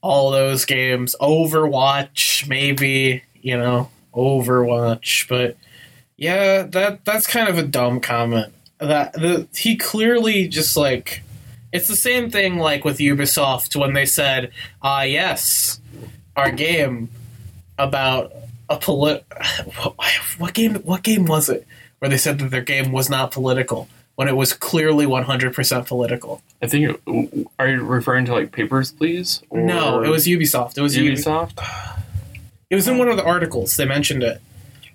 all 0.00 0.30
those 0.30 0.64
games. 0.64 1.16
Overwatch, 1.20 2.46
maybe, 2.48 3.22
you 3.40 3.56
know, 3.56 3.88
Overwatch. 4.14 5.28
But 5.28 5.56
yeah, 6.16 6.62
that 6.62 7.04
that's 7.04 7.26
kind 7.26 7.48
of 7.48 7.58
a 7.58 7.62
dumb 7.64 8.00
comment. 8.00 8.52
That 8.84 9.12
the 9.14 9.46
he 9.56 9.76
clearly 9.76 10.48
just 10.48 10.76
like 10.76 11.22
it's 11.72 11.88
the 11.88 11.96
same 11.96 12.30
thing 12.30 12.58
like 12.58 12.84
with 12.84 12.98
Ubisoft 12.98 13.74
when 13.76 13.94
they 13.94 14.06
said, 14.06 14.50
"Ah, 14.82 15.02
yes, 15.02 15.80
our 16.36 16.50
game 16.50 17.08
about 17.78 18.32
a 18.68 18.76
polit. 18.78 19.24
What, 19.74 19.94
what 20.38 20.54
game? 20.54 20.76
What 20.76 21.02
game 21.02 21.24
was 21.26 21.48
it 21.48 21.66
where 21.98 22.08
they 22.08 22.16
said 22.18 22.38
that 22.38 22.50
their 22.50 22.62
game 22.62 22.92
was 22.92 23.08
not 23.10 23.30
political 23.32 23.88
when 24.16 24.28
it 24.28 24.36
was 24.36 24.52
clearly 24.52 25.06
one 25.06 25.24
hundred 25.24 25.54
percent 25.54 25.86
political? 25.86 26.42
I 26.62 26.66
think. 26.66 27.00
Are 27.58 27.68
you 27.68 27.82
referring 27.82 28.24
to 28.26 28.32
like 28.32 28.52
Papers, 28.52 28.92
Please? 28.92 29.42
Or 29.50 29.60
No, 29.60 30.02
it 30.02 30.08
was 30.08 30.26
Ubisoft. 30.26 30.78
It 30.78 30.82
was 30.82 30.96
Ubisoft. 30.96 31.54
Ubisoft. 31.56 32.00
It 32.70 32.74
was 32.76 32.88
in 32.88 32.98
one 32.98 33.08
of 33.08 33.16
the 33.16 33.24
articles. 33.24 33.76
They 33.76 33.84
mentioned 33.84 34.22
it. 34.22 34.40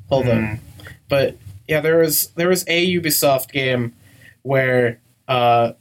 Hold 0.10 0.26
Hmm. 0.26 0.32
on, 0.32 0.60
but 1.08 1.36
yeah, 1.70 1.80
there 1.82 2.00
was 2.00 2.28
there 2.36 2.50
was 2.50 2.66
a 2.68 2.86
Ubisoft 3.00 3.52
game 3.52 3.94
where 4.42 5.00
uh, 5.28 5.74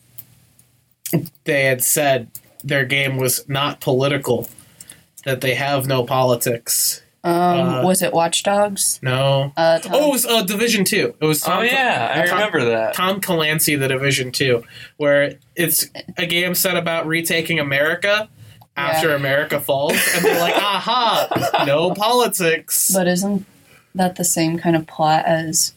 they 1.45 1.65
had 1.65 1.83
said 1.83 2.29
their 2.63 2.85
game 2.85 3.17
was 3.17 3.49
not 3.49 3.81
political, 3.81 4.49
that 5.25 5.41
they 5.41 5.55
have 5.55 5.87
no 5.87 6.05
politics. 6.05 7.03
Um, 7.25 7.33
Uh, 7.35 7.83
was 7.83 8.01
it 8.03 8.13
Watch 8.13 8.43
Dogs? 8.45 9.01
No. 9.03 9.53
Uh, 9.57 9.79
Tom- 9.81 9.93
Oh, 9.95 10.09
it 10.09 10.13
was 10.13 10.27
uh, 10.27 10.43
Division 10.43 10.85
Two. 10.85 11.15
It 11.21 11.25
was 11.25 11.41
Tom 11.41 11.59
Oh 11.59 11.63
yeah, 11.63 12.13
I 12.15 12.27
Tom- 12.27 12.37
remember 12.39 12.65
that. 12.71 12.95
Tom 12.95 13.21
Clancy, 13.21 13.75
The 13.75 13.89
Division 13.89 14.31
Two, 14.31 14.63
where 14.99 15.35
it's 15.57 15.87
a 16.17 16.27
game 16.27 16.55
set 16.55 16.77
about 16.77 17.07
retaking 17.07 17.59
America 17.59 18.29
after 18.77 19.09
Yeah. 19.09 19.17
America 19.17 19.61
falls, 19.61 19.97
and 20.15 20.25
they're 20.25 20.39
like, 20.41 20.55
"Aha, 20.57 21.65
no 21.67 21.93
politics." 21.93 22.91
But 22.95 23.09
isn't 23.09 23.45
that 23.95 24.15
the 24.17 24.25
same 24.25 24.59
kind 24.59 24.77
of 24.77 24.87
plot 24.87 25.25
as 25.27 25.73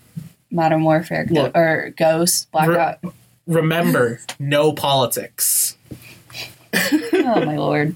Modern 0.51 0.83
Warfare 0.83 1.25
Go- 1.25 1.33
Look. 1.43 1.57
or 1.57 1.93
Ghost 1.97 2.51
Black 2.51 2.99
Re- 3.03 3.11
Remember, 3.47 4.19
no 4.39 4.73
politics. 4.73 5.75
Oh 6.73 7.45
my 7.45 7.57
lord! 7.57 7.95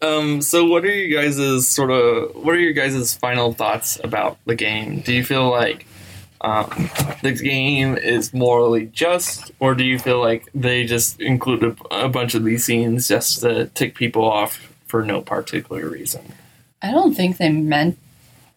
Um, 0.00 0.42
so 0.42 0.66
what 0.66 0.84
are 0.84 0.92
you 0.92 1.14
guys' 1.16 1.66
sort 1.68 1.90
of 1.90 2.34
what 2.36 2.54
are 2.54 2.58
your 2.60 2.72
guys' 2.72 3.14
final 3.14 3.52
thoughts 3.52 3.98
about 4.02 4.38
the 4.46 4.54
game? 4.54 5.00
Do 5.00 5.12
you 5.14 5.24
feel 5.24 5.48
like 5.50 5.86
um, 6.40 6.90
the 7.22 7.32
game 7.32 7.96
is 7.96 8.34
morally 8.34 8.86
just, 8.86 9.52
or 9.60 9.74
do 9.74 9.84
you 9.84 9.98
feel 9.98 10.20
like 10.20 10.48
they 10.54 10.84
just 10.84 11.20
included 11.20 11.78
a 11.90 12.08
bunch 12.08 12.34
of 12.34 12.44
these 12.44 12.64
scenes 12.64 13.08
just 13.08 13.40
to 13.40 13.66
tick 13.66 13.94
people 13.94 14.24
off 14.24 14.72
for 14.86 15.04
no 15.04 15.20
particular 15.22 15.88
reason? 15.88 16.32
I 16.82 16.90
don't 16.90 17.14
think 17.14 17.36
they 17.36 17.48
meant 17.48 17.96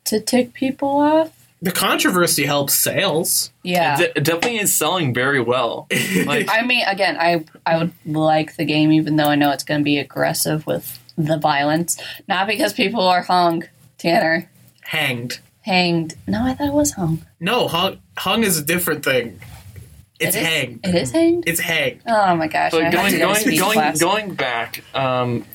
to 0.05 0.19
tick 0.19 0.53
people 0.53 0.89
off. 0.99 1.44
The 1.65 1.71
controversy 1.71 2.45
helps 2.45 2.73
sales. 2.75 3.51
Yeah. 3.63 3.95
It, 3.95 3.97
de- 4.13 4.17
it 4.19 4.23
definitely 4.23 4.59
is 4.59 4.73
selling 4.73 5.13
very 5.13 5.41
well. 5.41 5.87
Like, 6.25 6.47
I 6.49 6.61
mean, 6.63 6.83
again, 6.87 7.17
I 7.19 7.43
I 7.65 7.77
would 7.77 7.91
like 8.05 8.55
the 8.55 8.65
game, 8.65 8.91
even 8.93 9.15
though 9.17 9.25
I 9.25 9.35
know 9.35 9.51
it's 9.51 9.63
going 9.63 9.81
to 9.81 9.83
be 9.83 9.97
aggressive 9.97 10.65
with 10.67 10.99
the 11.17 11.37
violence. 11.37 11.97
Not 12.27 12.47
because 12.47 12.73
people 12.73 13.01
are 13.01 13.21
hung, 13.23 13.63
Tanner, 13.97 14.49
Hanged. 14.81 15.39
hanged. 15.61 16.15
No, 16.27 16.43
I 16.45 16.53
thought 16.53 16.67
it 16.67 16.73
was 16.73 16.91
hung. 16.93 17.25
No, 17.39 17.67
hung, 17.67 17.97
hung 18.17 18.43
is 18.43 18.57
a 18.59 18.63
different 18.63 19.03
thing. 19.03 19.39
It's 20.19 20.35
It 20.35 20.39
is- 20.41 20.47
hanged. 20.47 20.79
It 20.87 20.95
is 20.95 21.11
hanged. 21.11 21.43
It's 21.47 21.59
hanged. 21.59 22.01
Oh 22.07 22.35
my 22.35 22.47
gosh! 22.47 22.71
But 22.71 22.91
going 22.91 23.11
go 23.17 23.33
going 23.33 23.57
going 23.57 23.73
class. 23.73 23.99
going 23.99 24.33
back, 24.35 24.83
um, 24.93 25.45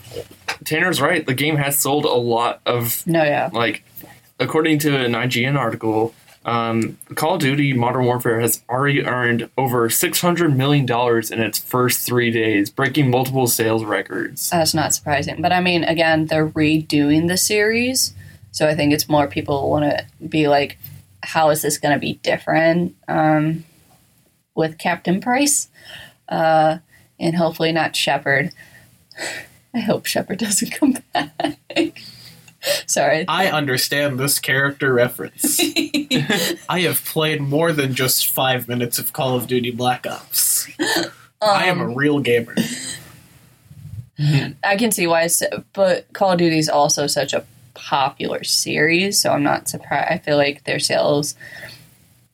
Tanner's 0.65 1.01
right. 1.01 1.25
The 1.25 1.35
game 1.35 1.57
has 1.57 1.79
sold 1.79 2.05
a 2.05 2.09
lot 2.13 2.61
of 2.67 3.07
No, 3.07 3.23
yeah. 3.25 3.49
like 3.53 3.83
according 4.41 4.79
to 4.81 4.97
an 4.97 5.13
IGN 5.13 5.57
article. 5.57 6.15
Um, 6.43 6.97
Call 7.17 7.35
of 7.35 7.41
Duty 7.41 7.75
Modern 7.75 8.07
Warfare 8.07 8.41
has 8.41 8.63
already 8.69 9.05
earned 9.05 9.51
over 9.59 9.91
six 9.91 10.23
hundred 10.23 10.57
million 10.57 10.87
dollars 10.87 11.31
in 11.31 11.39
its 11.41 11.59
first 11.59 12.07
three 12.07 12.31
days, 12.31 12.71
breaking 12.71 13.11
multiple 13.11 13.47
sales 13.47 13.85
records. 13.85 14.49
That's 14.49 14.73
not 14.73 14.95
surprising. 14.95 15.43
But 15.43 15.53
I 15.53 15.61
mean, 15.61 15.85
again, 15.85 16.27
they're 16.27 16.49
redoing 16.49 17.29
the 17.29 17.37
series, 17.37 18.15
so 18.53 18.67
I 18.67 18.75
think 18.75 18.95
it's 18.95 19.09
more 19.09 19.27
people 19.27 19.71
want 19.71 19.85
to 19.85 20.27
be 20.27 20.49
like, 20.49 20.79
how 21.23 21.51
is 21.51 21.61
this 21.61 21.77
going 21.77 21.93
to 21.93 22.01
be 22.01 22.15
different 22.15 22.97
um, 23.07 23.65
with 24.55 24.79
Captain 24.79 25.21
Price, 25.21 25.69
uh, 26.31 26.79
and 27.19 27.37
hopefully 27.37 27.73
not 27.73 27.95
Shepard. 27.95 28.53
I 29.75 29.81
hope 29.81 30.07
Shepard 30.07 30.39
doesn't 30.39 30.73
come 30.73 30.97
back. 31.13 32.01
Sorry. 32.87 33.25
I 33.29 33.49
understand 33.49 34.19
this 34.19 34.39
character 34.39 34.93
reference. 34.93 35.59
I 36.69 36.81
have 36.81 37.05
played 37.05 37.41
more 37.41 37.73
than 37.73 37.95
just 37.95 38.29
five 38.31 38.69
minutes 38.69 38.99
of 38.99 39.13
Call 39.13 39.37
of 39.37 39.47
Duty 39.47 39.71
Black 39.71 40.07
Ops. 40.07 40.69
I 41.43 41.67
am 41.67 41.81
a 41.81 41.85
Um, 41.87 41.95
real 41.95 42.21
gamer. 42.21 42.55
I 44.63 44.77
can 44.77 44.93
see 44.93 45.07
why, 45.07 45.23
it's, 45.23 45.43
but 45.73 46.13
Call 46.13 46.33
of 46.33 46.39
Duty 46.39 46.59
is 46.59 46.69
also 46.69 47.07
such 47.07 47.33
a 47.33 47.45
popular 47.73 48.45
series, 48.45 49.19
so 49.19 49.31
I'm 49.33 49.43
not 49.43 49.69
surprised. 49.69 50.09
I 50.13 50.19
feel 50.19 50.37
like 50.37 50.65
their 50.65 50.79
sales 50.79 51.35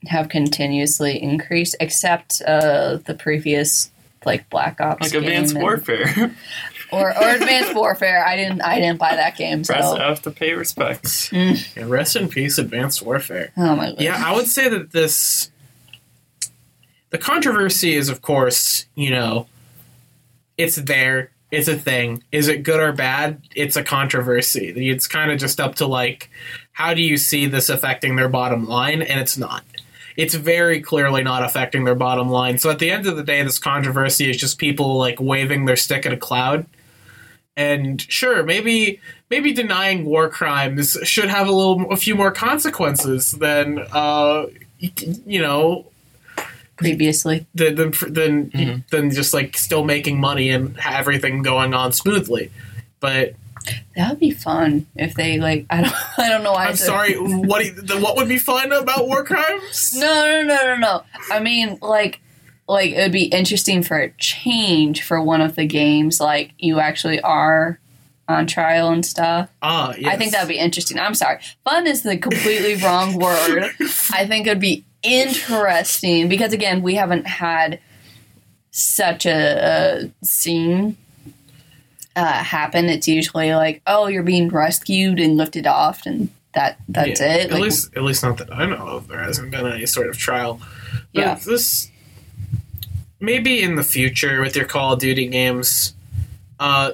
have 0.09 0.29
continuously 0.29 1.22
increased, 1.22 1.77
except 1.79 2.43
uh, 2.47 2.97
the 3.05 3.14
previous 3.14 3.91
like 4.24 4.51
Black 4.51 4.81
Ops 4.81 5.03
Like 5.03 5.12
game 5.12 5.22
Advanced 5.22 5.55
and- 5.55 5.62
Warfare. 5.62 6.35
or, 6.93 7.11
or 7.11 7.28
Advanced 7.30 7.74
Warfare. 7.74 8.24
I 8.26 8.37
didn't 8.37 8.62
I 8.62 8.80
didn't 8.80 8.99
buy 8.99 9.16
that 9.16 9.37
game. 9.37 9.64
So 9.64 9.74
Press 9.74 9.95
F 9.99 10.22
to 10.22 10.30
pay 10.30 10.53
respects. 10.53 11.30
Mm. 11.30 11.76
Yeah, 11.76 11.84
rest 11.87 12.16
in 12.16 12.28
peace, 12.28 12.59
Advanced 12.59 13.03
Warfare. 13.03 13.53
oh 13.57 13.76
my 13.76 13.91
god. 13.91 14.01
Yeah, 14.01 14.22
I 14.24 14.34
would 14.34 14.47
say 14.47 14.68
that 14.68 14.93
this. 14.93 15.51
The 17.11 17.18
controversy 17.18 17.95
is, 17.95 18.09
of 18.09 18.20
course, 18.20 18.87
you 18.97 19.11
know, 19.11 19.47
it's 20.59 20.76
there. 20.76 21.30
It's 21.53 21.68
a 21.68 21.76
thing. 21.76 22.24
Is 22.32 22.49
it 22.49 22.64
good 22.64 22.80
or 22.80 22.93
bad? 22.93 23.43
It's 23.55 23.76
a 23.76 23.84
controversy. 23.84 24.70
It's 24.91 25.07
kind 25.07 25.30
of 25.30 25.39
just 25.39 25.61
up 25.61 25.76
to, 25.76 25.87
like, 25.87 26.28
how 26.72 26.95
do 26.95 27.01
you 27.01 27.16
see 27.16 27.47
this 27.47 27.68
affecting 27.68 28.16
their 28.16 28.28
bottom 28.28 28.66
line? 28.66 29.03
And 29.03 29.20
it's 29.20 29.39
not. 29.39 29.62
It's 30.16 30.34
very 30.34 30.80
clearly 30.80 31.22
not 31.22 31.45
affecting 31.45 31.84
their 31.84 31.95
bottom 31.95 32.28
line. 32.28 32.59
So 32.59 32.70
at 32.70 32.80
the 32.80 32.91
end 32.91 33.07
of 33.07 33.16
the 33.16 33.22
day, 33.22 33.41
this 33.45 33.61
controversy 33.61 34.28
is 34.28 34.37
just 34.37 34.59
people, 34.59 34.97
like, 34.99 35.20
waving 35.20 35.66
their 35.66 35.76
stick 35.76 36.05
at 36.07 36.12
a 36.12 36.16
cloud. 36.16 36.66
And 37.59 38.02
sure, 38.02 38.42
maybe 38.42 39.00
maybe 39.30 39.52
denying 39.52 40.04
war 40.04 40.28
crimes 40.28 40.96
should 41.04 41.28
have 41.28 41.48
a 41.48 41.52
little 41.52 41.90
a 41.90 41.96
few 41.96 42.14
more 42.14 42.30
consequences 42.30 43.32
than 43.32 43.78
uh 43.92 44.46
you 44.78 45.40
know 45.40 45.86
Previously, 46.76 47.46
than 47.54 47.74
than 47.76 47.90
than, 48.12 48.50
Mhm. 48.50 48.88
than 48.90 49.11
just 49.11 49.32
like 49.32 49.57
still 49.57 49.82
making 49.82 50.20
money 50.20 50.50
and 50.50 50.76
everything 50.86 51.40
going 51.42 51.72
on 51.72 51.92
smoothly 51.94 52.50
but 53.00 53.34
that 53.96 54.11
would 54.11 54.20
be 54.20 54.30
fun 54.30 54.86
if 54.94 55.14
they 55.14 55.38
like. 55.40 55.64
I 55.70 55.80
don't. 55.82 56.18
I 56.18 56.28
don't 56.28 56.42
know 56.44 56.52
why. 56.52 56.66
I 56.66 56.68
i'm 56.68 56.76
said- 56.76 56.86
sorry 56.86 57.14
what 57.18 57.64
you- 57.64 57.72
the- 57.72 57.98
what 57.98 58.16
would 58.16 58.28
be 58.28 58.38
fun 58.38 58.70
about 58.72 59.07
war 59.09 59.24
crimes 59.24 59.94
No, 59.96 60.42
no, 60.42 60.42
no, 60.42 60.74
no, 60.74 60.76
no. 60.76 61.02
I 61.32 61.40
mean, 61.40 61.78
like, 61.80 62.20
like 62.68 62.90
it 62.92 63.00
would 63.00 63.12
be 63.12 63.24
interesting 63.26 63.82
for 63.82 63.98
a 63.98 64.10
change 64.18 65.02
for 65.02 65.20
one 65.22 65.40
of 65.40 65.54
the 65.56 65.66
games. 65.66 66.20
Like 66.20 66.52
you 66.58 66.80
actually 66.80 67.20
are 67.20 67.78
on 68.28 68.46
trial 68.46 68.88
and 68.90 69.06
stuff. 69.06 69.48
ah 69.62 69.94
yes. 69.96 70.12
I 70.12 70.16
think 70.16 70.32
that 70.32 70.42
would 70.42 70.48
be 70.52 70.58
interesting. 70.58 70.98
I'm 70.98 71.14
sorry, 71.14 71.38
fun 71.64 71.86
is 71.86 72.02
the 72.02 72.16
completely 72.18 72.74
wrong 72.84 73.14
word. 73.18 73.70
I 74.12 74.26
think 74.26 74.46
it'd 74.46 74.58
be 74.60 74.84
interesting 75.02 76.28
because 76.28 76.52
again, 76.52 76.82
we 76.82 76.94
haven't 76.96 77.26
had 77.26 77.78
such 78.70 79.26
a, 79.26 80.10
a 80.22 80.26
scene 80.26 80.96
uh, 82.14 82.42
happen. 82.42 82.86
It's 82.88 83.06
usually 83.08 83.54
like, 83.54 83.80
oh, 83.86 84.06
you're 84.08 84.22
being 84.22 84.48
rescued 84.48 85.20
and 85.20 85.36
lifted 85.36 85.66
off, 85.66 86.04
and 86.06 86.28
that 86.54 86.78
that's 86.88 87.20
Yeah, 87.20 87.34
it. 87.36 87.44
At 87.46 87.52
Like, 87.52 87.62
least, 87.62 87.96
at 87.96 88.02
least 88.02 88.22
not 88.24 88.38
that 88.38 88.52
I 88.52 88.66
know 88.66 88.76
of. 88.76 89.08
There 89.08 89.20
hasn't 89.20 89.50
been 89.50 89.66
any 89.66 89.86
sort 89.86 90.08
of 90.08 90.18
trial. 90.18 90.60
But 91.14 91.20
Yeah. 91.20 91.34
this 91.34 91.90
maybe 93.20 93.62
in 93.62 93.74
the 93.76 93.82
future 93.82 94.40
with 94.40 94.56
your 94.56 94.64
Call 94.66 94.92
of 94.94 94.98
Duty 95.00 95.26
games, 95.28 95.94
uh, 96.60 96.92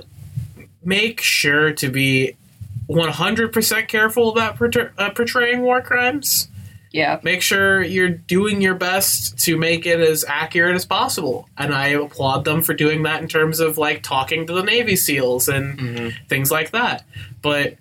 make 0.84 1.20
sure 1.20 1.72
to 1.72 1.88
be 1.88 2.36
one 2.86 3.08
hundred 3.10 3.52
percent 3.52 3.88
careful 3.88 4.30
about 4.30 4.56
portray- 4.56 4.90
uh, 4.98 5.10
portraying 5.10 5.62
war 5.62 5.80
crimes. 5.80 6.48
yeah, 6.90 7.18
Make 7.22 7.40
sure 7.40 7.82
you're 7.82 8.10
doing 8.10 8.60
your 8.60 8.74
best 8.74 9.38
to 9.44 9.56
make 9.56 9.86
it 9.86 10.00
as 10.00 10.24
accurate 10.28 10.74
as 10.74 10.84
possible, 10.84 11.48
and 11.56 11.72
I 11.72 11.88
applaud 11.88 12.44
them 12.44 12.62
for 12.62 12.74
doing 12.74 13.04
that 13.04 13.22
in 13.22 13.28
terms 13.28 13.60
of 13.60 13.78
like 13.78 14.02
talking 14.02 14.46
to 14.46 14.52
the 14.52 14.62
Navy 14.62 14.96
SEALs 14.96 15.48
and 15.48 15.78
Mhm. 15.78 16.14
things 16.28 16.50
like 16.50 16.72
that. 16.72 17.04
But 17.40 17.76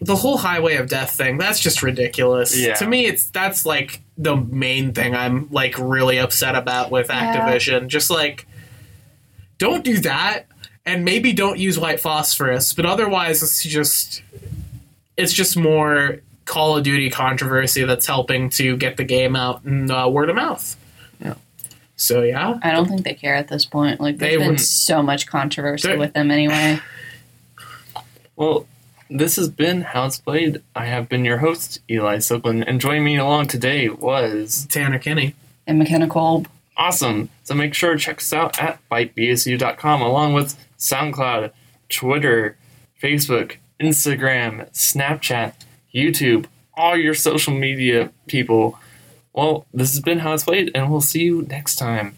the 0.00 0.16
whole 0.16 0.38
highway 0.38 0.76
of 0.76 0.88
death 0.88 1.12
thing, 1.16 1.38
that's 1.38 1.60
just 1.60 1.82
ridiculous. 1.82 2.56
Yeah. 2.58 2.74
To 2.74 2.86
me 2.86 3.06
it's 3.06 3.26
that's 3.30 3.64
like 3.66 4.00
the 4.18 4.36
main 4.36 4.92
thing 4.92 5.14
I'm 5.14 5.48
like 5.50 5.78
really 5.78 6.18
upset 6.18 6.54
about 6.56 6.90
with 6.90 7.08
Yeah. 7.08 7.36
Activision. 7.48 7.86
Just 7.86 8.10
like 8.10 8.46
don't 9.58 9.84
do 9.84 9.98
that 9.98 10.46
and 10.84 11.04
maybe 11.04 11.32
don't 11.32 11.58
use 11.58 11.78
white 11.78 12.00
phosphorus, 12.00 12.72
but 12.72 12.84
otherwise 12.84 13.42
it's 13.42 13.62
just 13.62 14.22
it's 15.16 15.32
just 15.32 15.56
more 15.56 16.20
Call 16.44 16.76
of 16.76 16.82
Duty 16.84 17.10
controversy 17.10 17.84
that's 17.84 18.06
helping 18.06 18.50
to 18.50 18.76
get 18.76 18.96
the 18.96 19.04
game 19.04 19.36
out 19.36 19.64
and 19.64 19.90
uh, 19.90 20.08
word 20.10 20.30
of 20.30 20.36
mouth. 20.36 20.76
Yeah. 21.20 21.34
So 21.96 22.22
yeah, 22.22 22.58
I 22.62 22.70
don't 22.72 22.86
think 22.86 23.04
they 23.04 23.14
care 23.14 23.34
at 23.34 23.48
this 23.48 23.66
point. 23.66 24.00
Like, 24.00 24.18
there's 24.18 24.38
They 24.38 24.38
been 24.38 24.56
so 24.58 25.02
much 25.02 25.26
controversy 25.26 25.96
with 25.96 26.12
them 26.14 26.30
anyway. 26.30 26.80
Well, 28.36 28.68
this 29.10 29.36
has 29.36 29.48
been 29.48 29.82
How 29.82 30.06
It's 30.06 30.18
Played. 30.18 30.62
I 30.74 30.86
have 30.86 31.08
been 31.08 31.24
your 31.24 31.38
host, 31.38 31.80
Eli 31.90 32.16
Silkman, 32.16 32.64
and 32.66 32.80
joining 32.80 33.04
me 33.04 33.16
along 33.16 33.48
today 33.48 33.88
was 33.88 34.66
Tanner 34.70 34.98
Kenny 34.98 35.34
And 35.66 35.78
McKenna 35.78 36.08
Kolb. 36.08 36.48
awesome. 36.76 37.28
So 37.44 37.54
make 37.54 37.74
sure 37.74 37.94
to 37.94 37.98
check 37.98 38.18
us 38.18 38.32
out 38.32 38.60
at 38.60 38.78
bytebsu.com 38.90 40.02
along 40.02 40.34
with 40.34 40.56
SoundCloud, 40.78 41.52
Twitter, 41.88 42.56
Facebook, 43.02 43.56
Instagram, 43.80 44.70
Snapchat, 44.72 45.54
YouTube, 45.94 46.46
all 46.74 46.96
your 46.96 47.14
social 47.14 47.54
media 47.54 48.12
people. 48.26 48.78
Well, 49.32 49.66
this 49.72 49.92
has 49.92 50.00
been 50.00 50.20
How 50.20 50.34
It's 50.34 50.44
Played, 50.44 50.70
and 50.74 50.90
we'll 50.90 51.00
see 51.00 51.22
you 51.22 51.42
next 51.42 51.76
time. 51.76 52.16